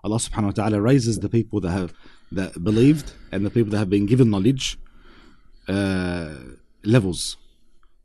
[0.04, 1.94] Allah subhanahu wa ta'ala raises the people that have
[2.32, 4.78] that believed and the people that have been given knowledge
[5.68, 6.34] uh,
[6.84, 7.38] levels.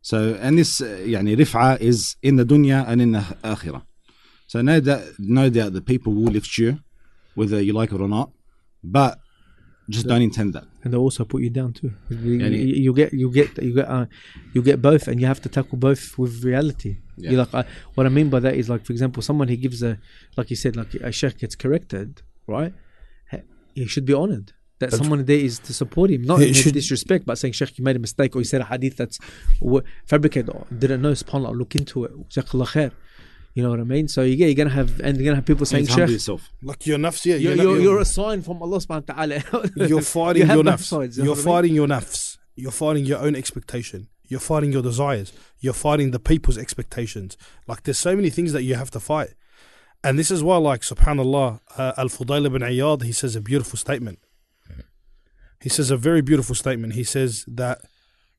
[0.02, 3.82] So, and this, uh, يعني, rif'a is in the dunya and in the akhirah.
[4.46, 6.78] So, no doubt, no doubt the people will lift you,
[7.34, 8.30] whether you like it or not,
[8.84, 9.18] but
[9.96, 10.64] just don't intend that.
[10.82, 13.88] and they also put you down too you, you, you get you get you get
[13.96, 14.06] uh,
[14.54, 17.30] you get both and you have to tackle both with reality Yeah.
[17.30, 17.62] you like uh,
[17.94, 19.92] what i mean by that is like for example someone who gives a
[20.38, 22.08] like you said like a sheikh gets corrected
[22.56, 22.74] right
[23.74, 24.48] he should be honored.
[24.80, 27.84] That someone there is to support him, not in should- disrespect, but saying, Sheikh, you
[27.84, 29.18] made a mistake, or you said a hadith that's
[30.06, 32.12] fabricated, or didn't know, subhanAllah, look into it.
[32.28, 32.90] Jazakallah khair.
[33.58, 34.06] You know what I mean?
[34.06, 36.12] So you get, you're gonna have, and you're gonna have people saying, need to humble
[36.12, 36.48] yourself.
[36.62, 37.34] Like your nafs, yeah.
[37.34, 39.88] you're, not- you're, you're a sign from Allah subhanahu wa ta'ala.
[39.88, 40.84] you're fighting have your both nafs.
[40.84, 41.54] sides, you you're what I mean?
[41.54, 42.38] fighting your nafs.
[42.54, 44.06] You're fighting your own expectation.
[44.28, 45.32] You're fighting your desires.
[45.58, 47.36] You're fighting the people's expectations.
[47.66, 49.30] Like there's so many things that you have to fight.
[50.04, 53.76] And this is why, like, subhanAllah, uh, Al Fudayl ibn Iyad, he says a beautiful
[53.76, 54.20] statement.
[55.60, 56.92] He says a very beautiful statement.
[56.92, 57.80] He says that,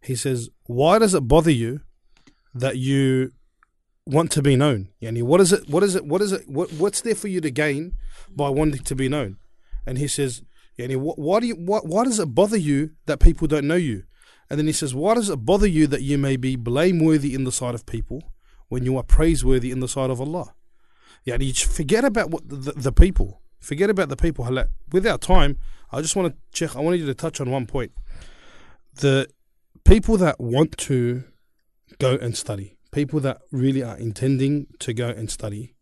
[0.02, 1.82] he says, why does it bother you
[2.54, 3.34] that you
[4.06, 4.90] want to be known?
[5.02, 7.42] Yani, what is it, what is it, what is it, what, what's there for you
[7.42, 7.94] to gain
[8.36, 9.38] by wanting to be known?
[9.86, 10.44] And he says,
[10.78, 13.76] Yani, wh- why do you, why, why does it bother you that people don't know
[13.76, 14.04] you?
[14.50, 17.44] And then he says, why does it bother you that you may be blameworthy in
[17.44, 18.24] the sight of people
[18.68, 20.56] when you are praiseworthy in the sight of Allah?
[21.28, 23.42] Yani, forget about what the, the people.
[23.60, 24.46] Forget about the people.
[24.46, 25.58] Hala, Without time,
[25.92, 26.76] I just want to check.
[26.76, 27.92] I wanted you to touch on one point.
[28.96, 29.28] The
[29.84, 31.24] people that want to
[32.00, 35.76] go and study, people that really are intending to go and study,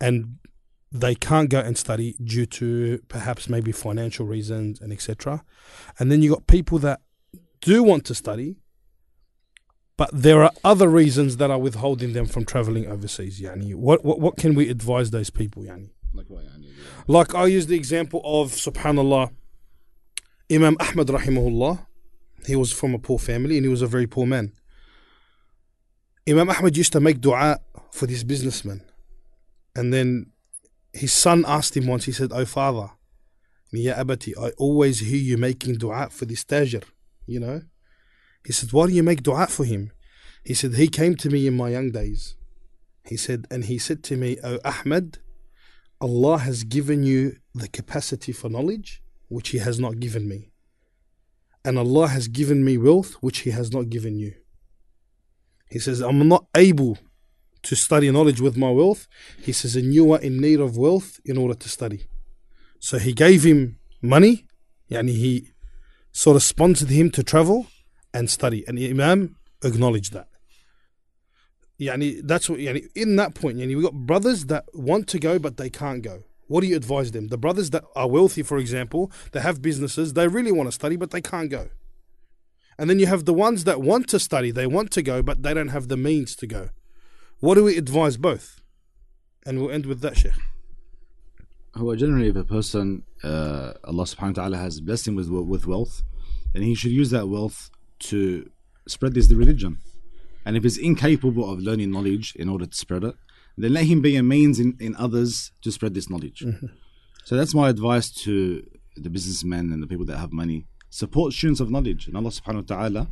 [0.00, 0.38] and
[0.92, 5.44] they can't go and study due to perhaps maybe financial reasons and etc.
[5.98, 7.00] And then you got people that
[7.60, 8.56] do want to study,
[9.96, 13.40] but there are other reasons that are withholding them from traveling overseas.
[13.40, 15.62] Yani, what what what can we advise those people?
[15.62, 16.68] Yani, Like what, yani,
[17.06, 19.32] like I use the example of Subhanallah,
[20.50, 21.86] Imam Ahmad rahimahullah.
[22.46, 24.52] He was from a poor family and he was a very poor man.
[26.28, 27.60] Imam Ahmad used to make dua
[27.92, 28.82] for this businessman,
[29.74, 30.32] and then
[30.92, 32.04] his son asked him once.
[32.04, 32.90] He said, "Oh father,
[33.72, 36.84] Ya abati, I always hear you making dua for this tajir."
[37.26, 37.62] You know,
[38.44, 39.92] he said, "Why do you make dua for him?"
[40.44, 42.34] He said, "He came to me in my young days."
[43.04, 45.18] He said, and he said to me, "Oh Ahmad."
[46.00, 50.50] Allah has given you the capacity for knowledge, which He has not given me.
[51.64, 54.34] And Allah has given me wealth, which He has not given you.
[55.68, 56.98] He says, I'm not able
[57.62, 59.08] to study knowledge with my wealth.
[59.40, 62.06] He says, and you are in need of wealth in order to study.
[62.78, 64.46] So He gave him money,
[64.90, 65.50] and He
[66.12, 67.66] sort of sponsored him to travel
[68.14, 68.64] and study.
[68.66, 70.28] And Imam acknowledged that.
[71.78, 75.38] Yani that's what yani in that point, yani we got brothers that want to go
[75.38, 76.22] but they can't go.
[76.48, 77.28] What do you advise them?
[77.28, 80.96] The brothers that are wealthy, for example, they have businesses, they really want to study
[80.96, 81.68] but they can't go.
[82.78, 85.42] And then you have the ones that want to study, they want to go but
[85.42, 86.70] they don't have the means to go.
[87.40, 88.60] What do we advise both?
[89.44, 90.32] And we'll end with that, Sheikh.
[91.76, 95.66] هو generally if a person uh, Allah subhanahu wa ta'ala has blessed him with with
[95.66, 96.02] wealth
[96.52, 98.50] then he should use that wealth to
[98.88, 99.78] spread this religion
[100.44, 103.14] and if he's incapable of learning knowledge in order to spread it
[103.58, 106.44] then let him be a means in, in others to spread this knowledge
[107.24, 108.34] so that's my advice to
[108.96, 110.66] the businessmen and the people that have money
[110.96, 113.02] Support students of knowledge, and Allah subhanahu wa ta'ala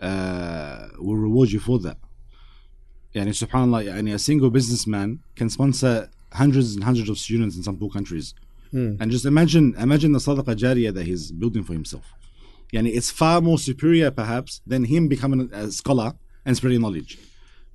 [0.00, 1.96] uh, will reward you for that.
[3.14, 7.76] Yani, subhanAllah, yani, a single businessman can sponsor hundreds and hundreds of students in some
[7.76, 8.34] poor countries.
[8.72, 8.96] Hmm.
[8.98, 12.06] And just imagine imagine the sadaqa jariyah that he's building for himself.
[12.72, 17.16] Yani, it's far more superior, perhaps, than him becoming a scholar and spreading knowledge.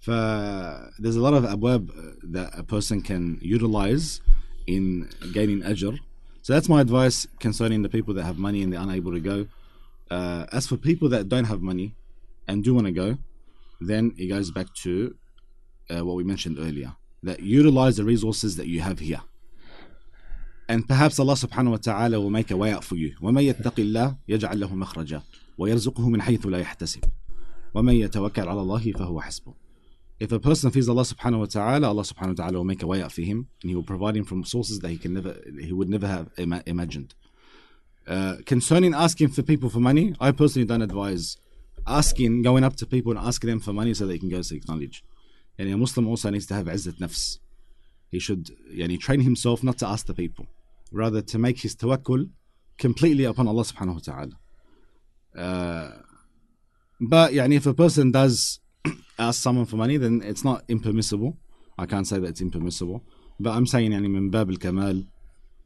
[0.02, 4.19] For, there's a lot of abwab uh, that a person can utilize
[4.68, 5.98] in gaining ajr.
[6.44, 9.47] so that's my advice concerning the people that have money and they're unable to go
[10.10, 11.94] uh, as for people that don't have money
[12.48, 13.18] and do want to go
[13.81, 15.14] then it goes back to
[15.90, 19.20] uh, what we mentioned earlier that utilize the resources that you have here
[20.68, 23.74] and perhaps Allah subhanahu wa ta'ala will make a way out for you وَمَن يَتَّقِ
[23.74, 25.22] اللَّهِ يَجْعَلْ لَهُ مَخْرَجًا
[25.59, 27.05] وَيَرْزُقْهُ مِنْ حَيْثُ لَا يَحْتَسِبُ
[27.74, 29.55] وَمَن يَتَوَكَّلْ عَلَى اللَّهِ فَهُوَ حَسْبُهُ
[30.19, 32.87] if a person fears Allah subhanahu wa ta'ala, Allah subhanahu wa ta'ala will make a
[32.87, 35.35] way out for him and he will provide him from sources that he can never
[35.59, 37.13] he would never have ima- imagined.
[38.07, 41.37] Uh, concerning asking for people for money, I personally don't advise
[41.87, 44.67] asking, going up to people and asking them for money so they can go seek
[44.67, 45.03] knowledge.
[45.57, 47.39] And a Muslim also needs to have izzat nafs.
[48.09, 50.47] He should yani, train himself not to ask the people,
[50.91, 52.29] rather to make his tawakkul
[52.77, 54.35] completely upon Allah subhanahu wa ta'ala.
[55.37, 55.91] Uh,
[56.99, 58.59] but yani, if a person does
[59.20, 61.38] ask someone for money, then it's not impermissible.
[61.78, 63.03] I can't say that it's impermissible.
[63.40, 65.03] But I'm saying yani, min bab al-kamal,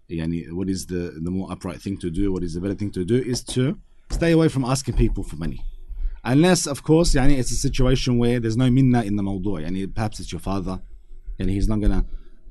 [0.09, 2.91] yani, what is the, the more upright thing to do, what is the better thing
[2.91, 3.79] to do, is to
[4.09, 5.63] stay away from asking people for money.
[6.23, 9.65] Unless, of course, yani, it's a situation where there's no minna in the mawdu'.
[9.65, 10.81] Yani, perhaps it's your father,
[11.37, 12.03] and he's not to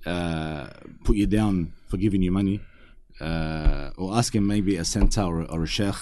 [0.06, 0.70] uh,
[1.04, 2.60] put you down for giving you money.
[3.20, 5.96] Uh, or ask him maybe a center or, or a sheikh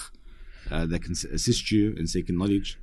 [0.69, 2.77] uh, that can assist you in seeking knowledge.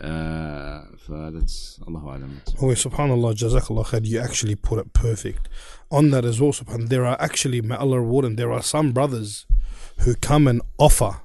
[0.00, 2.40] Uh, فthat's Allahu Alam.
[2.62, 5.48] Oh, subhanAllah, jazakallah khair, you actually put it perfect.
[5.90, 8.92] On that as well, subhan, there are actually, may Allah reward them, there are some
[8.92, 9.46] brothers
[10.00, 11.22] who come and offer.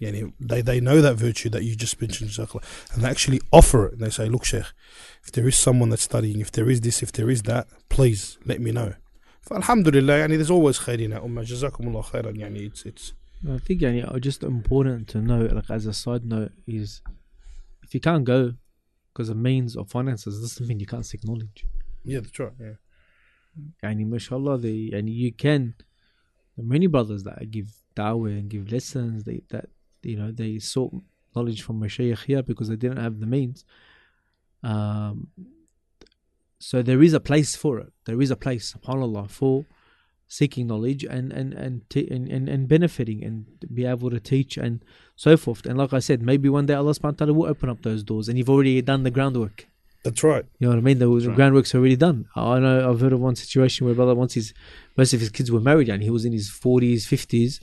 [0.00, 3.86] Yani they, they know that virtue that you just mentioned, Jazakallah, and they actually offer
[3.86, 3.94] it.
[3.94, 4.66] And they say, Look, Sheikh,
[5.24, 8.36] if there is someone that's studying, if there is this, if there is that, please
[8.44, 8.94] let me know.
[9.50, 11.46] Alhamdulillah, yani there's always khair in Ummah.
[11.46, 12.36] Jazakumullah khairan.
[12.36, 13.12] Yani it's, it's,
[13.48, 17.00] I think yani, uh, just important to know, like as a side note, is
[17.86, 18.54] if you can't go
[19.12, 21.64] because of means or finances, doesn't mean you can't seek knowledge.
[22.04, 22.52] yeah, that's right.
[22.60, 22.72] Yeah.
[23.82, 25.74] Yani, mashallah, they, and you can.
[26.56, 29.24] There many brothers that give da'wah and give lessons.
[29.24, 29.66] They that
[30.02, 30.92] you know they sought
[31.34, 33.64] knowledge from Mashaykh here because they didn't have the means.
[34.62, 35.28] Um,
[36.58, 37.92] so there is a place for it.
[38.06, 39.66] There is a place, subhanallah, for
[40.28, 44.56] seeking knowledge and and and, t- and, and and benefiting and be able to teach
[44.56, 44.84] and
[45.16, 45.66] so forth.
[45.66, 48.02] And like I said, maybe one day Allah subhanahu wa ta'ala will open up those
[48.02, 49.66] doors and you've already done the groundwork.
[50.04, 50.44] That's right.
[50.60, 50.98] You know what I mean?
[51.00, 51.34] The right.
[51.34, 52.28] groundwork's already done.
[52.36, 54.54] I know I've heard of one situation where brother once his
[54.96, 57.60] most of his kids were married and he was in his forties, fifties.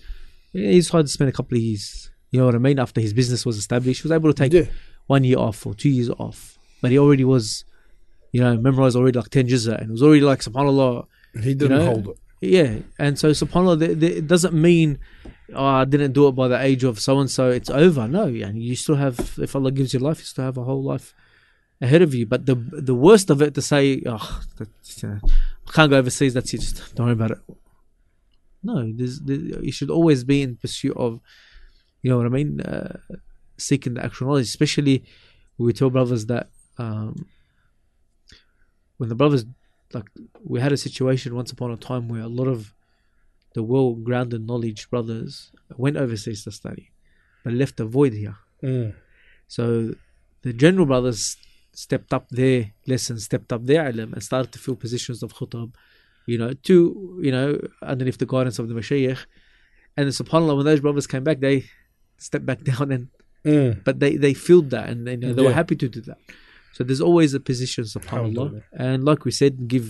[0.52, 2.10] He decided to spend a couple of years.
[2.32, 2.80] You know what I mean?
[2.80, 4.70] After his business was established, he was able to take Yeah.
[5.08, 6.58] one year off or two years off.
[6.82, 7.64] But he already was,
[8.32, 11.06] you know, memorized already like ten juzza and it was already like subhanallah.
[11.42, 12.18] He didn't know, hold it.
[12.44, 14.99] Yeah, and so subhanallah, it doesn't mean
[15.53, 17.49] oh, I didn't do it by the age of so and so.
[17.49, 18.06] It's over.
[18.07, 19.38] No, and you still have.
[19.40, 21.14] If Allah gives you life, you still have a whole life
[21.82, 22.26] ahead of you.
[22.26, 25.20] But the the worst of it to say, oh, that's, uh,
[25.68, 26.34] I can't go overseas.
[26.34, 26.61] That's it.
[26.61, 27.40] Just don't worry about it.
[28.61, 31.20] No, there's, there, you should always be in pursuit of,
[32.02, 32.98] you know what I mean, uh,
[33.57, 34.48] seeking the actual knowledge.
[34.48, 35.03] Especially,
[35.57, 37.26] we tell brothers that um,
[38.98, 39.45] when the brothers
[39.94, 40.10] like
[40.44, 42.74] we had a situation once upon a time where a lot of
[43.53, 46.91] the well grounded knowledge brothers went overseas to study,
[47.44, 48.38] but left a void here.
[48.64, 48.94] Mm.
[49.48, 49.94] So
[50.41, 51.38] the general brothers
[51.74, 55.74] stepped up their lessons, stepped up their ilm, and started to fill positions of khutab,
[56.26, 59.26] you know, to you know underneath the guidance of the mashayikh.
[59.95, 61.65] And then, subhanallah, when those brothers came back, they
[62.18, 63.07] stepped back down and
[63.45, 63.84] Mm.
[63.84, 66.18] but they they filled that and they, they were happy to do that.
[66.74, 68.12] So there's always a position, subhanallah.
[68.12, 68.62] Alhamdulillah.
[68.74, 69.88] And like we said, give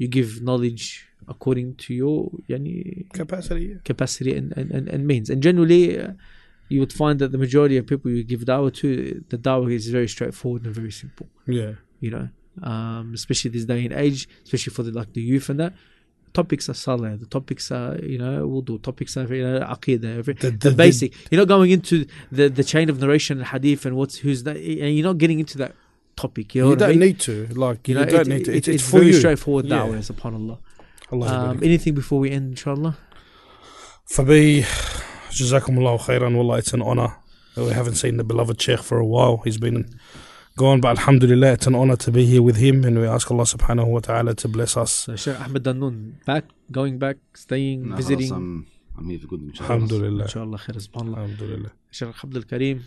[0.00, 3.76] you give knowledge according to your yani, Capacity.
[3.84, 5.28] Capacity and, and, and, and means.
[5.28, 6.12] And generally, uh,
[6.68, 9.88] you would find that the majority of people you give dawah to, the dawah is
[9.88, 11.28] very straightforward and very simple.
[11.46, 11.72] Yeah.
[12.00, 12.28] You know,
[12.62, 15.74] um, especially this day and age, especially for the like the youth and that.
[16.40, 17.12] Topics are salah.
[17.24, 18.74] The topics are you know wudu.
[18.88, 20.10] Topics are you know aqidah.
[20.20, 21.10] Every, The- the, the- the- basic.
[21.30, 21.96] you're not going into
[22.38, 24.56] the the chain of narration and hadith and what's who's that.
[24.56, 25.72] And you're not getting into that
[26.22, 26.46] topic.
[26.54, 26.98] You know You don't mean?
[27.08, 27.34] need to.
[27.66, 28.52] Like you, you know, don't it- need to.
[28.52, 29.18] it- It's, it's, it's, for very you.
[29.22, 29.78] straightforward Yeah.
[29.86, 30.58] dawah, subhanallah.
[31.12, 32.94] Allah Um, anything before we end, inshallah?
[34.14, 34.62] Fabi,
[35.30, 36.36] Jazakumullah khairan.
[36.36, 37.16] Wallah, it's an honor.
[37.56, 39.34] We haven't seen the beloved Sheikh for a while.
[39.44, 39.80] He's been
[40.56, 43.30] Go on, But Alhamdulillah, it's an honor to be here with him, and we ask
[43.30, 45.08] Allah Subhanahu wa Taala to bless us.
[45.08, 48.32] Uh, Sheikh Ahmad Dannoun, back, going back, staying, visiting.
[48.32, 48.66] I'm,
[49.08, 49.40] here for good.
[49.40, 49.70] Inshallah.
[49.70, 50.24] Alhamdulillah.
[50.24, 51.70] Inshallah, khair, Alhamdulillah.
[51.90, 52.84] Sheikh Abdul Karim,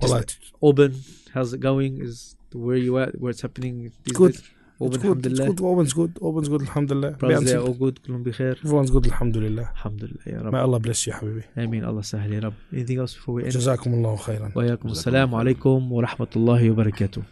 [0.00, 0.36] just right.
[0.60, 1.02] open.
[1.32, 2.02] How's it going?
[2.02, 3.18] Is where you at?
[3.20, 3.92] Where it's happening?
[4.04, 4.32] These good.
[4.32, 4.50] Days?
[4.82, 5.54] اوبن لله.
[5.60, 7.10] اوبنز جود اوبنز جود الحمد لله.
[7.10, 8.60] برازيا أو جود كلهم بخير.
[8.66, 9.70] اوبنز جود الحمد لله.
[9.72, 10.52] الحمد لله يا رب.
[10.52, 11.42] ما الله بلس يا حبيبي.
[11.58, 11.84] آمين.
[11.84, 12.52] الله سهل يا رب.
[12.72, 13.48] Anything else before we end?
[13.48, 14.52] جزاكم الله خيرا.
[14.54, 17.22] وياكم السلام عليكم ورحمة الله وبركاته.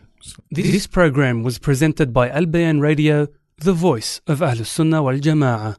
[0.55, 3.29] This program was presented by Albayan Radio,
[3.65, 5.77] the voice of Ahlus Sunnah wal Jama'ah.